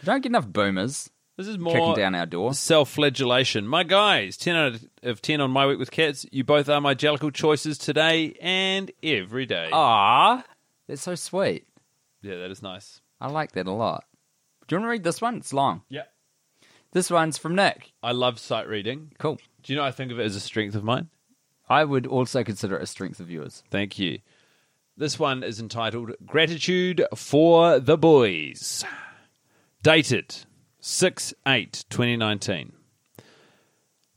We 0.00 0.04
don't 0.06 0.22
get 0.22 0.30
enough 0.30 0.46
boomers 0.48 1.10
This 1.38 1.46
is 1.46 1.56
more 1.56 1.72
kicking 1.72 1.94
down 1.94 2.14
our 2.16 2.26
door. 2.26 2.52
self-flagellation. 2.52 3.66
My 3.66 3.84
guys, 3.84 4.36
ten 4.36 4.56
out 4.56 4.80
of- 5.04 5.22
ten 5.22 5.40
on 5.40 5.50
my 5.52 5.66
week 5.66 5.78
with 5.78 5.90
cats. 5.90 6.26
You 6.32 6.42
both 6.44 6.68
are 6.68 6.80
my 6.80 6.94
jellicle 6.94 7.32
choices 7.32 7.78
today 7.78 8.36
and 8.42 8.90
every 9.02 9.46
day. 9.46 9.70
Ah, 9.72 10.44
that's 10.88 11.00
so 11.02 11.14
sweet. 11.14 11.66
Yeah, 12.22 12.36
that 12.38 12.50
is 12.50 12.60
nice. 12.60 13.00
I 13.20 13.28
like 13.28 13.52
that 13.52 13.66
a 13.68 13.72
lot. 13.72 14.04
Do 14.66 14.74
you 14.74 14.80
want 14.80 14.86
to 14.86 14.90
read 14.90 15.04
this 15.04 15.20
one? 15.20 15.36
It's 15.36 15.52
long. 15.52 15.82
Yeah, 15.88 16.02
This 16.90 17.08
one's 17.10 17.38
from 17.38 17.54
Nick. 17.54 17.92
I 18.02 18.10
love 18.12 18.38
sight 18.40 18.66
reading. 18.66 19.12
Cool. 19.18 19.38
Do 19.62 19.72
you 19.72 19.78
know 19.78 19.84
I 19.84 19.92
think 19.92 20.10
of 20.10 20.18
it 20.18 20.24
as 20.24 20.34
a 20.36 20.40
strength 20.40 20.74
of 20.74 20.82
mine? 20.84 21.08
I 21.68 21.84
would 21.84 22.06
also 22.06 22.42
consider 22.42 22.76
it 22.76 22.82
a 22.82 22.86
strength 22.86 23.20
of 23.20 23.30
yours. 23.30 23.62
Thank 23.70 23.98
you. 23.98 24.18
This 24.96 25.18
one 25.20 25.44
is 25.44 25.60
entitled 25.60 26.12
Gratitude 26.26 27.04
for 27.14 27.78
the 27.78 27.96
Boys. 27.96 28.84
Dated 29.82 30.34
6 30.88 31.34
8 31.46 31.84
2019. 31.90 32.72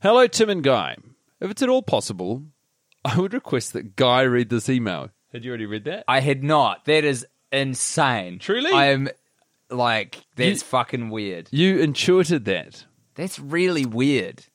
Hello, 0.00 0.26
Tim 0.26 0.48
and 0.48 0.64
Guy. 0.64 0.96
If 1.38 1.50
it's 1.50 1.60
at 1.60 1.68
all 1.68 1.82
possible, 1.82 2.44
I 3.04 3.20
would 3.20 3.34
request 3.34 3.74
that 3.74 3.94
Guy 3.94 4.22
read 4.22 4.48
this 4.48 4.70
email. 4.70 5.10
Had 5.34 5.44
you 5.44 5.50
already 5.50 5.66
read 5.66 5.84
that? 5.84 6.04
I 6.08 6.20
had 6.20 6.42
not. 6.42 6.86
That 6.86 7.04
is 7.04 7.26
insane. 7.52 8.38
Truly? 8.38 8.72
I 8.72 8.86
am 8.86 9.10
like, 9.68 10.24
that's 10.34 10.62
You- 10.62 10.66
fucking 10.66 11.10
weird. 11.10 11.48
You 11.50 11.78
intuited 11.78 12.46
that. 12.46 12.86
That's 13.16 13.38
really 13.38 13.84
weird. 13.84 14.46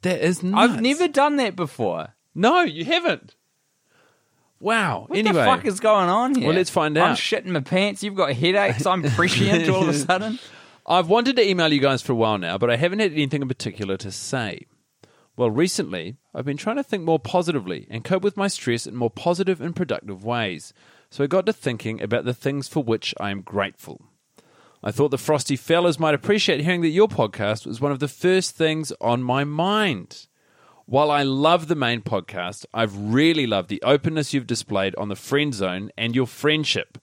That 0.00 0.22
is 0.22 0.42
nuts. 0.42 0.72
I've 0.72 0.80
never 0.80 1.08
done 1.08 1.36
that 1.36 1.56
before. 1.56 2.14
No, 2.34 2.62
you 2.62 2.86
haven't. 2.86 3.34
Wow. 4.60 5.04
What 5.08 5.18
anyway, 5.18 5.34
the 5.34 5.44
fuck 5.44 5.66
is 5.66 5.78
going 5.78 6.08
on 6.08 6.36
here? 6.36 6.46
Well, 6.48 6.56
let's 6.56 6.70
find 6.70 6.96
out. 6.96 7.04
I'm 7.04 7.12
out. 7.12 7.18
shitting 7.18 7.48
my 7.48 7.60
pants. 7.60 8.02
You've 8.02 8.14
got 8.14 8.32
headaches. 8.32 8.86
I'm 8.86 9.02
prescient 9.10 9.68
all 9.68 9.82
of 9.82 9.88
a 9.90 9.92
sudden. 9.94 10.38
I've 10.88 11.08
wanted 11.08 11.34
to 11.34 11.48
email 11.48 11.72
you 11.72 11.80
guys 11.80 12.00
for 12.00 12.12
a 12.12 12.16
while 12.16 12.38
now, 12.38 12.58
but 12.58 12.70
I 12.70 12.76
haven't 12.76 13.00
had 13.00 13.12
anything 13.12 13.42
in 13.42 13.48
particular 13.48 13.96
to 13.96 14.12
say. 14.12 14.66
Well, 15.36 15.50
recently, 15.50 16.16
I've 16.32 16.44
been 16.44 16.56
trying 16.56 16.76
to 16.76 16.84
think 16.84 17.02
more 17.02 17.18
positively 17.18 17.88
and 17.90 18.04
cope 18.04 18.22
with 18.22 18.36
my 18.36 18.46
stress 18.46 18.86
in 18.86 18.94
more 18.94 19.10
positive 19.10 19.60
and 19.60 19.74
productive 19.74 20.24
ways. 20.24 20.72
So 21.10 21.24
I 21.24 21.26
got 21.26 21.44
to 21.46 21.52
thinking 21.52 22.00
about 22.00 22.24
the 22.24 22.32
things 22.32 22.68
for 22.68 22.84
which 22.84 23.14
I 23.18 23.30
am 23.30 23.42
grateful. 23.42 24.00
I 24.80 24.92
thought 24.92 25.10
the 25.10 25.18
Frosty 25.18 25.56
fellas 25.56 25.98
might 25.98 26.14
appreciate 26.14 26.60
hearing 26.60 26.82
that 26.82 26.88
your 26.88 27.08
podcast 27.08 27.66
was 27.66 27.80
one 27.80 27.90
of 27.90 27.98
the 27.98 28.06
first 28.06 28.54
things 28.54 28.92
on 29.00 29.24
my 29.24 29.42
mind. 29.42 30.28
While 30.84 31.10
I 31.10 31.24
love 31.24 31.66
the 31.66 31.74
main 31.74 32.02
podcast, 32.02 32.64
I've 32.72 32.96
really 32.96 33.48
loved 33.48 33.70
the 33.70 33.82
openness 33.82 34.32
you've 34.32 34.46
displayed 34.46 34.94
on 34.94 35.08
the 35.08 35.16
friend 35.16 35.52
zone 35.52 35.90
and 35.98 36.14
your 36.14 36.28
friendship. 36.28 36.98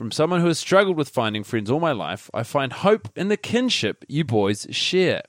From 0.00 0.10
someone 0.10 0.40
who 0.40 0.46
has 0.46 0.58
struggled 0.58 0.96
with 0.96 1.10
finding 1.10 1.44
friends 1.44 1.70
all 1.70 1.78
my 1.78 1.92
life, 1.92 2.30
I 2.32 2.42
find 2.42 2.72
hope 2.72 3.10
in 3.16 3.28
the 3.28 3.36
kinship 3.36 4.02
you 4.08 4.24
boys 4.24 4.66
share. 4.70 5.20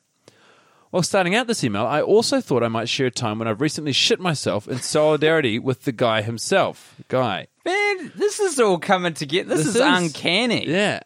While 0.91 1.03
starting 1.03 1.35
out 1.35 1.47
this 1.47 1.61
email, 1.65 1.85
I 1.85 2.01
also 2.01 2.39
thought 2.39 2.63
I 2.63 2.69
might 2.69 2.87
share 2.87 3.07
a 3.07 3.11
time 3.11 3.39
when 3.39 3.49
I've 3.49 3.59
recently 3.59 3.91
shit 3.91 4.21
myself 4.21 4.69
in 4.69 4.77
solidarity 4.77 5.59
with 5.59 5.83
the 5.83 5.91
guy 5.91 6.21
himself. 6.21 6.95
Guy. 7.09 7.47
Man, 7.65 8.13
this 8.15 8.39
is 8.39 8.61
all 8.61 8.79
coming 8.79 9.13
together. 9.13 9.49
This, 9.49 9.65
This 9.65 9.75
is, 9.75 9.75
is- 9.75 9.81
uncanny. 9.81 10.69
Yeah. 10.69 11.01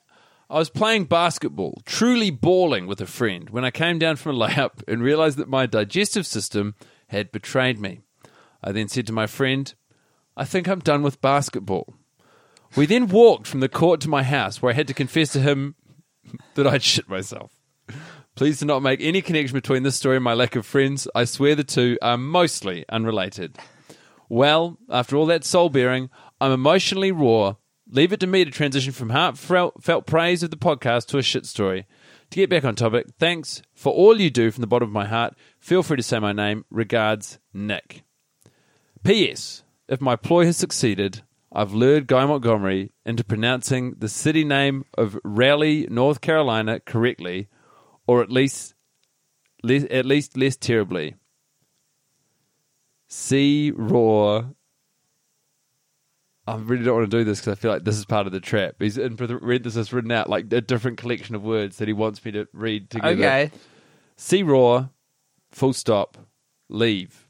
I 0.47 0.59
was 0.59 0.69
playing 0.69 1.05
basketball, 1.05 1.81
truly 1.87 2.29
bawling 2.29 2.85
with 2.85 3.01
a 3.01 3.07
friend, 3.07 3.49
when 3.49 3.65
I 3.65 3.71
came 3.71 3.97
down 3.97 4.17
from 4.17 4.39
a 4.39 4.47
layup 4.47 4.83
and 4.87 5.01
realized 5.01 5.39
that 5.39 5.49
my 5.49 5.65
digestive 5.65 6.27
system 6.27 6.75
had 7.07 7.31
betrayed 7.31 7.79
me. 7.79 8.01
I 8.63 8.71
then 8.73 8.89
said 8.89 9.07
to 9.07 9.11
my 9.13 9.25
friend, 9.25 9.73
I 10.37 10.45
think 10.45 10.67
I'm 10.67 10.81
done 10.81 11.01
with 11.01 11.19
basketball. 11.19 11.95
We 12.75 12.85
then 12.85 13.07
walked 13.07 13.47
from 13.47 13.61
the 13.61 13.69
court 13.69 14.01
to 14.01 14.09
my 14.09 14.23
house 14.23 14.61
where 14.61 14.71
I 14.71 14.75
had 14.75 14.87
to 14.87 14.93
confess 14.93 15.31
to 15.33 15.39
him 15.39 15.75
that 16.55 16.67
I'd 16.67 16.83
shit 16.83 17.07
myself. 17.07 17.53
Please 18.35 18.59
do 18.59 18.65
not 18.65 18.81
make 18.81 18.99
any 19.01 19.21
connection 19.21 19.53
between 19.53 19.83
this 19.83 19.95
story 19.95 20.17
and 20.17 20.23
my 20.23 20.33
lack 20.33 20.57
of 20.57 20.65
friends. 20.65 21.07
I 21.15 21.23
swear 21.23 21.55
the 21.55 21.63
two 21.63 21.97
are 22.01 22.17
mostly 22.17 22.83
unrelated. 22.89 23.57
Well, 24.27 24.77
after 24.89 25.15
all 25.15 25.25
that 25.27 25.45
soul 25.45 25.69
bearing, 25.69 26.09
I'm 26.41 26.51
emotionally 26.51 27.13
raw. 27.13 27.55
Leave 27.87 28.11
it 28.11 28.19
to 28.19 28.27
me 28.27 28.43
to 28.43 28.51
transition 28.51 28.91
from 28.91 29.11
heartfelt 29.11 30.05
praise 30.05 30.43
of 30.43 30.49
the 30.49 30.57
podcast 30.57 31.05
to 31.07 31.17
a 31.17 31.23
shit 31.23 31.45
story. 31.45 31.85
To 32.31 32.35
get 32.35 32.49
back 32.49 32.65
on 32.65 32.75
topic, 32.75 33.07
thanks 33.19 33.61
for 33.73 33.93
all 33.93 34.19
you 34.19 34.29
do 34.29 34.51
from 34.51 34.61
the 34.61 34.67
bottom 34.67 34.89
of 34.89 34.93
my 34.93 35.05
heart. 35.05 35.35
Feel 35.59 35.83
free 35.83 35.97
to 35.97 36.03
say 36.03 36.19
my 36.19 36.33
name. 36.33 36.65
Regards, 36.69 37.39
Nick. 37.53 38.03
P.S. 39.03 39.63
If 39.87 40.01
my 40.01 40.15
ploy 40.15 40.45
has 40.45 40.57
succeeded, 40.57 41.21
I've 41.57 41.71
lured 41.73 42.07
Guy 42.07 42.25
Montgomery 42.25 42.91
into 43.05 43.23
pronouncing 43.23 43.95
the 43.97 44.09
city 44.09 44.43
name 44.43 44.83
of 44.97 45.17
Raleigh, 45.23 45.87
North 45.89 46.19
Carolina 46.19 46.81
correctly, 46.81 47.47
or 48.05 48.21
at 48.21 48.29
least, 48.29 48.75
le- 49.63 49.87
at 49.89 50.05
least 50.05 50.35
less 50.35 50.57
terribly. 50.57 51.15
C 53.07 53.71
Raw. 53.73 54.47
I 56.45 56.55
really 56.57 56.83
don't 56.83 56.97
want 56.97 57.09
to 57.09 57.17
do 57.17 57.23
this 57.23 57.39
because 57.39 57.57
I 57.57 57.61
feel 57.61 57.71
like 57.71 57.85
this 57.85 57.97
is 57.97 58.05
part 58.05 58.27
of 58.27 58.33
the 58.33 58.41
trap. 58.41 58.75
He's 58.79 58.97
in 58.97 59.15
parenthesis 59.15 59.93
written 59.93 60.11
out 60.11 60.29
like 60.29 60.51
a 60.51 60.59
different 60.59 60.97
collection 60.97 61.35
of 61.35 61.43
words 61.43 61.77
that 61.77 61.87
he 61.87 61.93
wants 61.93 62.23
me 62.25 62.33
to 62.33 62.49
read 62.51 62.89
together. 62.89 63.13
Okay. 63.13 63.51
C 64.17 64.43
Raw, 64.43 64.89
full 65.51 65.73
stop, 65.73 66.17
leave. 66.67 67.27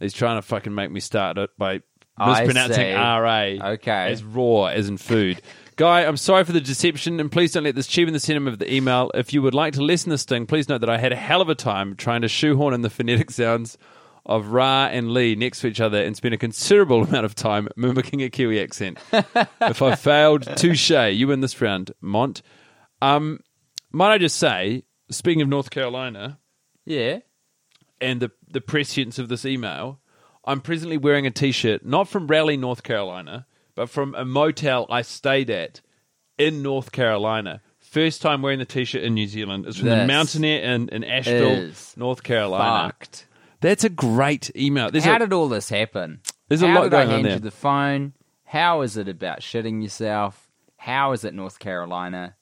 He's 0.00 0.12
trying 0.12 0.38
to 0.38 0.42
fucking 0.42 0.74
make 0.74 0.90
me 0.90 1.00
start 1.00 1.38
it 1.38 1.50
by 1.56 1.82
mispronouncing. 2.18 2.94
RA 2.94 3.70
Okay. 3.72 4.12
as 4.12 4.22
raw, 4.22 4.66
as 4.66 4.88
in 4.88 4.96
food. 4.96 5.40
Guy, 5.76 6.04
I'm 6.04 6.16
sorry 6.16 6.42
for 6.44 6.52
the 6.52 6.60
deception, 6.60 7.20
and 7.20 7.30
please 7.30 7.52
don't 7.52 7.62
let 7.62 7.76
this 7.76 7.86
cheapen 7.86 8.12
the 8.12 8.18
sentiment 8.20 8.52
of 8.54 8.58
the 8.58 8.72
email. 8.74 9.10
If 9.14 9.32
you 9.32 9.42
would 9.42 9.54
like 9.54 9.74
to 9.74 9.82
lessen 9.82 10.10
the 10.10 10.18
sting, 10.18 10.44
please 10.46 10.68
note 10.68 10.80
that 10.80 10.90
I 10.90 10.98
had 10.98 11.12
a 11.12 11.16
hell 11.16 11.40
of 11.40 11.48
a 11.48 11.54
time 11.54 11.94
trying 11.94 12.22
to 12.22 12.28
shoehorn 12.28 12.74
in 12.74 12.82
the 12.82 12.90
phonetic 12.90 13.30
sounds 13.30 13.78
of 14.26 14.48
Ra 14.48 14.88
and 14.90 15.12
Lee 15.12 15.36
next 15.36 15.60
to 15.60 15.68
each 15.68 15.80
other 15.80 16.02
and 16.02 16.16
spent 16.16 16.34
a 16.34 16.36
considerable 16.36 17.02
amount 17.04 17.24
of 17.24 17.34
time 17.36 17.68
mimicking 17.76 18.22
a 18.22 18.28
Kiwi 18.28 18.60
accent. 18.60 18.98
if 19.12 19.80
I 19.80 19.94
failed, 19.94 20.42
touche. 20.56 20.90
You 20.90 21.28
win 21.28 21.40
this 21.42 21.60
round, 21.60 21.92
Mont. 22.00 22.42
Um, 23.00 23.38
might 23.92 24.12
I 24.12 24.18
just 24.18 24.36
say, 24.36 24.82
speaking 25.10 25.42
of 25.42 25.48
North 25.48 25.70
Carolina 25.70 26.40
Yeah. 26.84 27.20
and 28.00 28.20
the, 28.20 28.32
the 28.50 28.60
prescience 28.60 29.18
of 29.20 29.28
this 29.28 29.44
email, 29.46 30.00
I'm 30.48 30.60
presently 30.60 30.96
wearing 30.96 31.26
a 31.26 31.30
t 31.30 31.52
shirt, 31.52 31.84
not 31.84 32.08
from 32.08 32.26
Raleigh, 32.26 32.56
North 32.56 32.82
Carolina, 32.82 33.46
but 33.74 33.88
from 33.90 34.14
a 34.14 34.24
motel 34.24 34.86
I 34.90 35.02
stayed 35.02 35.50
at 35.50 35.80
in 36.38 36.62
North 36.62 36.90
Carolina. 36.90 37.60
First 37.78 38.20
time 38.22 38.42
wearing 38.42 38.58
the 38.58 38.64
t 38.64 38.84
shirt 38.84 39.02
in 39.02 39.14
New 39.14 39.26
Zealand. 39.26 39.66
It's 39.66 39.76
from 39.78 39.88
the 39.88 39.94
This 39.96 40.08
Mountaineer 40.08 40.62
Inn, 40.62 40.88
in 40.90 41.04
Asheville, 41.04 41.50
is 41.50 41.94
North 41.96 42.22
Carolina. 42.22 42.88
Fucked. 42.88 43.26
That's 43.60 43.84
a 43.84 43.88
great 43.88 44.50
email. 44.56 44.90
There's 44.90 45.04
How 45.04 45.16
a, 45.16 45.18
did 45.20 45.32
all 45.32 45.48
this 45.48 45.68
happen? 45.68 46.20
There's 46.48 46.62
a 46.62 46.68
How 46.68 46.74
lot 46.76 46.82
did 46.84 46.90
going 46.92 47.02
I 47.02 47.04
on 47.04 47.10
hand 47.10 47.24
there. 47.26 47.34
you 47.34 47.40
the 47.40 47.50
phone? 47.50 48.14
How 48.44 48.80
is 48.80 48.96
it 48.96 49.08
about 49.08 49.40
shitting 49.40 49.82
yourself? 49.82 50.48
How 50.78 51.12
is 51.12 51.24
it 51.24 51.34
North 51.34 51.58
Carolina? 51.58 52.34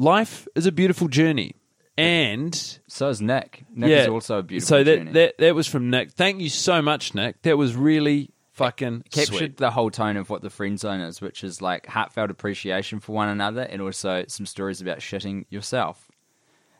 life 0.00 0.46
is 0.54 0.64
a 0.66 0.72
beautiful 0.72 1.08
journey. 1.08 1.54
And 1.98 2.78
So 2.86 3.08
is 3.08 3.20
Nick. 3.20 3.64
Nick 3.74 3.90
yeah, 3.90 4.02
is 4.02 4.08
also 4.08 4.38
a 4.38 4.42
beautiful 4.42 4.68
So 4.68 4.84
that, 4.84 5.12
that 5.12 5.38
that 5.38 5.54
was 5.54 5.66
from 5.66 5.90
Nick. 5.90 6.12
Thank 6.12 6.40
you 6.40 6.48
so 6.48 6.80
much, 6.80 7.14
Nick. 7.14 7.42
That 7.42 7.58
was 7.58 7.74
really 7.74 8.30
fucking 8.52 9.04
captured 9.10 9.36
sweet. 9.36 9.56
the 9.56 9.70
whole 9.70 9.90
tone 9.90 10.16
of 10.16 10.30
what 10.30 10.42
the 10.42 10.50
friend 10.50 10.78
zone 10.78 11.00
is, 11.00 11.20
which 11.20 11.44
is 11.44 11.62
like 11.62 11.86
heartfelt 11.86 12.30
appreciation 12.30 13.00
for 13.00 13.12
one 13.12 13.28
another 13.28 13.62
and 13.62 13.80
also 13.80 14.24
some 14.28 14.46
stories 14.46 14.80
about 14.80 14.98
shitting 14.98 15.44
yourself. 15.48 16.08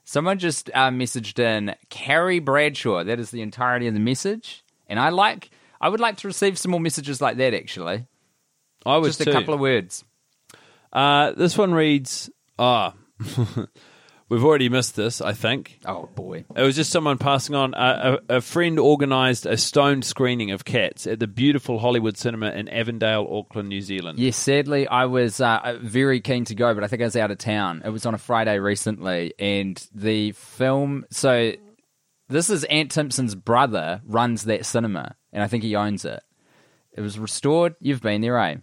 Someone 0.04 0.38
just 0.38 0.70
uh, 0.72 0.90
messaged 0.90 1.38
in 1.38 1.74
Carrie 1.90 2.38
Bradshaw. 2.38 3.04
That 3.04 3.20
is 3.20 3.30
the 3.30 3.42
entirety 3.42 3.86
of 3.86 3.94
the 3.94 4.00
message, 4.00 4.64
and 4.88 4.98
I 4.98 5.10
like. 5.10 5.50
I 5.80 5.88
would 5.88 6.00
like 6.00 6.16
to 6.18 6.26
receive 6.26 6.58
some 6.58 6.72
more 6.72 6.80
messages 6.80 7.20
like 7.20 7.36
that. 7.36 7.54
Actually, 7.54 8.06
I 8.86 8.96
was 8.96 9.16
just 9.16 9.28
a 9.28 9.32
couple 9.32 9.54
of 9.54 9.60
words. 9.60 10.04
Uh, 10.92 11.32
this 11.32 11.58
one 11.58 11.74
reads, 11.74 12.30
ah, 12.58 12.94
we've 14.28 14.44
already 14.44 14.68
missed 14.68 14.96
this, 14.96 15.20
I 15.20 15.32
think. 15.32 15.78
Oh 15.86 16.08
boy, 16.14 16.44
It 16.56 16.62
was 16.62 16.76
just 16.76 16.90
someone 16.90 17.18
passing 17.18 17.54
on. 17.54 17.74
A, 17.74 18.18
a, 18.28 18.36
a 18.36 18.40
friend 18.40 18.78
organised 18.78 19.46
a 19.46 19.56
stoned 19.56 20.04
screening 20.04 20.50
of 20.50 20.64
Cats 20.64 21.06
at 21.06 21.18
the 21.18 21.26
beautiful 21.26 21.78
Hollywood 21.78 22.16
Cinema 22.16 22.50
in 22.50 22.68
Avondale, 22.68 23.26
Auckland, 23.30 23.68
New 23.68 23.80
Zealand. 23.80 24.18
Yes, 24.18 24.36
sadly, 24.36 24.86
I 24.86 25.06
was 25.06 25.40
uh, 25.40 25.78
very 25.80 26.20
keen 26.20 26.44
to 26.46 26.54
go, 26.54 26.74
but 26.74 26.84
I 26.84 26.86
think 26.86 27.02
I 27.02 27.06
was 27.06 27.16
out 27.16 27.30
of 27.30 27.38
town. 27.38 27.82
It 27.84 27.90
was 27.90 28.06
on 28.06 28.14
a 28.14 28.18
Friday 28.18 28.58
recently, 28.58 29.34
and 29.38 29.82
the 29.94 30.32
film. 30.32 31.04
So, 31.10 31.52
this 32.28 32.50
is 32.50 32.64
Ant 32.64 32.90
Timpson's 32.90 33.34
brother 33.34 34.02
runs 34.04 34.44
that 34.44 34.66
cinema, 34.66 35.16
and 35.32 35.42
I 35.42 35.46
think 35.46 35.62
he 35.64 35.76
owns 35.76 36.04
it. 36.04 36.22
It 36.98 37.02
was 37.02 37.16
restored. 37.16 37.76
You've 37.80 38.02
been 38.02 38.22
there, 38.22 38.36
eh? 38.40 38.56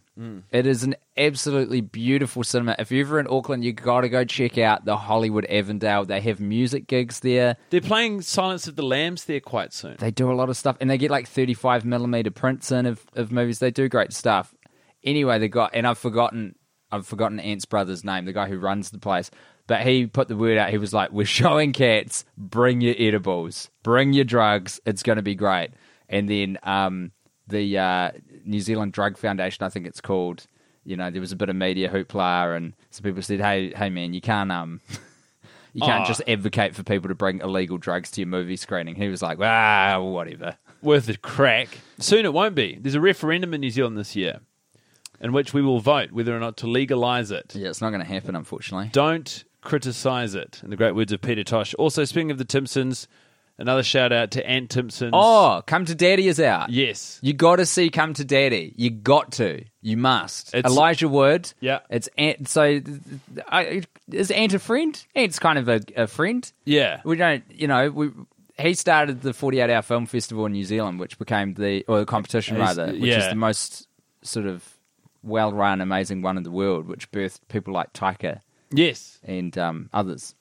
It 0.52 0.68
is 0.68 0.84
an 0.84 0.96
absolutely 1.16 1.80
beautiful 1.80 2.44
cinema. 2.44 2.76
If 2.78 2.92
you're 2.92 3.06
ever 3.06 3.18
in 3.18 3.28
Auckland, 3.30 3.64
you 3.64 3.72
got 3.72 4.02
to 4.02 4.10
go 4.10 4.26
check 4.26 4.58
out 4.58 4.84
the 4.84 4.98
Hollywood 4.98 5.46
Avondale. 5.46 6.04
They 6.04 6.20
have 6.20 6.42
music 6.42 6.86
gigs 6.88 7.22
there. 7.22 7.56
They're 7.70 7.80
playing 7.80 8.24
Silence 8.24 8.68
of 8.68 8.76
the 8.76 8.84
Lambs 8.84 9.24
there 9.24 9.40
quite 9.40 9.72
soon. 9.72 9.96
They 10.00 10.12
do 10.12 10.30
a 10.30 10.36
lot 10.36 10.50
of 10.50 10.58
stuff, 10.58 10.76
and 10.82 10.90
they 10.90 10.98
get 10.98 11.12
like 11.12 11.30
35 11.30 11.86
millimeter 11.86 12.30
prints 12.30 12.74
in 12.74 12.86
of, 12.86 13.06
of 13.16 13.32
movies. 13.32 13.60
They 13.60 13.72
do 13.72 13.88
great 13.88 14.12
stuff. 14.12 14.54
Anyway, 15.02 15.40
they 15.40 15.48
got, 15.48 15.72
and 15.74 15.88
I've 15.88 15.98
forgotten, 15.98 16.56
I've 16.92 17.08
forgotten 17.08 17.40
Ant's 17.40 17.64
brother's 17.64 18.04
name, 18.04 18.26
the 18.26 18.34
guy 18.34 18.50
who 18.50 18.58
runs 18.58 18.90
the 18.90 19.00
place. 19.00 19.32
But 19.68 19.84
he 19.84 20.08
put 20.08 20.28
the 20.28 20.36
word 20.36 20.58
out. 20.58 20.72
He 20.72 20.78
was 20.78 20.94
like, 20.94 21.12
"We're 21.14 21.26
showing 21.26 21.72
cats. 21.72 22.26
Bring 22.38 22.82
your 22.82 22.96
edibles. 22.98 23.70
Bring 23.82 24.12
your 24.12 24.26
drugs. 24.26 24.82
It's 24.86 25.04
going 25.04 25.16
to 25.16 25.24
be 25.24 25.36
great." 25.36 25.70
And 26.10 26.30
then 26.30 26.60
um, 26.64 27.12
the 27.48 27.78
uh, 27.78 28.12
New 28.44 28.60
Zealand 28.60 28.94
Drug 28.94 29.18
Foundation, 29.18 29.64
I 29.66 29.70
think 29.70 29.86
it's 29.86 30.02
called. 30.02 30.48
You 30.84 30.96
know, 30.96 31.10
there 31.10 31.22
was 31.22 31.32
a 31.32 31.36
bit 31.36 31.50
of 31.50 31.56
media 31.56 31.90
hoopla, 31.90 32.56
and 32.56 32.74
some 32.92 33.04
people 33.04 33.22
said, 33.22 33.40
"Hey, 33.40 33.74
hey, 33.76 33.90
man, 33.90 34.14
you 34.14 34.22
can't 34.22 34.52
um." 34.52 34.82
You 35.74 35.82
can't 35.82 36.08
just 36.08 36.22
advocate 36.26 36.74
for 36.74 36.84
people 36.84 37.10
to 37.10 37.16
bring 37.16 37.42
illegal 37.42 37.78
drugs 37.78 38.10
to 38.12 38.22
your 38.22 38.30
movie 38.30 38.56
screening. 38.56 38.96
He 38.96 39.10
was 39.10 39.22
like, 39.22 39.40
ah, 39.42 40.00
whatever. 40.00 40.56
Worth 40.82 41.10
a 41.10 41.18
crack. 41.18 41.80
Soon 42.00 42.24
it 42.24 42.32
won't 42.32 42.56
be. 42.56 42.78
There's 42.80 42.96
a 42.96 43.02
referendum 43.02 43.54
in 43.54 43.60
New 43.60 43.70
Zealand 43.70 43.98
this 43.98 44.16
year 44.16 44.40
in 45.20 45.34
which 45.34 45.54
we 45.54 45.62
will 45.62 45.80
vote 45.80 46.12
whether 46.12 46.36
or 46.36 46.40
not 46.40 46.58
to 46.58 46.68
legalise 46.68 47.32
it. 47.32 47.56
Yeah, 47.56 47.70
it's 47.70 47.82
not 47.82 47.90
going 47.90 48.02
to 48.02 48.08
happen, 48.08 48.36
unfortunately. 48.36 48.90
Don't 48.92 49.44
criticise 49.62 50.36
it, 50.36 50.62
in 50.64 50.70
the 50.70 50.76
great 50.76 50.96
words 50.96 51.12
of 51.12 51.22
Peter 51.22 51.44
Tosh. 51.44 51.74
Also, 51.76 52.06
speaking 52.06 52.32
of 52.32 52.38
the 52.38 52.46
Timpsons, 52.46 53.08
another 53.58 53.84
shout 53.84 54.12
out 54.12 54.32
to 54.32 54.46
Ant 54.48 54.70
Timpson's. 54.70 55.12
Oh, 55.14 55.62
Come 55.66 55.86
to 55.86 55.96
Daddy 55.96 56.28
is 56.28 56.40
out. 56.40 56.70
yes. 56.70 57.20
You 57.22 57.34
got 57.34 57.58
to 57.58 57.66
see 57.66 57.90
Come 57.90 58.14
to 58.16 58.26
Daddy. 58.26 58.74
You 58.76 58.90
got 58.90 59.34
to. 59.34 59.64
You 59.82 59.98
must. 59.98 60.54
It's- 60.56 60.72
Elijah 60.72 61.08
Wood. 61.08 61.52
Yeah. 61.60 61.80
It's 61.90 62.10
Ant. 62.18 62.48
So, 62.50 62.82
I, 63.48 63.84
is 64.12 64.32
Ant 64.32 64.54
a 64.54 64.60
friend? 64.60 65.04
Ant's 65.16 65.40
kind 65.40 65.60
of 65.60 65.68
a, 65.70 65.82
a 65.96 66.08
friend. 66.08 66.52
Yeah. 66.66 67.02
We 67.06 67.16
don't, 67.18 67.44
you 67.50 67.68
know, 67.68 67.90
we. 67.92 68.10
He 68.58 68.74
started 68.74 69.22
the 69.22 69.34
48 69.34 69.70
Hour 69.70 69.82
Film 69.82 70.06
Festival 70.06 70.46
in 70.46 70.54
New 70.54 70.64
Zealand, 70.64 70.98
which 70.98 71.20
became 71.20 71.56
the, 71.56 71.84
or 71.90 72.00
the 72.00 72.06
competition 72.06 72.56
He's- 72.56 72.68
rather, 72.78 72.94
which 72.94 73.04
yeah. 73.04 73.18
is 73.24 73.28
the 73.30 73.36
most 73.36 73.88
sort 74.22 74.46
of 74.46 74.64
well 75.24 75.52
run, 75.52 75.82
amazing 75.82 76.22
one 76.22 76.38
in 76.38 76.44
the 76.44 76.52
world, 76.52 76.88
which 76.88 77.12
birthed 77.12 77.42
people 77.50 77.74
like 77.74 77.92
Taika 77.92 78.40
Yes. 78.72 79.20
and 79.26 79.58
um, 79.58 79.90
others. 79.94 80.36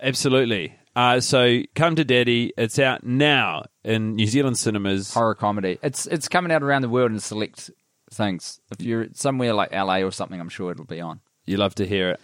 Absolutely. 0.00 0.74
Uh, 0.98 1.20
so, 1.20 1.62
Come 1.76 1.94
to 1.94 2.04
Daddy. 2.04 2.52
It's 2.58 2.76
out 2.76 3.04
now 3.04 3.66
in 3.84 4.16
New 4.16 4.26
Zealand 4.26 4.58
cinemas. 4.58 5.14
horror 5.14 5.36
comedy. 5.36 5.78
It's 5.80 6.06
it's 6.08 6.26
coming 6.26 6.50
out 6.50 6.64
around 6.64 6.82
the 6.82 6.88
world 6.88 7.12
in 7.12 7.20
select 7.20 7.70
things. 8.10 8.60
If 8.72 8.82
you're 8.84 9.06
somewhere 9.12 9.54
like 9.54 9.70
LA 9.70 9.98
or 9.98 10.10
something, 10.10 10.40
I'm 10.40 10.48
sure 10.48 10.72
it'll 10.72 10.86
be 10.86 11.00
on. 11.00 11.20
You 11.46 11.56
love 11.56 11.76
to 11.76 11.86
hear 11.86 12.10
it. 12.10 12.20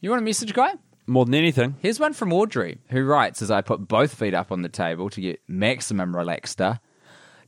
You 0.00 0.10
want 0.10 0.22
a 0.22 0.24
message, 0.24 0.52
guy? 0.54 0.72
More 1.06 1.24
than 1.24 1.34
anything. 1.34 1.76
Here's 1.78 2.00
one 2.00 2.12
from 2.12 2.32
Audrey, 2.32 2.78
who 2.88 3.04
writes 3.04 3.42
as 3.42 3.50
I 3.52 3.60
put 3.60 3.86
both 3.86 4.12
feet 4.12 4.34
up 4.34 4.50
on 4.50 4.62
the 4.62 4.68
table 4.68 5.08
to 5.08 5.20
get 5.20 5.40
maximum 5.46 6.12
relaxter. 6.12 6.80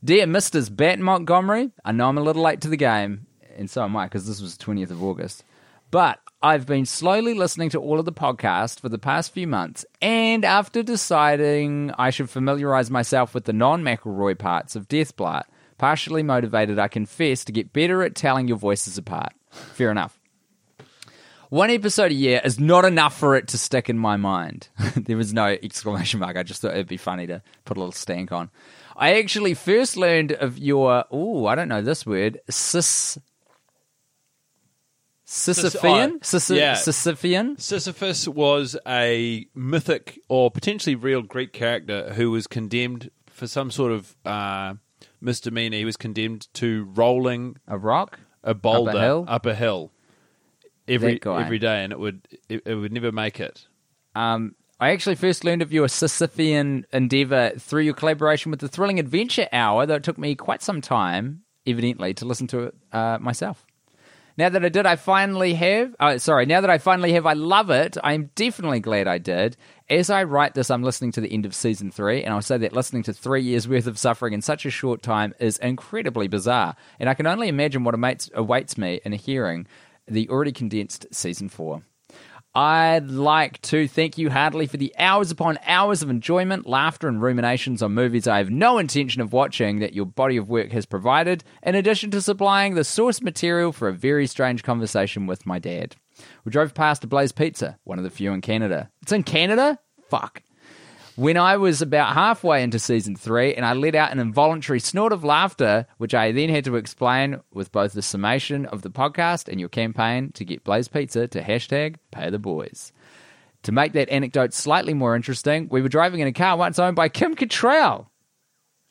Dear 0.01 0.27
Misters 0.27 0.69
Batt 0.69 0.97
Montgomery, 0.97 1.71
I 1.83 1.91
know 1.91 2.07
I'm 2.07 2.17
a 2.17 2.23
little 2.23 2.41
late 2.41 2.61
to 2.61 2.69
the 2.69 2.77
game, 2.77 3.27
and 3.57 3.69
so 3.69 3.83
am 3.83 3.97
I 3.97 4.05
because 4.05 4.27
this 4.27 4.39
was 4.39 4.55
the 4.55 4.63
20th 4.63 4.91
of 4.91 5.03
August. 5.03 5.43
But 5.91 6.19
I've 6.45 6.65
been 6.65 6.85
slowly 6.85 7.33
listening 7.33 7.69
to 7.69 7.79
all 7.79 7.99
of 7.99 8.05
the 8.05 8.11
podcasts 8.11 8.77
for 8.77 8.89
the 8.89 8.97
past 8.97 9.31
few 9.31 9.47
months, 9.47 9.85
and 10.01 10.43
after 10.43 10.83
deciding 10.83 11.91
I 11.97 12.09
should 12.09 12.29
familiarize 12.29 12.91
myself 12.91 13.33
with 13.33 13.45
the 13.45 13.53
non 13.53 13.81
McElroy 13.81 14.37
parts 14.37 14.75
of 14.75 14.89
Deathblight, 14.89 15.45
partially 15.77 16.21
motivated, 16.21 16.79
I 16.79 16.89
confess, 16.89 17.45
to 17.45 17.53
get 17.53 17.71
better 17.71 18.03
at 18.03 18.13
telling 18.13 18.49
your 18.49 18.57
voices 18.57 18.97
apart. 18.97 19.31
Fair 19.51 19.89
enough. 19.89 20.19
One 21.47 21.69
episode 21.69 22.11
a 22.11 22.15
year 22.15 22.41
is 22.43 22.59
not 22.59 22.83
enough 22.83 23.17
for 23.17 23.37
it 23.37 23.47
to 23.49 23.57
stick 23.57 23.89
in 23.89 23.97
my 23.97 24.17
mind. 24.17 24.67
there 24.97 25.15
was 25.15 25.33
no 25.33 25.45
exclamation 25.45 26.19
mark. 26.19 26.35
I 26.35 26.43
just 26.43 26.61
thought 26.61 26.73
it'd 26.73 26.87
be 26.87 26.97
funny 26.97 27.25
to 27.27 27.41
put 27.63 27.77
a 27.77 27.79
little 27.79 27.93
stank 27.93 28.33
on. 28.33 28.49
I 28.97 29.17
actually 29.19 29.53
first 29.53 29.95
learned 29.95 30.33
of 30.33 30.57
your, 30.57 31.05
oh, 31.09 31.45
I 31.45 31.55
don't 31.55 31.69
know 31.69 31.81
this 31.81 32.05
word, 32.05 32.41
sis. 32.49 33.17
Sisyphean? 35.33 36.23
Sis- 36.23 36.45
Sis- 36.45 36.57
yeah. 36.57 36.73
Sisyphean? 36.75 37.59
Sisyphus 37.59 38.27
was 38.27 38.77
a 38.87 39.47
mythic 39.55 40.19
or 40.29 40.51
potentially 40.51 40.95
real 40.95 41.23
Greek 41.23 41.53
character 41.53 42.13
who 42.13 42.29
was 42.31 42.45
condemned 42.45 43.09
for 43.31 43.47
some 43.47 43.71
sort 43.71 43.91
of 43.91 44.15
uh, 44.25 44.75
misdemeanor. 45.21 45.77
He 45.77 45.85
was 45.85 45.97
condemned 45.97 46.47
to 46.55 46.83
rolling 46.93 47.57
A 47.67 47.77
rock? 47.77 48.19
a 48.43 48.53
boulder 48.53 48.91
hill? 48.99 49.25
up 49.27 49.45
a 49.47 49.55
hill 49.55 49.91
every 50.87 51.19
every 51.25 51.59
day, 51.59 51.83
and 51.83 51.91
it 51.91 51.99
would 51.99 52.27
it, 52.49 52.61
it 52.65 52.75
would 52.75 52.91
never 52.91 53.11
make 53.11 53.39
it. 53.39 53.65
Um, 54.15 54.53
I 54.79 54.91
actually 54.91 55.15
first 55.15 55.43
learned 55.43 55.61
of 55.61 55.71
your 55.73 55.87
Sisyphean 55.87 56.83
endeavor 56.91 57.53
through 57.57 57.83
your 57.83 57.93
collaboration 57.93 58.51
with 58.51 58.59
the 58.59 58.67
Thrilling 58.67 58.99
Adventure 58.99 59.47
Hour, 59.51 59.85
though 59.85 59.95
it 59.95 60.03
took 60.03 60.17
me 60.17 60.35
quite 60.35 60.61
some 60.61 60.81
time, 60.81 61.43
evidently, 61.65 62.13
to 62.15 62.25
listen 62.25 62.47
to 62.47 62.59
it 62.63 62.75
uh, 62.91 63.17
myself. 63.19 63.65
Now 64.35 64.49
that 64.49 64.65
I 64.65 64.69
did, 64.69 64.85
I 64.85 64.95
finally 64.95 65.53
have. 65.53 65.95
Oh, 65.99 66.17
sorry. 66.17 66.45
Now 66.47 66.61
that 66.61 66.69
I 66.69 66.79
finally 66.79 67.13
have, 67.13 67.25
I 67.25 67.33
love 67.33 67.69
it. 67.69 67.97
I'm 68.03 68.31
definitely 68.35 68.79
glad 68.79 69.07
I 69.07 69.19
did. 69.19 69.57
As 69.89 70.09
I 70.09 70.23
write 70.23 70.55
this, 70.55 70.71
I'm 70.71 70.81
listening 70.81 71.11
to 71.13 71.21
the 71.21 71.31
end 71.31 71.45
of 71.45 71.53
season 71.53 71.91
three, 71.91 72.23
and 72.23 72.33
I'll 72.33 72.41
say 72.41 72.57
that 72.57 72.73
listening 72.73 73.03
to 73.03 73.13
three 73.13 73.43
years 73.43 73.67
worth 73.67 73.85
of 73.85 73.99
suffering 73.99 74.33
in 74.33 74.41
such 74.41 74.65
a 74.65 74.71
short 74.71 75.03
time 75.03 75.35
is 75.39 75.57
incredibly 75.59 76.27
bizarre. 76.27 76.75
And 76.99 77.09
I 77.09 77.13
can 77.13 77.27
only 77.27 77.47
imagine 77.47 77.83
what 77.83 77.95
awaits, 78.33 78.77
me 78.77 79.01
in 79.05 79.11
hearing 79.11 79.67
the 80.07 80.27
already 80.29 80.51
condensed 80.51 81.05
season 81.11 81.47
four. 81.47 81.83
I'd 82.55 83.09
like 83.09 83.59
to 83.61 83.87
thank 83.87 84.19
you 84.19 84.29
heartily 84.29 84.67
for 84.67 84.77
the 84.77 84.93
hours 84.99 85.31
upon 85.31 85.57
hours 85.65 86.03
of 86.03 86.11
enjoyment, 86.11 86.67
laughter, 86.67 87.07
and 87.07 87.19
ruminations 87.19 87.81
on 87.81 87.95
movies 87.95 88.27
I 88.27 88.37
have 88.37 88.51
no 88.51 88.77
intention 88.77 89.23
of 89.23 89.33
watching 89.33 89.79
that 89.79 89.93
your 89.93 90.05
body 90.05 90.37
of 90.37 90.49
work 90.49 90.71
has 90.71 90.85
provided, 90.85 91.43
in 91.63 91.73
addition 91.73 92.11
to 92.11 92.21
supplying 92.21 92.75
the 92.75 92.83
source 92.83 93.23
material 93.23 93.71
for 93.71 93.87
a 93.87 93.93
very 93.93 94.27
strange 94.27 94.61
conversation 94.61 95.25
with 95.25 95.47
my 95.47 95.57
dad. 95.57 95.95
We 96.45 96.51
drove 96.51 96.75
past 96.75 97.03
a 97.03 97.07
Blaze 97.07 97.31
Pizza, 97.31 97.79
one 97.85 97.97
of 97.97 98.03
the 98.03 98.11
few 98.11 98.31
in 98.33 98.41
Canada. 98.41 98.91
It's 99.01 99.11
in 99.11 99.23
Canada? 99.23 99.79
Fuck. 100.07 100.43
When 101.15 101.37
I 101.37 101.57
was 101.57 101.81
about 101.81 102.13
halfway 102.13 102.63
into 102.63 102.79
season 102.79 103.15
three 103.15 103.53
and 103.53 103.65
I 103.65 103.73
let 103.73 103.95
out 103.95 104.11
an 104.11 104.19
involuntary 104.19 104.79
snort 104.79 105.13
of 105.13 105.23
laughter, 105.23 105.85
which 105.97 106.13
I 106.13 106.31
then 106.31 106.49
had 106.49 106.65
to 106.65 106.75
explain 106.75 107.39
with 107.53 107.71
both 107.71 107.93
the 107.93 108.01
summation 108.01 108.65
of 108.65 108.81
the 108.81 108.89
podcast 108.89 109.47
and 109.47 109.59
your 109.59 109.69
campaign 109.69 110.31
to 110.33 110.45
get 110.45 110.63
Blaze 110.63 110.87
Pizza 110.87 111.27
to 111.27 111.41
hashtag 111.41 111.95
pay 112.11 112.29
the 112.29 112.39
boys. 112.39 112.91
To 113.63 113.71
make 113.71 113.93
that 113.93 114.09
anecdote 114.09 114.53
slightly 114.53 114.93
more 114.93 115.15
interesting, 115.15 115.67
we 115.71 115.81
were 115.81 115.89
driving 115.89 116.19
in 116.19 116.27
a 116.27 116.33
car 116.33 116.57
once 116.57 116.79
owned 116.79 116.95
by 116.95 117.09
Kim 117.09 117.35
Cattrall. 117.35 118.07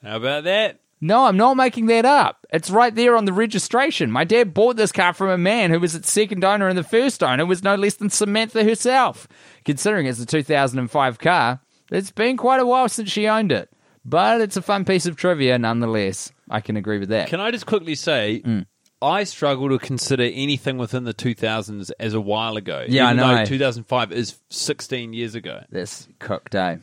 How 0.02 0.16
about 0.16 0.44
that? 0.44 0.78
No, 1.00 1.24
I'm 1.24 1.37
not 1.37 1.56
making 1.56 1.87
that 1.87 2.04
up. 2.04 2.46
It's 2.52 2.70
right 2.70 2.94
there 2.94 3.16
on 3.16 3.24
the 3.24 3.32
registration. 3.32 4.12
My 4.12 4.22
dad 4.22 4.54
bought 4.54 4.76
this 4.76 4.92
car 4.92 5.12
from 5.12 5.30
a 5.30 5.37
man 5.37 5.72
who 5.72 5.80
was 5.80 5.96
its 5.96 6.11
second 6.11 6.44
owner 6.44 6.68
and 6.68 6.78
the 6.78 6.85
first 6.85 7.24
owner 7.24 7.44
was 7.44 7.64
no 7.64 7.74
less 7.74 7.94
than 7.94 8.08
Samantha 8.08 8.62
herself. 8.62 9.26
Considering 9.64 10.06
it's 10.06 10.20
a 10.20 10.26
2005 10.26 11.18
car, 11.18 11.61
it's 11.94 12.11
been 12.11 12.37
quite 12.37 12.61
a 12.61 12.66
while 12.66 12.88
since 12.88 13.11
she 13.11 13.26
owned 13.28 13.52
it. 13.52 13.70
But 14.05 14.40
it's 14.40 14.57
a 14.57 14.62
fun 14.62 14.85
piece 14.85 15.07
of 15.07 15.16
trivia 15.16 15.59
nonetheless. 15.59 16.33
I 16.50 16.61
can 16.61 16.76
agree 16.76 16.98
with 16.98 17.11
that. 17.11 17.28
Can 17.28 17.40
I 17.40 17.50
just 17.50 17.66
quickly 17.66 17.94
say, 17.94 18.42
Mm. 18.44 18.66
I 19.00 19.24
struggle 19.24 19.68
to 19.70 19.78
consider 19.81 20.22
anything 20.22 20.78
within 20.78 21.02
the 21.05 21.12
2000s 21.14 21.90
as 21.98 22.14
a 22.14 22.20
while 22.20 22.57
ago. 22.57 22.85
Yeah, 22.88 23.07
I 23.09 23.12
know. 23.14 23.35
Though 23.37 23.44
2005 23.46 24.12
is 24.12 24.38
16 24.50 25.12
years 25.12 25.35
ago. 25.35 25.64
That's 25.70 26.07
cooked, 26.20 26.55
eh? 26.55 26.76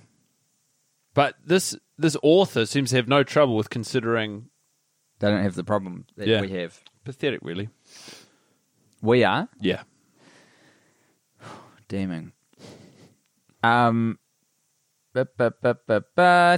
But 1.13 1.36
this 1.45 1.78
this 1.98 2.17
author 2.22 2.65
seems 2.65 2.89
to 2.91 2.98
have 2.98 3.08
no 3.08 3.24
trouble 3.24 3.56
with 3.56 3.69
considering 3.69 4.50
They 5.19 5.30
don't 5.30 5.43
have 5.43 5.56
the 5.56 5.63
problem 5.63 6.06
that 6.17 6.28
Yeah. 6.28 6.41
we 6.41 6.50
have. 6.50 6.82
pathetic, 7.06 7.39
really. 7.41 7.69
We 9.02 9.24
are? 9.24 9.48
Yeah. 9.62 9.84
Damning. 11.88 12.34
Um. 13.63 14.19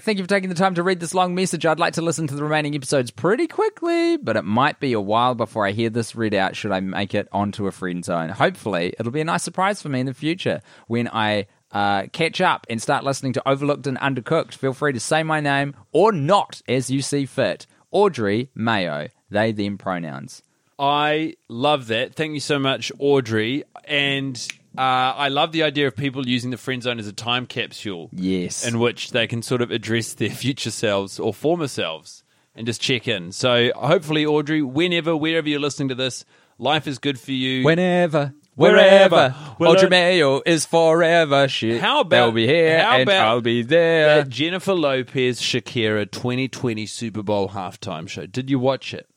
Thank 0.04 0.18
you 0.18 0.24
for 0.24 0.30
taking 0.30 0.50
the 0.50 0.56
time 0.56 0.76
to 0.76 0.84
read 0.84 1.00
this 1.00 1.14
long 1.14 1.36
message. 1.36 1.66
I'd 1.66 1.80
like 1.80 1.94
to 1.94 2.02
listen 2.02 2.28
to 2.28 2.36
the 2.36 2.44
remaining 2.44 2.76
episodes 2.76 3.12
pretty 3.12 3.48
quickly, 3.48 4.18
but 4.18 4.36
it 4.38 4.44
might 4.44 4.80
be 4.80 4.94
a 4.94 5.02
while 5.02 5.36
before 5.36 5.66
I 5.66 5.72
hear 5.72 5.90
this 5.90 6.16
read 6.16 6.34
out 6.34 6.56
should 6.56 6.72
I 6.72 6.80
make 6.80 7.14
it 7.14 7.28
onto 7.32 7.68
a 7.68 7.72
friend 7.72 8.04
zone. 8.04 8.30
Hopefully, 8.30 8.94
it'll 9.00 9.12
be 9.12 9.22
a 9.22 9.26
nice 9.26 9.44
surprise 9.44 9.82
for 9.82 9.90
me 9.90 10.00
in 10.00 10.06
the 10.06 10.14
future 10.14 10.62
when 10.88 11.08
I 11.08 11.48
uh, 11.72 12.08
catch 12.12 12.42
up 12.42 12.68
and 12.70 12.82
start 12.82 13.04
listening 13.04 13.34
to 13.34 13.48
Overlooked 13.48 13.88
and 13.88 13.98
Undercooked. 14.00 14.54
Feel 14.54 14.74
free 14.74 14.94
to 14.94 15.00
say 15.00 15.24
my 15.24 15.40
name 15.40 15.76
or 15.92 16.12
not 16.12 16.62
as 16.68 16.90
you 16.92 17.02
see 17.02 17.26
fit. 17.26 17.68
Audrey 17.92 18.50
Mayo, 18.56 19.10
they, 19.30 19.52
them 19.52 19.78
pronouns. 19.78 20.44
I 20.80 21.36
love 21.48 21.88
that. 21.88 22.16
Thank 22.16 22.34
you 22.34 22.40
so 22.40 22.58
much, 22.58 22.92
Audrey. 22.98 23.64
And 23.86 24.36
uh, 24.78 24.82
I 24.82 25.28
love 25.30 25.52
the 25.52 25.64
idea 25.64 25.88
of 25.88 25.96
people 25.96 26.28
using 26.28 26.52
the 26.52 26.58
friend 26.58 26.82
zone 26.82 27.00
as 27.00 27.08
a 27.08 27.14
time 27.14 27.46
capsule. 27.46 28.10
Yes. 28.14 28.66
In 28.66 28.80
which 28.80 29.12
they 29.12 29.28
can 29.28 29.42
sort 29.42 29.62
of 29.62 29.72
address 29.72 30.14
their 30.14 30.30
future 30.30 30.72
selves 30.72 31.20
or 31.20 31.34
former 31.34 31.68
selves 31.68 32.24
and 32.56 32.66
just 32.66 32.82
check 32.82 33.08
in. 33.08 33.32
So 33.32 33.72
hopefully, 33.76 34.26
Audrey, 34.26 34.62
whenever, 34.62 35.16
wherever 35.16 35.48
you're 35.48 35.60
listening 35.60 35.90
to 35.90 35.96
this, 35.96 36.26
life 36.58 36.88
is 36.88 37.00
good 37.00 37.20
for 37.20 37.32
you. 37.32 37.64
Whenever, 37.66 38.34
Wherever. 38.56 39.36
Well, 39.60 39.72
Audrey 39.72 39.90
Mayo 39.90 40.42
is 40.46 40.66
forever. 40.66 41.48
She, 41.48 41.78
How 41.78 42.02
about- 42.02 42.10
they'll 42.10 42.32
be 42.32 42.46
here 42.48 42.82
how 42.84 42.94
and 42.98 43.04
about 43.04 43.26
I'll 43.28 43.42
be 43.42 43.64
there. 43.64 44.24
Jennifer 44.24 44.74
Lopez 44.74 45.42
Shakira 45.42 46.10
2020 46.12 46.86
Super 46.86 47.24
Bowl 47.24 47.50
halftime 47.50 48.08
show. 48.10 48.26
Did 48.26 48.50
you 48.50 48.60
watch 48.60 48.94
it? 48.94 49.08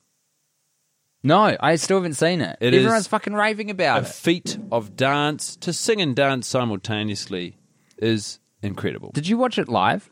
No, 1.24 1.56
I 1.58 1.76
still 1.76 1.96
haven't 1.96 2.14
seen 2.14 2.40
it. 2.42 2.58
It 2.60 2.74
Everyone's 2.74 3.00
is 3.02 3.06
fucking 3.08 3.32
raving 3.34 3.70
A 3.70 3.72
about 3.72 4.02
it. 4.02 4.08
A 4.08 4.12
feat 4.12 4.58
of 4.70 4.94
dance 4.94 5.56
to 5.56 5.72
sing 5.72 6.00
and 6.00 6.14
dance 6.14 6.46
simultaneously 6.46 7.56
is 7.98 8.38
incredible. 8.62 9.10
Did 9.14 9.26
you 9.26 9.38
watch 9.38 9.58
it 9.58 9.68
live? 9.68 10.10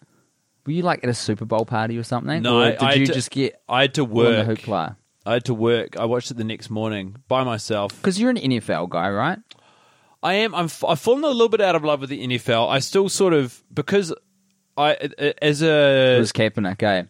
Were 0.67 0.73
you 0.73 0.83
like 0.83 1.05
at 1.05 1.11
a 1.11 1.15
Super 1.15 1.45
Bowl 1.45 1.65
party 1.67 1.99
or 1.99 2.03
something? 2.03 2.43
No, 2.43 2.61
or 2.63 2.71
did 2.71 2.81
I 2.83 2.91
had 2.93 2.99
you 3.01 3.07
to- 3.07 3.13
just 3.13 3.31
get 3.31 3.61
I 3.69 3.83
had 3.83 3.95
to 3.95 4.03
all 4.03 4.27
in 4.27 4.39
the 4.39 4.45
work. 4.47 4.59
hoopla? 4.61 4.97
I 5.27 5.33
had 5.35 5.45
to 5.45 5.55
work. 5.55 5.97
I 5.99 6.05
watched 6.07 6.31
it 6.31 6.37
the 6.39 6.45
next 6.45 6.71
morning 6.71 7.17
by 7.29 7.45
myself. 7.45 7.95
Because 7.97 8.19
you're 8.19 8.31
an 8.31 8.37
NFL 8.39 8.89
guy, 8.89 9.09
right? 9.11 9.39
I 10.23 10.35
am. 10.35 10.55
I'm. 10.55 10.65
f- 10.67 10.85
I've 10.85 11.01
fallen 11.01 11.25
a 11.25 11.29
little 11.29 11.49
bit 11.49 11.61
out 11.61 11.75
of 11.75 11.85
love 11.85 12.01
with 12.01 12.11
the 12.11 12.25
NFL. 12.27 12.69
I 12.71 12.79
still 12.79 13.09
sort 13.09 13.33
of 13.35 13.63
because 13.75 14.15
I 14.77 14.95
as 15.43 15.63
a 15.63 16.17
It 16.17 16.21
was 16.21 16.33
Kaepernick, 16.33 16.83
eh? 16.83 17.05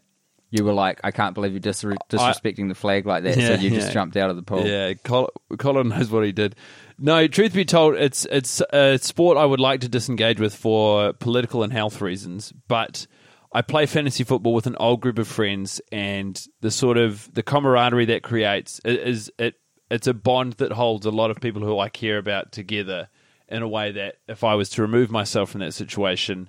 You 0.53 0.65
were 0.65 0.73
like, 0.75 1.01
I 1.03 1.11
can't 1.11 1.35
believe 1.35 1.53
you're 1.53 1.61
dis- 1.61 1.83
disrespecting 1.83 2.69
the 2.69 2.75
flag 2.75 3.07
like 3.07 3.25
that, 3.25 3.35
so 3.35 3.41
Yeah, 3.41 3.55
you 3.57 3.71
just 3.71 3.93
jumped 3.93 4.17
out 4.17 4.29
of 4.31 4.37
the 4.37 4.43
pool. 4.43 4.67
Yeah, 4.67 4.93
Col- 5.03 5.33
Colin 5.59 5.89
knows 5.89 6.11
what 6.11 6.25
he 6.25 6.31
did. 6.33 6.55
No, 6.99 7.27
truth 7.27 7.55
be 7.55 7.65
told, 7.65 7.97
it's 7.97 8.27
it's 8.31 8.61
a 8.71 8.99
sport 8.99 9.39
I 9.39 9.47
would 9.47 9.59
like 9.61 9.81
to 9.81 9.89
disengage 9.89 10.39
with 10.39 10.55
for 10.55 11.15
political 11.15 11.63
and 11.63 11.73
health 11.73 12.01
reasons. 12.03 12.53
But 12.69 13.07
I 13.51 13.63
play 13.63 13.87
fantasy 13.87 14.25
football 14.25 14.53
with 14.55 14.67
an 14.67 14.77
old 14.79 15.01
group 15.01 15.19
of 15.19 15.27
friends, 15.27 15.81
and 15.91 16.41
the 16.61 16.71
sort 16.71 16.99
of 16.99 17.33
the 17.33 17.43
camaraderie 17.43 18.05
that 18.07 18.23
creates 18.23 18.79
i- 18.85 18.89
is 18.91 19.33
it. 19.39 19.55
It's 19.91 20.07
a 20.07 20.15
bond 20.15 20.55
that 20.55 20.73
holds 20.73 21.05
a 21.07 21.11
lot 21.11 21.31
of 21.31 21.41
people 21.41 21.63
who 21.63 21.79
I 21.79 21.89
care 21.89 22.19
about 22.19 22.53
together 22.53 23.09
in 23.49 23.63
a 23.63 23.69
way 23.69 23.93
that 23.93 24.17
if 24.29 24.45
I 24.45 24.55
was 24.55 24.69
to 24.71 24.83
remove 24.83 25.11
myself 25.11 25.51
from 25.51 25.61
that 25.61 25.73
situation, 25.75 26.49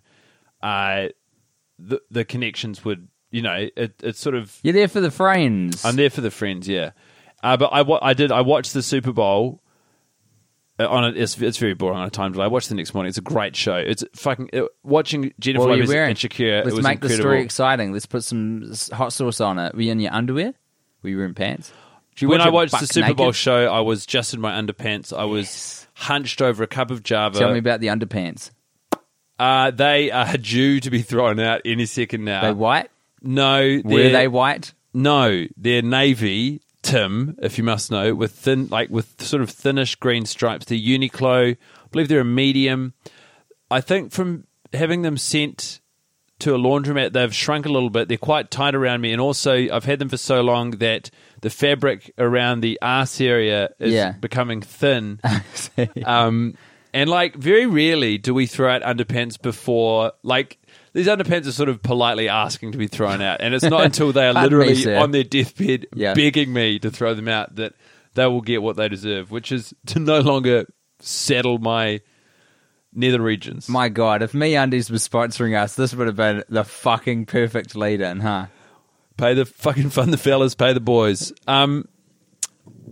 uh, 0.62 1.08
the 1.80 2.00
the 2.12 2.24
connections 2.26 2.86
would 2.86 3.08
you 3.34 3.42
know 3.42 3.68
it, 3.76 3.96
it's 4.02 4.20
sort 4.20 4.36
of 4.36 4.58
You're 4.64 4.74
there 4.74 4.88
for 4.88 5.02
the 5.02 5.12
friends. 5.12 5.84
I'm 5.84 5.96
there 5.96 6.10
for 6.10 6.22
the 6.22 6.32
friends, 6.32 6.68
yeah. 6.68 6.92
Uh, 7.42 7.58
but 7.58 7.66
I, 7.74 8.10
I 8.10 8.14
did. 8.14 8.32
I 8.32 8.42
watched 8.42 8.74
the 8.74 8.82
Super 8.84 9.12
Bowl. 9.12 9.60
Uh, 10.80 10.88
on 10.88 11.04
a, 11.04 11.10
it's, 11.10 11.40
it's 11.40 11.58
very 11.58 11.76
boring 11.76 11.98
on 12.00 12.08
a 12.08 12.10
time 12.10 12.32
delay. 12.32 12.46
I 12.46 12.48
watched 12.48 12.70
the 12.70 12.76
next 12.76 12.94
morning. 12.96 13.10
It's 13.10 13.18
a 13.20 13.22
great 13.22 13.56
show. 13.56 13.76
It's 13.76 14.04
fucking 14.16 14.50
uh, 14.54 14.64
watching 14.82 15.34
Jennifer 15.40 15.60
what 15.60 15.70
were 15.70 15.76
you 15.76 15.84
Lopez 15.84 16.10
and 16.10 16.18
Shakira. 16.18 16.64
Let's 16.64 16.70
it 16.70 16.76
was 16.76 16.84
make 16.84 17.02
the 17.02 17.10
story 17.10 17.42
exciting. 17.42 17.92
Let's 17.92 18.06
put 18.08 18.24
some 18.24 18.72
hot 18.92 19.14
sauce 19.14 19.40
on 19.42 19.60
it. 19.60 19.76
Were 19.76 19.82
you 19.82 19.92
in 19.92 20.00
your 20.00 20.14
underwear? 20.14 20.54
Were 21.04 21.10
you 21.10 21.18
wearing 21.18 21.34
pants? 21.36 21.72
You 22.18 22.28
when 22.28 22.40
watch 22.40 22.48
I 22.48 22.52
watched 22.52 22.80
the 22.80 22.88
Super 22.88 23.14
Bowl 23.14 23.32
show, 23.34 23.68
I 23.68 23.82
was 23.82 24.06
just 24.06 24.34
in 24.34 24.42
my 24.42 24.60
underpants. 24.60 25.12
I 25.16 25.26
was 25.26 25.86
hunched 25.96 26.42
over 26.42 26.64
a 26.64 26.68
cup 26.68 26.92
of 26.92 27.04
Java. 27.04 27.38
Tell 27.38 27.52
me 27.52 27.60
about 27.60 27.80
the 27.80 27.88
underpants. 27.88 28.52
uh, 29.40 29.72
they 29.72 30.12
are 30.12 30.38
due 30.38 30.80
to 30.80 30.90
be 30.90 31.02
thrown 31.02 31.40
out 31.40 31.62
any 31.66 31.86
second 31.86 32.24
now. 32.24 32.42
they 32.42 32.54
white? 32.54 32.90
No, 33.24 33.82
Were 33.84 34.10
they're- 34.10 34.30
white? 34.30 34.74
No, 34.94 35.46
they're 35.58 35.82
navy, 35.82 36.62
Tim, 36.84 37.36
if 37.42 37.58
you 37.58 37.64
must 37.64 37.90
know, 37.90 38.14
with 38.14 38.32
thin, 38.34 38.68
like 38.68 38.90
with 38.92 39.20
sort 39.24 39.42
of 39.42 39.50
thinnish 39.50 39.96
green 39.96 40.26
stripes. 40.26 40.66
They're 40.66 40.78
Uniqlo. 40.78 41.54
I 41.56 41.88
believe 41.92 42.10
they're 42.10 42.20
a 42.20 42.26
medium. 42.26 42.94
I 43.72 43.82
think 43.82 44.12
from 44.12 44.46
having 44.72 45.02
them 45.02 45.18
sent 45.18 45.80
to 46.40 46.54
a 46.54 46.58
laundromat, 46.60 47.14
they've 47.14 47.34
shrunk 47.34 47.66
a 47.66 47.70
little 47.70 47.90
bit. 47.90 48.08
They're 48.08 48.18
quite 48.18 48.52
tight 48.52 48.76
around 48.76 49.02
me, 49.02 49.12
and 49.14 49.20
also 49.22 49.54
I've 49.56 49.86
had 49.86 49.98
them 49.98 50.10
for 50.10 50.18
so 50.18 50.42
long 50.42 50.72
that 50.72 51.10
the 51.42 51.50
fabric 51.50 52.12
around 52.20 52.62
the 52.62 52.78
arse 52.82 53.20
area 53.22 53.70
is 53.80 53.94
Yeah. 53.94 54.12
becoming 54.12 54.62
thin. 54.62 55.20
um, 56.06 56.56
and 56.94 57.10
like 57.10 57.36
very 57.36 57.66
rarely 57.66 58.18
do 58.20 58.34
we 58.34 58.46
throw 58.46 58.72
out 58.76 58.82
underpants 58.84 59.42
before 59.42 60.12
like. 60.22 60.60
These 60.94 61.08
underpants 61.08 61.48
are 61.48 61.52
sort 61.52 61.70
of 61.70 61.82
politely 61.82 62.30
asking 62.30 62.72
to 62.74 62.78
be 62.78 62.88
thrown 62.88 63.22
out, 63.22 63.42
and 63.42 63.54
it's 63.56 63.64
not 63.66 63.84
until 63.84 64.12
they 64.12 64.28
are 64.28 64.34
Pardon 64.36 64.60
me, 64.60 64.66
literally 64.66 64.82
sir. 64.84 64.98
on 64.98 65.12
their 65.12 65.24
deathbed 65.24 65.88
Yeah. 65.96 66.14
begging 66.14 66.54
me 66.54 66.78
to 66.80 66.92
throw 66.92 67.14
them 67.16 67.28
out 67.28 67.56
that 67.56 67.74
they 68.14 68.28
will 68.28 68.42
get 68.42 68.62
what 68.62 68.76
they 68.76 68.88
deserve, 68.90 69.32
which 69.32 69.52
is 69.52 69.74
to 69.88 70.00
no 70.00 70.20
longer 70.20 70.66
settle 71.00 71.58
my 71.58 72.02
nether 72.94 73.20
regions. 73.22 73.68
My 73.68 73.90
God, 73.90 74.22
if 74.22 74.34
MeUndies 74.34 74.92
was 74.92 75.08
sponsoring 75.08 75.60
us, 75.60 75.74
this 75.76 75.96
would 75.96 76.06
have 76.06 76.16
been 76.16 76.44
the 76.48 76.64
fucking 76.64 77.26
perfect 77.26 77.76
lead 77.76 78.02
in, 78.02 78.20
huh? 78.20 78.46
pay 79.18 79.34
the 79.34 79.46
fucking 79.46 79.90
fund 79.90 80.14
the 80.14 80.18
fellas, 80.18 80.54
pay 80.56 80.74
the 80.74 80.80
boys. 80.80 81.34
Um, 81.48 81.88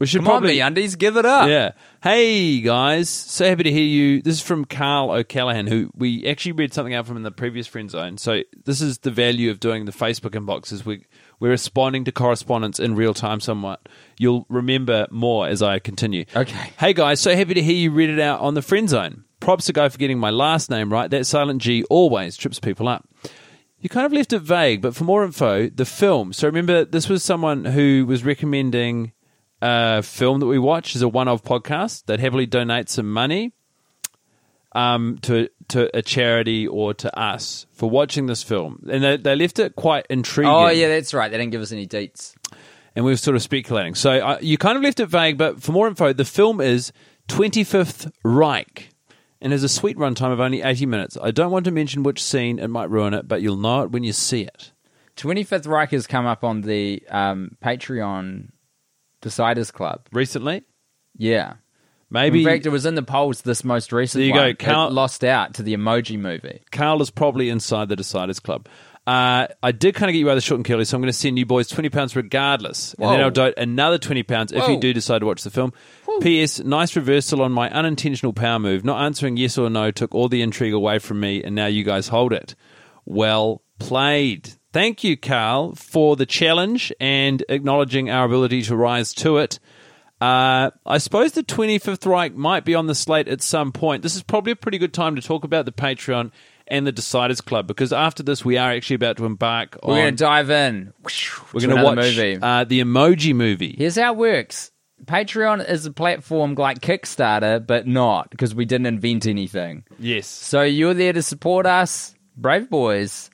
we 0.02 0.08
should 0.08 0.22
Come 0.22 0.26
probably 0.26 0.60
on, 0.64 0.70
Undies, 0.70 0.96
give 0.96 1.16
it 1.16 1.28
up. 1.28 1.48
Yeah. 1.48 1.74
Hey 2.02 2.60
guys, 2.62 3.08
so 3.08 3.48
happy 3.48 3.62
to 3.62 3.72
hear 3.72 3.84
you. 3.84 4.24
This 4.24 4.38
is 4.38 4.42
from 4.42 4.66
Carl 4.66 5.12
O'Callaghan, 5.12 5.68
who 5.68 5.92
we 5.94 6.26
actually 6.26 6.54
read 6.54 6.74
something 6.74 6.96
out 6.96 7.06
from 7.06 7.18
in 7.18 7.24
the 7.24 7.30
previous 7.30 7.68
friend 7.68 7.92
zone. 7.92 8.18
So 8.18 8.42
this 8.66 8.82
is 8.82 8.98
the 8.98 9.12
value 9.12 9.52
of 9.52 9.60
doing 9.60 9.86
the 9.86 9.92
Facebook 9.92 10.32
inboxes. 10.32 10.86
We 10.86 11.06
we're 11.40 11.52
responding 11.52 12.06
to 12.06 12.12
correspondence 12.12 12.80
in 12.80 12.96
real 12.96 13.14
time 13.14 13.42
somewhat. 13.42 13.88
You'll 14.18 14.48
remember 14.50 15.06
more 15.12 15.48
as 15.48 15.62
I 15.62 15.78
continue. 15.78 16.26
Okay. 16.36 16.72
Hey 16.80 16.94
guys, 16.94 17.22
so 17.22 17.36
happy 17.36 17.54
to 17.54 17.62
hear 17.62 17.76
you 17.76 17.92
read 17.92 18.10
it 18.10 18.20
out 18.20 18.40
on 18.40 18.56
the 18.56 18.64
friend 18.64 18.90
zone. 18.90 19.26
Props 19.40 19.68
to 19.68 19.74
guy 19.74 19.88
for 19.88 20.00
getting 20.00 20.18
my 20.18 20.32
last 20.32 20.72
name 20.72 20.92
right. 20.92 21.12
That 21.12 21.28
silent 21.28 21.62
G 21.62 21.84
always 21.92 22.38
trips 22.38 22.60
people 22.60 22.88
up. 22.88 23.08
You 23.80 23.90
kind 23.90 24.08
of 24.08 24.14
left 24.14 24.34
it 24.34 24.40
vague, 24.40 24.82
but 24.82 24.96
for 24.96 25.04
more 25.04 25.24
info, 25.24 25.70
the 25.70 25.86
film. 25.86 26.34
So 26.34 26.48
remember, 26.48 26.86
this 26.86 27.08
was 27.08 27.24
someone 27.24 27.66
who 27.66 28.08
was 28.08 28.26
recommending 28.26 29.12
a 29.62 30.02
film 30.02 30.40
that 30.40 30.48
we 30.48 30.58
watch 30.60 30.96
is 30.96 31.02
a 31.02 31.08
one-off 31.08 31.44
podcast. 31.44 32.06
that 32.06 32.20
heavily 32.20 32.48
donates 32.48 32.90
some 32.90 33.12
money 33.12 33.54
um, 34.74 35.18
to 35.24 35.50
to 35.70 35.96
a 35.96 36.02
charity 36.02 36.68
or 36.68 36.94
to 36.94 37.18
us 37.20 37.66
for 37.74 37.90
watching 37.90 38.26
this 38.26 38.44
film, 38.44 38.86
and 38.90 39.04
they, 39.04 39.18
they 39.18 39.36
left 39.36 39.60
it 39.60 39.76
quite 39.76 40.06
intriguing. 40.10 40.52
Oh, 40.52 40.68
yeah, 40.70 40.88
that's 40.88 41.14
right. 41.14 41.30
They 41.32 41.38
didn't 41.38 41.52
give 41.52 41.62
us 41.62 41.72
any 41.72 41.88
deets. 41.88 42.36
and 42.96 43.06
we 43.06 43.12
were 43.12 43.18
sort 43.18 43.36
of 43.36 43.42
speculating. 43.42 43.96
So 43.96 44.12
uh, 44.12 44.38
you 44.42 44.58
kind 44.58 44.78
of 44.78 44.84
left 44.84 45.00
it 45.00 45.08
vague, 45.08 45.38
but 45.38 45.62
for 45.62 45.72
more 45.72 45.88
info, 45.88 46.14
the 46.14 46.26
film 46.26 46.62
is 46.62 46.92
Twenty 47.28 47.64
Fifth 47.64 48.12
Reich, 48.24 48.90
and 49.42 49.52
has 49.52 49.64
a 49.64 49.70
sweet 49.70 49.98
runtime 49.98 50.32
of 50.32 50.40
only 50.40 50.62
80 50.62 50.86
minutes. 50.86 51.18
I 51.22 51.32
don't 51.32 51.52
want 51.52 51.66
to 51.66 51.72
mention 51.72 52.04
which 52.04 52.22
scene, 52.24 52.60
it 52.60 52.68
might 52.70 52.90
ruin 52.90 53.14
it, 53.14 53.28
but 53.28 53.42
you'll 53.42 53.58
know 53.58 53.82
it 53.84 53.92
when 53.92 54.04
you 54.04 54.14
see 54.14 54.42
it. 54.44 54.72
25th 55.18 55.68
Reich 55.68 55.92
has 55.92 56.08
come 56.08 56.26
up 56.26 56.44
on 56.44 56.62
the 56.62 57.04
um, 57.10 57.58
Patreon 57.64 58.50
Deciders 59.22 59.72
Club. 59.72 60.08
Recently? 60.12 60.64
Yeah. 61.18 61.54
Maybe 62.10 62.40
In 62.40 62.46
fact, 62.46 62.66
it 62.66 62.70
was 62.70 62.86
in 62.86 62.96
the 62.96 63.04
polls 63.04 63.42
this 63.44 63.64
most 63.64 63.94
recent 63.94 64.20
There 64.20 64.28
you 64.28 64.34
one. 64.34 64.42
go, 64.42 64.48
It 64.50 64.60
Carl- 64.60 64.92
lost 64.92 65.24
out 65.24 65.54
to 65.56 65.64
the 65.64 65.74
Emoji 65.74 66.20
Movie. 66.20 66.62
Carl 66.72 67.02
is 67.02 67.10
probably 67.10 67.50
inside 67.50 67.88
the 67.88 67.96
Deciders 67.96 68.42
Club. 68.42 68.68
Uh, 69.08 69.48
I 69.64 69.72
did 69.72 69.96
kind 69.96 70.10
of 70.10 70.14
get 70.14 70.20
you 70.20 70.28
rather 70.28 70.42
short 70.42 70.60
and 70.60 70.66
curly, 70.66 70.86
so 70.86 70.96
I'm 70.96 71.02
going 71.02 71.12
to 71.12 71.18
send 71.18 71.40
you 71.40 71.46
boys 71.46 71.68
twenty 71.68 71.90
pounds 71.90 72.16
regardless, 72.16 72.94
and 73.00 73.10
then 73.10 73.20
I'll 73.22 73.32
donate 73.32 73.58
another 73.58 73.98
twenty 73.98 74.22
pounds 74.22 74.52
if 74.52 74.68
you 74.68 74.78
do 74.80 74.94
decide 74.94 75.20
to 75.20 75.26
watch 75.26 75.42
the 75.44 75.50
film. 75.50 75.74
P.S. 76.22 76.60
Nice 76.60 76.96
reversal 76.96 77.42
on 77.42 77.52
my 77.52 77.68
unintentional 77.72 78.32
power 78.32 78.60
move. 78.60 78.86
Not 78.86 79.04
answering 79.04 79.38
yes 79.38 79.58
or 79.58 79.72
no 79.72 79.90
took 79.90 80.14
all 80.14 80.30
the 80.30 80.44
intrigue 80.44 80.74
away 80.74 81.00
from 81.00 81.20
me, 81.20 81.42
and 81.44 81.56
now 81.56 81.66
you 81.66 81.84
guys 81.84 82.10
hold 82.10 82.32
it. 82.32 82.54
Well 83.06 83.64
played. 83.80 84.52
Thank 84.74 85.04
you, 85.04 85.18
Carl, 85.18 85.76
for 85.76 86.16
the 86.16 86.26
challenge 86.26 86.94
and 87.00 87.44
acknowledging 87.50 88.10
our 88.10 88.26
ability 88.26 88.62
to 88.64 88.76
rise 88.76 89.14
to 89.16 89.38
it. 89.38 89.60
Uh, 90.22 90.70
I 90.86 91.00
suppose 91.00 91.32
the 91.32 91.44
25th 91.44 92.06
Reich 92.06 92.36
might 92.36 92.64
be 92.64 92.76
on 92.76 92.86
the 92.88 92.94
slate 92.96 93.28
at 93.28 93.42
some 93.42 93.72
point. 93.72 94.04
This 94.04 94.16
is 94.16 94.22
probably 94.24 94.52
a 94.52 94.56
pretty 94.56 94.78
good 94.78 94.94
time 94.94 95.16
to 95.16 95.22
talk 95.22 95.44
about 95.44 95.66
the 95.66 95.72
Patreon 95.72 96.32
and 96.68 96.86
the 96.88 96.94
Deciders 96.94 97.44
Club 97.44 97.66
because 97.68 97.92
after 97.92 98.22
this, 98.24 98.46
we 98.46 98.56
are 98.58 98.72
actually 98.72 98.96
about 98.98 99.18
to 99.18 99.26
embark 99.26 99.78
We're 99.84 99.94
on. 99.94 100.00
going 100.00 100.16
to 100.16 100.24
dive 100.24 100.50
in. 100.52 100.94
we're 101.54 101.62
going 101.62 101.76
to 101.76 101.84
watch 101.84 101.96
movie. 101.98 102.38
Uh, 102.42 102.64
the 102.64 102.82
Emoji 102.82 103.34
Movie. 103.36 103.76
Here's 103.78 103.98
how 103.98 104.14
it 104.14 104.18
works. 104.18 104.72
Patreon 105.06 105.68
is 105.68 105.88
a 105.88 105.92
platform 105.92 106.54
like 106.54 106.80
Kickstarter, 106.82 107.66
but 107.66 107.88
not 107.88 108.30
because 108.30 108.54
we 108.54 108.66
didn't 108.66 108.86
invent 108.86 109.26
anything. 109.26 109.84
Yes. 109.98 110.28
So 110.28 110.62
you're 110.62 110.94
there 110.94 111.14
to 111.14 111.24
support 111.24 111.66
us, 111.66 112.14
brave 112.38 112.70
boys, 112.70 113.31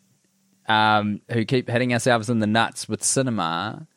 um, 0.67 1.21
who 1.31 1.45
keep 1.45 1.69
hitting 1.69 1.93
ourselves 1.93 2.29
in 2.29 2.39
the 2.39 2.47
nuts 2.47 2.87
with 2.89 3.03
cinema. 3.03 3.87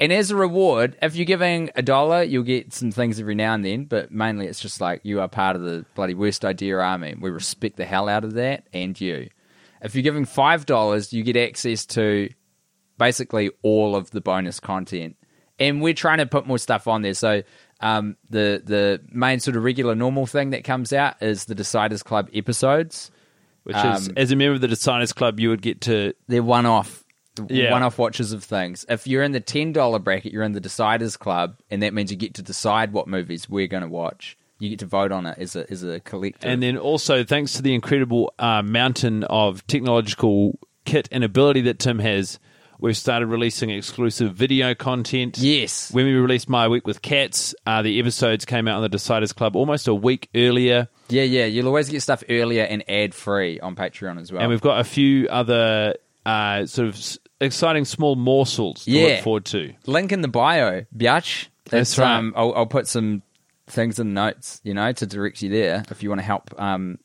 And 0.00 0.12
as 0.12 0.30
a 0.30 0.36
reward, 0.36 0.96
if 1.02 1.16
you're 1.16 1.26
giving 1.26 1.70
a 1.74 1.82
dollar, 1.82 2.22
you'll 2.22 2.44
get 2.44 2.72
some 2.72 2.92
things 2.92 3.18
every 3.18 3.34
now 3.34 3.54
and 3.54 3.64
then, 3.64 3.84
but 3.84 4.12
mainly 4.12 4.46
it's 4.46 4.60
just 4.60 4.80
like 4.80 5.00
you 5.02 5.20
are 5.20 5.28
part 5.28 5.56
of 5.56 5.62
the 5.62 5.84
bloody 5.94 6.14
worst 6.14 6.44
idea 6.44 6.78
army. 6.78 7.16
We 7.18 7.30
respect 7.30 7.76
the 7.76 7.84
hell 7.84 8.08
out 8.08 8.24
of 8.24 8.34
that 8.34 8.68
and 8.72 8.98
you. 9.00 9.28
If 9.82 9.94
you're 9.94 10.02
giving 10.02 10.24
$5, 10.24 11.12
you 11.12 11.22
get 11.24 11.36
access 11.36 11.84
to 11.86 12.28
basically 12.96 13.50
all 13.62 13.96
of 13.96 14.10
the 14.10 14.20
bonus 14.20 14.60
content. 14.60 15.16
And 15.58 15.82
we're 15.82 15.94
trying 15.94 16.18
to 16.18 16.26
put 16.26 16.46
more 16.46 16.58
stuff 16.58 16.86
on 16.86 17.02
there. 17.02 17.14
So 17.14 17.42
um, 17.80 18.16
the 18.28 18.62
the 18.64 19.00
main 19.10 19.40
sort 19.40 19.56
of 19.56 19.64
regular 19.64 19.94
normal 19.94 20.26
thing 20.26 20.50
that 20.50 20.64
comes 20.64 20.92
out 20.92 21.20
is 21.22 21.44
the 21.44 21.54
Deciders 21.54 22.04
Club 22.04 22.28
episodes. 22.34 23.10
Which 23.68 23.76
is, 23.76 24.08
Um, 24.08 24.14
as 24.16 24.32
a 24.32 24.36
member 24.36 24.54
of 24.54 24.60
the 24.62 24.66
Deciders 24.66 25.14
Club, 25.14 25.38
you 25.38 25.50
would 25.50 25.62
get 25.62 25.82
to. 25.82 26.14
They're 26.26 26.42
one 26.42 26.64
off. 26.66 27.04
Yeah. 27.48 27.70
One 27.70 27.84
off 27.84 27.98
watches 27.98 28.32
of 28.32 28.42
things. 28.42 28.84
If 28.88 29.06
you're 29.06 29.22
in 29.22 29.30
the 29.30 29.40
ten 29.40 29.72
dollar 29.72 30.00
bracket, 30.00 30.32
you're 30.32 30.42
in 30.42 30.52
the 30.52 30.60
Deciders 30.60 31.16
Club, 31.16 31.56
and 31.70 31.82
that 31.82 31.94
means 31.94 32.10
you 32.10 32.16
get 32.16 32.34
to 32.34 32.42
decide 32.42 32.92
what 32.92 33.06
movies 33.06 33.48
we're 33.48 33.68
going 33.68 33.84
to 33.84 33.88
watch. 33.88 34.36
You 34.58 34.70
get 34.70 34.80
to 34.80 34.86
vote 34.86 35.12
on 35.12 35.24
it 35.26 35.38
as 35.38 35.54
a 35.54 35.70
as 35.70 35.84
a 35.84 36.00
collective. 36.00 36.50
And 36.50 36.60
then 36.60 36.76
also, 36.76 37.22
thanks 37.22 37.52
to 37.52 37.62
the 37.62 37.74
incredible 37.74 38.34
uh, 38.40 38.62
mountain 38.62 39.22
of 39.24 39.64
technological 39.68 40.58
kit 40.84 41.08
and 41.12 41.22
ability 41.22 41.60
that 41.60 41.78
Tim 41.78 42.00
has, 42.00 42.40
we've 42.78 42.96
started 42.96 43.26
releasing 43.26 43.70
exclusive 43.70 44.34
video 44.34 44.74
content. 44.74 45.38
yes, 45.38 45.90
When 45.92 46.04
we 46.06 46.14
released 46.14 46.48
My 46.48 46.68
Week 46.68 46.86
with 46.86 47.02
Cats, 47.02 47.54
uh, 47.66 47.82
the 47.82 47.98
episodes 47.98 48.44
came 48.44 48.68
out 48.68 48.76
on 48.82 48.82
the 48.88 48.96
Deciders 48.96 49.34
Club 49.34 49.56
almost 49.56 49.88
a 49.88 49.94
week 49.94 50.28
earlier. 50.34 50.88
yeah, 51.08 51.22
yeah. 51.24 51.44
You'll 51.46 51.66
always 51.66 51.88
get 51.88 52.02
stuff 52.02 52.22
earlier 52.28 52.62
and 52.64 52.88
ad 52.88 53.14
free 53.14 53.58
on 53.60 53.74
Patreon 53.76 54.20
as 54.20 54.30
well. 54.32 54.40
And 54.42 54.50
we've 54.50 54.60
got 54.60 54.80
a 54.80 54.84
few 54.84 55.28
other 55.28 55.94
uh, 56.26 56.66
sort 56.66 56.88
of 56.88 56.94
s- 56.94 57.18
exciting 57.40 57.84
small 57.84 58.16
morsels 58.16 58.84
to 58.84 58.90
Yeah. 58.90 59.06
look 59.06 59.20
forward 59.24 59.44
to. 59.46 59.72
link 59.86 60.12
in 60.12 60.20
the 60.22 60.28
bio, 60.28 60.84
biatch. 60.96 61.48
That's 61.70 61.90
It's, 61.92 61.98
right. 61.98 62.16
Um, 62.16 62.32
I'll, 62.36 62.54
I'll 62.54 62.66
put 62.66 62.86
some 62.86 63.22
things 63.66 63.98
in 63.98 64.08
the 64.08 64.14
notes, 64.14 64.60
you 64.64 64.72
know, 64.74 64.90
to 64.92 65.06
direct 65.06 65.42
you 65.42 65.50
there 65.50 65.84
if 65.90 66.02
you 66.02 66.08
want 66.08 66.20
to 66.20 66.24
help 66.26 66.50
um, 66.60 66.98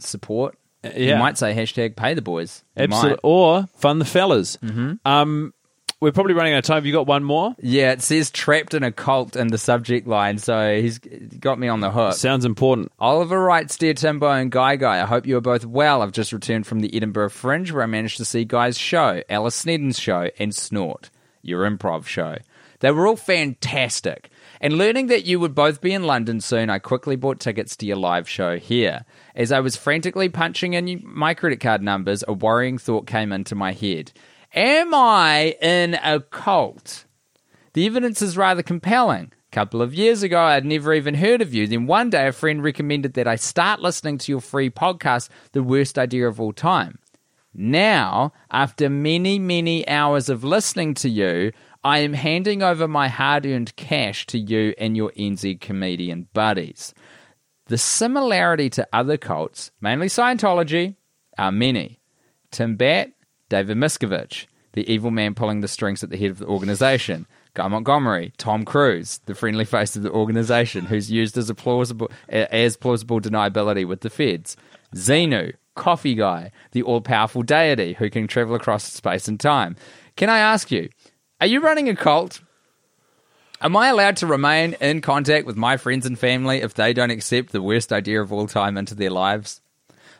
support. 0.00 0.56
Yeah. 0.82 1.14
You 1.14 1.16
might 1.16 1.38
say 1.38 1.54
hashtag 1.54 1.96
pay 1.96 2.14
the 2.14 2.22
boys. 2.22 2.62
You 2.76 2.84
Absolutely. 2.84 3.10
might. 3.10 3.20
Or 3.22 3.66
fund 3.78 4.00
the 4.00 4.04
fellas. 4.04 4.56
Mm-hmm. 4.58 4.94
Um, 5.04 5.52
we're 6.00 6.12
probably 6.12 6.34
running 6.34 6.52
out 6.52 6.58
of 6.58 6.64
time. 6.64 6.76
Have 6.76 6.86
you 6.86 6.92
got 6.92 7.08
one 7.08 7.24
more? 7.24 7.56
Yeah, 7.60 7.90
it 7.90 8.02
says 8.02 8.30
trapped 8.30 8.74
in 8.74 8.84
a 8.84 8.92
cult 8.92 9.34
in 9.34 9.48
the 9.48 9.58
subject 9.58 10.06
line, 10.06 10.38
so 10.38 10.80
he's 10.80 10.98
got 10.98 11.58
me 11.58 11.66
on 11.66 11.80
the 11.80 11.90
hook. 11.90 12.14
Sounds 12.14 12.44
important. 12.44 12.92
Oliver 13.00 13.42
writes, 13.42 13.76
Dear 13.76 13.94
Timbo 13.94 14.30
and 14.30 14.52
Guy 14.52 14.76
Guy, 14.76 15.02
I 15.02 15.06
hope 15.06 15.26
you 15.26 15.36
are 15.36 15.40
both 15.40 15.64
well. 15.66 16.00
I've 16.00 16.12
just 16.12 16.32
returned 16.32 16.68
from 16.68 16.80
the 16.80 16.94
Edinburgh 16.94 17.30
Fringe 17.30 17.72
where 17.72 17.82
I 17.82 17.86
managed 17.86 18.18
to 18.18 18.24
see 18.24 18.44
Guy's 18.44 18.78
show, 18.78 19.22
Alice 19.28 19.56
Snedden's 19.56 19.98
show, 19.98 20.30
and 20.38 20.54
Snort, 20.54 21.10
your 21.42 21.68
improv 21.68 22.06
show. 22.06 22.36
They 22.78 22.92
were 22.92 23.08
all 23.08 23.16
fantastic. 23.16 24.30
And 24.60 24.74
learning 24.78 25.06
that 25.08 25.24
you 25.24 25.38
would 25.40 25.54
both 25.54 25.80
be 25.80 25.92
in 25.92 26.04
London 26.04 26.40
soon, 26.40 26.70
I 26.70 26.78
quickly 26.78 27.16
bought 27.16 27.40
tickets 27.40 27.76
to 27.76 27.86
your 27.86 27.96
live 27.96 28.28
show 28.28 28.58
here. 28.58 29.04
As 29.34 29.52
I 29.52 29.60
was 29.60 29.76
frantically 29.76 30.28
punching 30.28 30.74
in 30.74 31.02
my 31.04 31.34
credit 31.34 31.60
card 31.60 31.82
numbers, 31.82 32.24
a 32.26 32.32
worrying 32.32 32.78
thought 32.78 33.06
came 33.06 33.32
into 33.32 33.54
my 33.54 33.72
head. 33.72 34.12
Am 34.54 34.94
I 34.94 35.56
in 35.60 35.94
a 36.02 36.20
cult? 36.20 37.04
The 37.74 37.86
evidence 37.86 38.22
is 38.22 38.36
rather 38.36 38.62
compelling. 38.62 39.32
A 39.50 39.54
couple 39.54 39.80
of 39.80 39.94
years 39.94 40.22
ago, 40.22 40.40
I'd 40.40 40.64
never 40.64 40.92
even 40.92 41.14
heard 41.14 41.40
of 41.40 41.54
you. 41.54 41.66
Then 41.66 41.86
one 41.86 42.10
day, 42.10 42.26
a 42.26 42.32
friend 42.32 42.62
recommended 42.62 43.14
that 43.14 43.28
I 43.28 43.36
start 43.36 43.80
listening 43.80 44.18
to 44.18 44.32
your 44.32 44.40
free 44.40 44.70
podcast, 44.70 45.28
The 45.52 45.62
Worst 45.62 45.98
Idea 45.98 46.26
of 46.26 46.40
All 46.40 46.52
Time. 46.52 46.98
Now, 47.54 48.32
after 48.50 48.90
many, 48.90 49.38
many 49.38 49.88
hours 49.88 50.28
of 50.28 50.44
listening 50.44 50.94
to 50.94 51.08
you, 51.08 51.52
I 51.84 51.98
am 52.00 52.12
handing 52.12 52.62
over 52.62 52.88
my 52.88 53.08
hard 53.08 53.46
earned 53.46 53.74
cash 53.76 54.26
to 54.26 54.38
you 54.38 54.74
and 54.78 54.96
your 54.96 55.12
NZ 55.12 55.60
comedian 55.60 56.28
buddies. 56.32 56.92
The 57.66 57.78
similarity 57.78 58.68
to 58.70 58.88
other 58.92 59.16
cults, 59.16 59.70
mainly 59.80 60.08
Scientology, 60.08 60.96
are 61.36 61.52
many. 61.52 62.00
Tim 62.50 62.76
Batt, 62.76 63.12
David 63.48 63.76
Miscavige, 63.76 64.46
the 64.72 64.90
evil 64.90 65.10
man 65.10 65.34
pulling 65.34 65.60
the 65.60 65.68
strings 65.68 66.02
at 66.02 66.10
the 66.10 66.16
head 66.16 66.30
of 66.30 66.38
the 66.38 66.46
organization. 66.46 67.26
Guy 67.54 67.68
Montgomery, 67.68 68.32
Tom 68.38 68.64
Cruise, 68.64 69.20
the 69.26 69.34
friendly 69.34 69.64
face 69.64 69.96
of 69.96 70.02
the 70.02 70.10
organization, 70.10 70.86
who's 70.86 71.10
used 71.10 71.36
as 71.38 71.50
a 71.50 71.54
plausible 71.54 72.10
as 72.28 72.76
plausible 72.76 73.20
deniability 73.20 73.86
with 73.86 74.00
the 74.00 74.10
feds. 74.10 74.56
Xenu, 74.94 75.54
Coffee 75.74 76.14
Guy, 76.14 76.50
the 76.72 76.82
all-powerful 76.82 77.42
deity 77.42 77.94
who 77.94 78.10
can 78.10 78.26
travel 78.26 78.54
across 78.54 78.84
space 78.84 79.28
and 79.28 79.38
time. 79.38 79.76
Can 80.16 80.28
I 80.28 80.38
ask 80.38 80.70
you, 80.70 80.88
are 81.40 81.46
you 81.46 81.60
running 81.60 81.88
a 81.88 81.96
cult? 81.96 82.40
Am 83.60 83.76
I 83.76 83.88
allowed 83.88 84.16
to 84.18 84.26
remain 84.26 84.74
in 84.80 85.00
contact 85.00 85.46
with 85.46 85.56
my 85.56 85.76
friends 85.76 86.06
and 86.06 86.18
family 86.18 86.58
if 86.58 86.74
they 86.74 86.92
don't 86.92 87.10
accept 87.10 87.50
the 87.50 87.62
worst 87.62 87.92
idea 87.92 88.20
of 88.20 88.32
all 88.32 88.46
time 88.46 88.76
into 88.76 88.94
their 88.94 89.10
lives? 89.10 89.60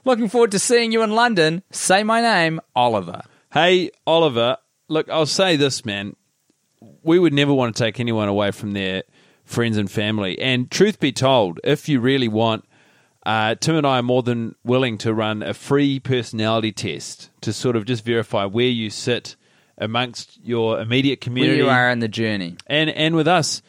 Looking 0.04 0.28
forward 0.28 0.50
to 0.52 0.58
seeing 0.58 0.90
you 0.92 1.02
in 1.02 1.12
London. 1.12 1.62
Say 1.70 2.02
my 2.02 2.20
name, 2.20 2.60
Oliver. 2.74 3.22
Hey, 3.52 3.90
Oliver, 4.06 4.58
look, 4.88 5.08
I'll 5.08 5.26
say 5.26 5.56
this, 5.56 5.84
man. 5.84 6.16
We 7.02 7.18
would 7.18 7.32
never 7.32 7.52
want 7.52 7.74
to 7.74 7.82
take 7.82 8.00
anyone 8.00 8.28
away 8.28 8.50
from 8.50 8.72
their 8.72 9.02
friends 9.44 9.76
and 9.76 9.90
family. 9.90 10.38
And 10.38 10.70
truth 10.70 11.00
be 11.00 11.12
told, 11.12 11.60
if 11.64 11.88
you 11.88 12.00
really 12.00 12.28
want, 12.28 12.64
uh, 13.24 13.54
Tim 13.56 13.76
and 13.76 13.86
I 13.86 13.98
are 13.98 14.02
more 14.02 14.22
than 14.22 14.54
willing 14.64 14.98
to 14.98 15.12
run 15.12 15.42
a 15.42 15.54
free 15.54 16.00
personality 16.00 16.72
test 16.72 17.30
to 17.42 17.52
sort 17.52 17.76
of 17.76 17.84
just 17.84 18.04
verify 18.04 18.44
where 18.44 18.66
you 18.66 18.90
sit 18.90 19.36
amongst 19.78 20.38
your 20.42 20.80
immediate 20.80 21.20
Where 21.20 21.24
community 21.24 21.58
you 21.58 21.68
are 21.68 21.90
in 21.90 22.00
the 22.00 22.08
journey. 22.08 22.56
and 22.66 22.90
and 22.90 23.14
with 23.14 23.28
us. 23.28 23.62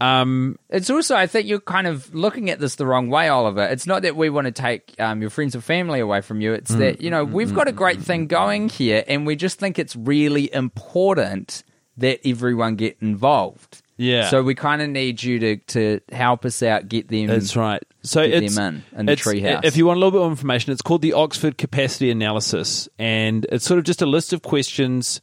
Um, 0.00 0.58
It's 0.68 0.90
also, 0.90 1.14
I 1.14 1.26
think 1.26 1.46
you're 1.46 1.60
kind 1.60 1.86
of 1.86 2.12
looking 2.14 2.50
at 2.50 2.58
this 2.58 2.74
the 2.74 2.86
wrong 2.86 3.08
way, 3.08 3.28
Oliver. 3.28 3.62
It's 3.62 3.86
not 3.86 4.02
that 4.02 4.16
we 4.16 4.30
want 4.30 4.46
to 4.46 4.50
take 4.50 4.98
um, 4.98 5.20
your 5.20 5.30
friends 5.30 5.54
and 5.54 5.62
family 5.62 6.00
away 6.00 6.22
from 6.22 6.40
you. 6.40 6.54
It's 6.54 6.72
mm. 6.72 6.78
that, 6.78 7.00
you 7.00 7.10
know, 7.10 7.24
mm, 7.24 7.30
we've 7.30 7.50
mm, 7.50 7.54
got 7.54 7.68
a 7.68 7.72
great 7.72 8.00
thing 8.00 8.26
going 8.26 8.68
here, 8.68 9.04
and 9.06 9.26
we 9.26 9.36
just 9.36 9.60
think 9.60 9.78
it's 9.78 9.94
really 9.94 10.52
important 10.52 11.62
that 11.98 12.26
everyone 12.26 12.76
get 12.76 12.96
involved. 13.00 13.82
Yeah. 13.96 14.30
So 14.30 14.42
we 14.42 14.56
kind 14.56 14.82
of 14.82 14.88
need 14.88 15.22
you 15.22 15.38
to, 15.38 15.56
to 15.56 16.00
help 16.10 16.44
us 16.44 16.62
out, 16.62 16.88
get 16.88 17.06
them. 17.06 17.26
That's 17.26 17.54
right. 17.54 17.82
So 18.02 18.26
get 18.26 18.42
it's 18.42 18.56
them 18.56 18.82
in, 18.92 19.00
in 19.00 19.06
the 19.06 19.12
treehouse. 19.14 19.64
If 19.64 19.76
you 19.76 19.86
want 19.86 19.98
a 19.98 20.00
little 20.00 20.10
bit 20.10 20.20
more 20.20 20.30
information, 20.30 20.72
it's 20.72 20.82
called 20.82 21.02
the 21.02 21.12
Oxford 21.12 21.58
Capacity 21.58 22.10
Analysis, 22.10 22.88
and 22.98 23.46
it's 23.52 23.64
sort 23.64 23.78
of 23.78 23.84
just 23.84 24.02
a 24.02 24.06
list 24.06 24.32
of 24.32 24.42
questions 24.42 25.20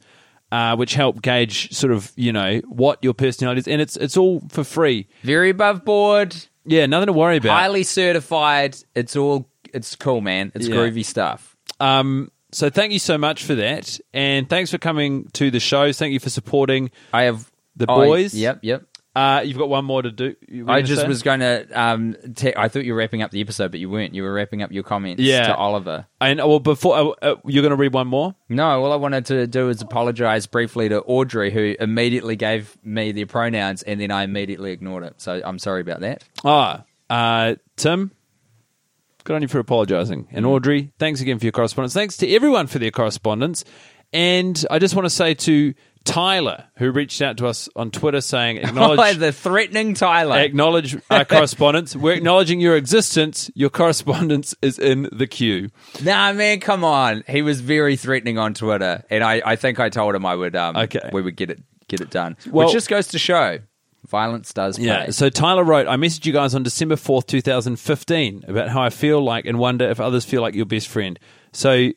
uh, 0.51 0.75
which 0.75 0.93
help 0.95 1.21
gauge 1.21 1.71
sort 1.71 1.93
of 1.93 2.11
you 2.15 2.31
know 2.33 2.59
what 2.67 2.97
your 3.03 3.13
personality 3.13 3.59
is, 3.59 3.67
and 3.67 3.81
it's 3.81 3.95
it's 3.97 4.17
all 4.17 4.41
for 4.49 4.63
free. 4.63 5.07
Very 5.23 5.49
above 5.51 5.85
board, 5.85 6.35
Yeah, 6.65 6.85
nothing 6.85 7.07
to 7.07 7.13
worry 7.13 7.37
about. 7.37 7.57
highly 7.57 7.83
certified. 7.83 8.75
It's 8.95 9.15
all, 9.15 9.49
it's 9.73 9.95
cool, 9.95 10.21
man. 10.21 10.51
It's 10.55 10.67
Yeah. 10.67 10.75
groovy 10.75 11.05
stuff. 11.05 11.55
Um, 11.79 12.31
so 12.51 12.69
thank 12.69 12.91
you 12.93 12.99
so 12.99 13.17
much 13.17 13.43
for 13.43 13.55
that, 13.55 13.99
and 14.13 14.49
thanks 14.49 14.71
for 14.71 14.77
coming 14.79 15.27
to 15.33 15.51
the 15.51 15.59
shows. 15.59 15.97
Thank 15.99 16.13
you 16.13 16.19
for 16.19 16.29
supporting 16.31 16.89
I 17.13 17.23
have 17.23 17.49
the 17.75 17.85
boys. 17.85 18.33
Yep, 18.33 18.59
yep. 18.63 18.83
Uh, 19.19 19.41
you've 19.41 19.57
got 19.57 19.67
one 19.67 19.83
more 19.83 20.01
to 20.01 20.11
do. 20.11 20.33
I 20.67 20.81
just 20.81 21.01
say? 21.01 21.07
was 21.07 21.23
going 21.23 21.41
to. 21.41 21.67
Um, 21.77 22.15
te- 22.35 22.53
I 22.55 22.69
thought 22.69 22.85
you 22.85 22.93
were 22.93 22.99
wrapping 22.99 23.21
up 23.21 23.31
the 23.31 23.41
episode, 23.41 23.69
but 23.71 23.81
you 23.81 23.89
weren't. 23.89 24.15
You 24.15 24.23
were 24.23 24.31
wrapping 24.31 24.61
up 24.63 24.71
your 24.71 24.83
comments 24.83 25.21
Yeah. 25.21 25.47
to 25.47 25.55
Oliver. 25.57 26.07
And 26.21 26.39
well, 26.39 26.61
before 26.61 26.95
uh, 26.97 27.05
uh, 27.21 27.35
you're 27.45 27.61
going 27.61 27.71
to 27.71 27.75
read 27.75 27.93
one 27.93 28.07
more. 28.07 28.33
No, 28.47 28.81
all 28.81 28.93
I 28.93 28.95
wanted 28.95 29.25
to 29.25 29.45
do 29.45 29.67
is 29.67 29.81
apologize 29.81 30.47
briefly 30.47 30.87
to 30.87 31.01
Audrey, 31.01 31.51
who 31.51 31.75
immediately 31.81 32.37
gave 32.37 32.77
me 32.81 33.11
the 33.11 33.25
pronouns, 33.25 33.83
and 33.83 33.99
then 33.99 34.09
I 34.09 34.23
immediately 34.23 34.71
ignored 34.71 35.03
it. 35.03 35.15
So 35.17 35.41
I'm 35.43 35.59
sorry 35.59 35.81
about 35.81 35.99
that. 35.99 36.23
Ah, 36.45 36.85
uh, 37.09 37.55
Tim, 37.75 38.11
good 39.25 39.35
on 39.35 39.41
you 39.41 39.49
for 39.49 39.59
apologising. 39.59 40.29
And 40.31 40.45
Audrey, 40.45 40.93
thanks 40.97 41.19
again 41.19 41.39
for 41.39 41.45
your 41.45 41.51
correspondence. 41.51 41.93
Thanks 41.93 42.15
to 42.17 42.33
everyone 42.33 42.67
for 42.67 42.79
their 42.79 42.91
correspondence. 42.91 43.65
And 44.13 44.65
I 44.71 44.79
just 44.79 44.95
want 44.95 45.05
to 45.05 45.09
say 45.11 45.33
to 45.35 45.73
Tyler, 46.05 46.65
who 46.77 46.91
reached 46.91 47.21
out 47.21 47.37
to 47.37 47.47
us 47.47 47.69
on 47.75 47.91
Twitter 47.91 48.21
saying, 48.21 48.59
Oh, 48.59 48.61
acknowledge, 48.69 49.17
the 49.17 49.31
threatening 49.31 49.93
Tyler. 49.93 50.39
acknowledge 50.39 50.97
our 51.11 51.25
correspondence. 51.25 51.95
We're 51.95 52.13
acknowledging 52.15 52.59
your 52.59 52.75
existence. 52.75 53.51
Your 53.53 53.69
correspondence 53.69 54.55
is 54.61 54.79
in 54.79 55.07
the 55.11 55.27
queue. 55.27 55.69
Nah, 56.03 56.33
man, 56.33 56.59
come 56.61 56.83
on. 56.83 57.23
He 57.27 57.41
was 57.41 57.61
very 57.61 57.95
threatening 57.95 58.37
on 58.37 58.53
Twitter, 58.53 59.03
and 59.09 59.23
I, 59.23 59.41
I 59.45 59.55
think 59.55 59.79
I 59.79 59.89
told 59.89 60.15
him 60.15 60.25
I 60.25 60.35
would. 60.35 60.55
Um, 60.55 60.75
Okay. 60.77 61.09
we 61.13 61.21
would 61.21 61.35
get 61.35 61.49
it 61.51 61.61
get 61.87 62.01
it 62.01 62.09
done. 62.09 62.37
Well- 62.49 62.67
Which 62.67 62.73
just 62.73 62.87
goes 62.89 63.07
to 63.09 63.19
show, 63.19 63.59
violence 64.07 64.53
does 64.53 64.77
pay. 64.77 64.85
Yeah. 64.85 65.09
So 65.11 65.29
Tyler 65.29 65.63
wrote, 65.63 65.87
I 65.87 65.95
messaged 65.97 66.25
you 66.25 66.33
guys 66.33 66.53
on 66.55 66.63
December 66.63 66.95
4th, 66.95 67.27
2015 67.27 68.45
about 68.47 68.69
how 68.69 68.81
I 68.81 68.89
feel 68.89 69.21
like 69.23 69.45
and 69.45 69.59
wonder 69.59 69.89
if 69.89 69.99
others 69.99 70.23
feel 70.25 70.41
like 70.41 70.53
your 70.55 70.65
best 70.65 70.87
friend. 70.87 71.19
So 71.51 71.89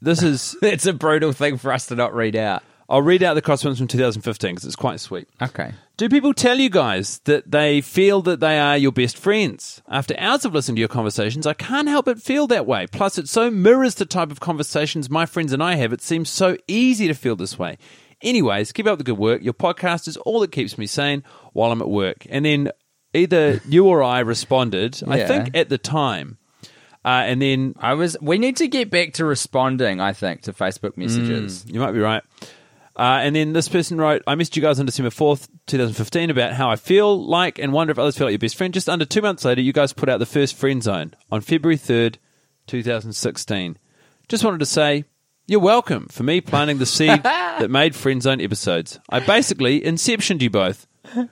this 0.00 0.22
is, 0.22 0.56
it's 0.62 0.86
a 0.86 0.92
brutal 0.94 1.32
thing 1.32 1.58
for 1.58 1.72
us 1.72 1.86
to 1.86 1.94
not 1.96 2.14
read 2.14 2.34
out. 2.36 2.62
I'll 2.90 3.02
read 3.02 3.22
out 3.22 3.34
the 3.34 3.42
correspondence 3.42 3.78
from 3.78 3.86
2015 3.86 4.50
because 4.50 4.64
it's 4.66 4.74
quite 4.74 4.98
sweet. 4.98 5.28
Okay. 5.40 5.72
Do 5.96 6.08
people 6.08 6.34
tell 6.34 6.58
you 6.58 6.68
guys 6.68 7.20
that 7.20 7.48
they 7.48 7.80
feel 7.82 8.20
that 8.22 8.40
they 8.40 8.58
are 8.58 8.76
your 8.76 8.90
best 8.90 9.16
friends? 9.16 9.80
After 9.88 10.18
hours 10.18 10.44
of 10.44 10.54
listening 10.54 10.74
to 10.74 10.80
your 10.80 10.88
conversations, 10.88 11.46
I 11.46 11.52
can't 11.54 11.86
help 11.86 12.06
but 12.06 12.20
feel 12.20 12.48
that 12.48 12.66
way. 12.66 12.88
Plus, 12.88 13.16
it 13.16 13.28
so 13.28 13.48
mirrors 13.48 13.94
the 13.94 14.06
type 14.06 14.32
of 14.32 14.40
conversations 14.40 15.08
my 15.08 15.24
friends 15.24 15.52
and 15.52 15.62
I 15.62 15.76
have. 15.76 15.92
It 15.92 16.02
seems 16.02 16.30
so 16.30 16.56
easy 16.66 17.06
to 17.06 17.14
feel 17.14 17.36
this 17.36 17.56
way. 17.56 17.78
Anyways, 18.22 18.72
keep 18.72 18.86
up 18.86 18.98
the 18.98 19.04
good 19.04 19.18
work. 19.18 19.42
Your 19.42 19.54
podcast 19.54 20.08
is 20.08 20.16
all 20.16 20.40
that 20.40 20.50
keeps 20.50 20.76
me 20.76 20.86
sane 20.86 21.22
while 21.52 21.70
I'm 21.70 21.80
at 21.80 21.88
work. 21.88 22.26
And 22.28 22.44
then 22.44 22.72
either 23.14 23.60
you 23.68 23.86
or 23.86 24.02
I 24.02 24.18
responded, 24.18 25.00
I 25.06 25.26
think 25.26 25.56
at 25.56 25.68
the 25.68 25.78
time. 25.78 26.38
Uh, 27.04 27.22
and 27.24 27.40
then 27.40 27.74
I 27.78 27.94
was. 27.94 28.16
We 28.20 28.36
need 28.36 28.56
to 28.56 28.68
get 28.68 28.90
back 28.90 29.14
to 29.14 29.24
responding. 29.24 30.00
I 30.00 30.12
think 30.12 30.42
to 30.42 30.52
Facebook 30.52 30.96
messages. 30.96 31.64
You 31.68 31.80
might 31.80 31.92
be 31.92 32.00
right. 32.00 32.22
Uh, 32.96 33.20
and 33.22 33.34
then 33.34 33.52
this 33.52 33.68
person 33.68 33.98
wrote, 33.98 34.22
I 34.26 34.34
missed 34.34 34.56
you 34.56 34.62
guys 34.62 34.80
on 34.80 34.86
December 34.86 35.10
4th, 35.10 35.48
2015, 35.66 36.30
about 36.30 36.52
how 36.52 36.70
I 36.70 36.76
feel 36.76 37.24
like 37.24 37.58
and 37.58 37.72
wonder 37.72 37.92
if 37.92 37.98
others 37.98 38.18
feel 38.18 38.26
like 38.26 38.32
your 38.32 38.38
best 38.38 38.56
friend. 38.56 38.74
Just 38.74 38.88
under 38.88 39.04
two 39.04 39.22
months 39.22 39.44
later, 39.44 39.60
you 39.60 39.72
guys 39.72 39.92
put 39.92 40.08
out 40.08 40.18
the 40.18 40.26
first 40.26 40.56
friend 40.56 40.82
zone 40.82 41.14
on 41.30 41.40
February 41.40 41.78
3rd, 41.78 42.16
2016. 42.66 43.78
Just 44.28 44.44
wanted 44.44 44.58
to 44.58 44.66
say, 44.66 45.04
you're 45.46 45.60
welcome 45.60 46.06
for 46.08 46.22
me 46.22 46.40
planting 46.40 46.78
the 46.78 46.86
seed 46.86 47.22
that 47.22 47.70
made 47.70 47.94
friend 47.94 48.22
zone 48.22 48.40
episodes. 48.40 49.00
I 49.08 49.20
basically 49.20 49.80
inceptioned 49.80 50.42
you 50.42 50.50
both. 50.50 50.86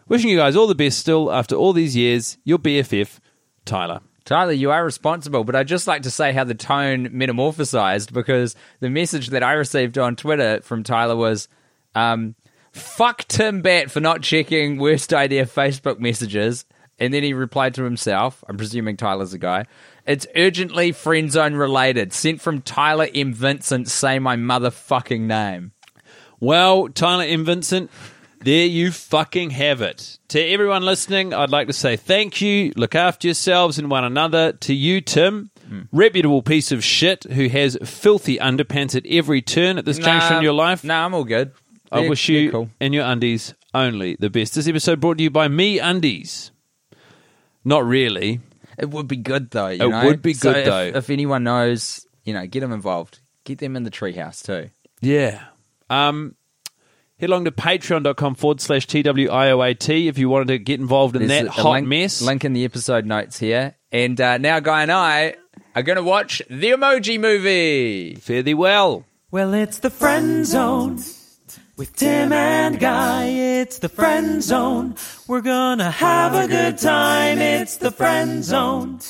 Wishing 0.09 0.31
you 0.31 0.37
guys 0.37 0.57
all 0.57 0.67
the 0.67 0.75
best 0.75 0.99
still 0.99 1.31
after 1.31 1.55
all 1.55 1.73
these 1.73 1.95
years. 1.95 2.39
Your 2.45 2.59
BFF, 2.59 3.19
Tyler. 3.65 4.01
Tyler, 4.29 4.53
you 4.53 4.71
are 4.71 4.85
responsible, 4.85 5.43
but 5.43 5.57
I'd 5.57 5.69
just 5.69 5.87
like 5.87 6.03
to 6.03 6.11
say 6.11 6.35
how 6.35 6.45
the 6.45 6.55
tone 6.55 7.09
metamorphosized 7.09 8.13
because 8.13 8.55
the 8.79 8.91
message 8.91 9.29
that 9.29 9.43
I 9.43 9.53
received 9.55 9.97
on 9.97 10.17
Twitter 10.17 10.61
from 10.61 10.83
Tyler 10.83 11.17
was, 11.17 11.49
um, 11.95 12.35
fuck 12.71 13.27
Tim 13.27 13.63
Batt 13.63 13.91
for 13.91 14.01
not 14.01 14.21
checking 14.21 14.77
worst 14.77 15.15
idea 15.15 15.47
Facebook 15.47 15.99
messages. 15.99 16.67
And 16.99 17.15
then 17.15 17.23
he 17.23 17.33
replied 17.33 17.73
to 17.77 17.85
himself, 17.85 18.45
I'm 18.47 18.59
presuming 18.59 18.99
Tyler's 18.99 19.33
a 19.33 19.39
guy, 19.39 19.65
it's 20.05 20.27
urgently 20.37 20.93
friend 20.93 21.33
zone 21.33 21.55
related. 21.55 22.13
Sent 22.13 22.43
from 22.43 22.61
Tyler 22.61 23.09
M. 23.15 23.33
Vincent, 23.33 23.89
say 23.89 24.19
my 24.19 24.37
motherfucking 24.37 25.23
name. 25.23 25.73
Well, 26.39 26.89
Tyler 26.91 27.25
M. 27.25 27.47
Vincent, 27.47 27.91
there 28.41 28.67
you 28.67 28.93
fucking 28.93 29.51
have 29.51 29.83
it. 29.83 30.19
To 30.29 30.41
everyone 30.41 30.83
listening, 30.83 31.35
I'd 31.35 31.51
like 31.51 31.67
to 31.69 31.73
say 31.73 31.97
thank 31.97 32.41
you. 32.41 32.73
Look 32.77 32.95
after 32.95 33.27
yourselves 33.29 33.79
and 33.79 33.91
one 33.91 34.05
another. 34.05 34.53
To 34.53 34.75
you, 34.75 35.01
Tim, 35.01 35.51
reputable 35.93 36.43
piece 36.43 36.71
of 36.73 36.83
shit 36.85 37.25
who 37.25 37.49
has 37.49 37.77
filthy 37.85 38.39
underpants 38.39 38.95
at 38.95 39.07
every 39.07 39.43
turn 39.43 39.79
at 39.79 39.85
this 39.85 39.99
juncture 39.99 40.37
in 40.37 40.43
your 40.43 40.53
life. 40.53 40.85
Nah, 40.85 41.05
I'm 41.05 41.15
all 41.15 41.25
good. 41.25 41.53
I 41.91 42.01
They're- 42.01 42.11
wish 42.11 42.29
you 42.29 42.51
cool. 42.51 42.71
and 42.81 42.93
your 42.95 43.05
undies 43.07 43.55
only 43.75 44.17
the 44.19 44.29
best. 44.31 44.55
This 44.55 44.69
episode 44.69 45.01
brought 45.01 45.17
to 45.19 45.23
you 45.25 45.31
by 45.31 45.49
MeUndies. 45.49 46.51
Not 47.65 47.85
really. 47.87 48.41
It 48.79 48.91
would 48.91 49.09
be 49.09 49.17
good 49.17 49.51
though. 49.51 49.69
You 49.69 49.87
It 49.87 49.89
know? 49.89 50.05
would 50.05 50.23
be 50.23 50.35
So 50.35 50.53
good, 50.53 50.61
if- 50.61 50.67
though. 50.67 50.99
If 50.99 51.11
anyone 51.11 51.45
knows, 51.45 52.07
you 52.25 52.33
know, 52.35 52.47
get 52.47 52.61
them 52.61 52.73
involved. 52.73 53.19
Get 53.45 53.59
them 53.59 53.75
in 53.77 53.83
the 53.85 53.91
treehouse 53.91 54.45
too. 54.45 54.71
Yeah. 55.01 55.41
Um, 55.91 56.35
head 57.19 57.31
along 57.31 57.45
to 57.45 57.53
patreon.com 57.53 58.35
forward 58.35 58.61
slash 58.61 58.87
TWIOAT 58.87 60.09
if 60.09 60.19
you 60.19 60.29
wanted 60.29 60.49
to 60.49 60.59
get 60.59 60.81
involved 60.81 61.17
in 61.17 61.27
There's 61.27 61.43
that 61.43 61.49
a 61.49 61.63
hot 61.63 61.73
link, 61.73 61.89
mess. 61.89 62.23
Link 62.23 62.45
in 62.45 62.53
the 62.53 62.65
episode 62.65 63.07
notes 63.07 63.39
here. 63.39 63.77
And 63.91 64.21
uh, 64.21 64.39
now, 64.39 64.61
Guy 64.61 64.83
and 64.83 64.93
I 64.93 65.37
are 65.75 65.83
going 65.83 65.97
to 65.97 66.03
watch 66.03 66.43
the 66.49 66.71
Emoji 66.71 67.19
Movie. 67.19 68.15
Fare 68.17 68.43
thee 68.43 68.55
well. 68.55 69.05
Well, 69.31 69.53
it's 69.55 69.79
the 69.79 69.91
friend 69.91 70.47
zone 70.47 70.99
with 71.77 71.95
Tim 71.95 72.33
and 72.33 72.81
Guy. 72.81 73.27
It's 73.27 73.79
the 73.79 73.89
friend 73.89 74.43
zone. 74.43 74.97
We're 75.27 75.43
gonna 75.43 75.91
have 75.91 76.35
a 76.35 76.49
good 76.49 76.79
time. 76.79 77.39
It's 77.39 77.77
the 77.77 77.91
friend 77.91 78.43
zone 78.43 79.01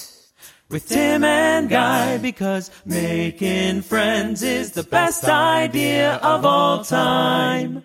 with 0.69 0.89
Tim 0.89 1.25
and 1.25 1.69
Guy 1.69 2.19
because 2.19 2.71
making 2.85 3.83
friends 3.83 4.43
is 4.43 4.73
the 4.73 4.83
best 4.83 5.25
idea 5.25 6.17
of 6.17 6.45
all 6.45 6.85
time. 6.85 7.85